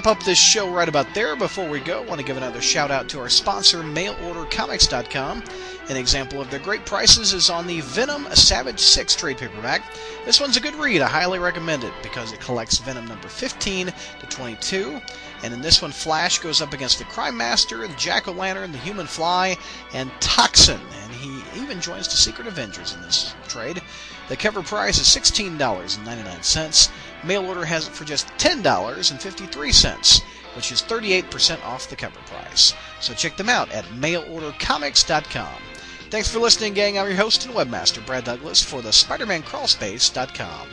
Wrap 0.00 0.16
up 0.16 0.24
this 0.24 0.38
show 0.38 0.70
right 0.70 0.88
about 0.88 1.12
there. 1.12 1.36
Before 1.36 1.68
we 1.68 1.78
go, 1.78 2.02
I 2.02 2.06
want 2.06 2.20
to 2.20 2.26
give 2.26 2.38
another 2.38 2.62
shout 2.62 2.90
out 2.90 3.06
to 3.10 3.18
our 3.18 3.28
sponsor, 3.28 3.82
MailOrderComics.com. 3.82 5.42
An 5.90 5.96
example 5.98 6.40
of 6.40 6.50
their 6.50 6.58
great 6.58 6.86
prices 6.86 7.34
is 7.34 7.50
on 7.50 7.66
the 7.66 7.82
Venom 7.82 8.24
Savage 8.34 8.80
6 8.80 9.14
trade 9.14 9.36
paperback. 9.36 9.82
This 10.24 10.40
one's 10.40 10.56
a 10.56 10.60
good 10.60 10.74
read. 10.76 11.02
I 11.02 11.06
highly 11.06 11.38
recommend 11.38 11.84
it 11.84 11.92
because 12.02 12.32
it 12.32 12.40
collects 12.40 12.78
Venom 12.78 13.08
number 13.08 13.28
15 13.28 13.88
to 13.88 14.26
22. 14.26 15.02
And 15.42 15.52
in 15.52 15.60
this 15.60 15.82
one, 15.82 15.92
Flash 15.92 16.38
goes 16.38 16.62
up 16.62 16.72
against 16.72 16.98
the 16.98 17.04
Crime 17.04 17.36
Master, 17.36 17.86
the 17.86 17.94
Jack 17.96 18.26
O' 18.26 18.32
Lantern, 18.32 18.72
the 18.72 18.78
Human 18.78 19.06
Fly, 19.06 19.58
and 19.92 20.10
Toxin. 20.20 20.80
And 21.02 21.12
he 21.12 21.42
even 21.60 21.78
joins 21.78 22.08
the 22.08 22.16
Secret 22.16 22.46
Avengers 22.46 22.94
in 22.94 23.02
this 23.02 23.34
trade. 23.48 23.82
The 24.30 24.36
cover 24.36 24.62
price 24.62 24.98
is 24.98 25.08
$16.99. 25.08 26.90
Mail 27.24 27.46
order 27.46 27.64
has 27.64 27.86
it 27.86 27.92
for 27.92 28.04
just 28.04 28.26
$10.53, 28.38 30.22
which 30.56 30.72
is 30.72 30.82
38% 30.82 31.64
off 31.64 31.88
the 31.88 31.96
cover 31.96 32.18
price. 32.26 32.74
So 33.00 33.14
check 33.14 33.36
them 33.36 33.48
out 33.48 33.70
at 33.70 33.84
mailordercomics.com. 33.86 35.62
Thanks 36.10 36.30
for 36.30 36.40
listening, 36.40 36.74
gang. 36.74 36.98
I'm 36.98 37.06
your 37.06 37.16
host 37.16 37.46
and 37.46 37.54
webmaster, 37.54 38.04
Brad 38.04 38.24
Douglas, 38.24 38.62
for 38.62 38.82
the 38.82 38.90
SpiderManCrawlspace.com. 38.90 40.68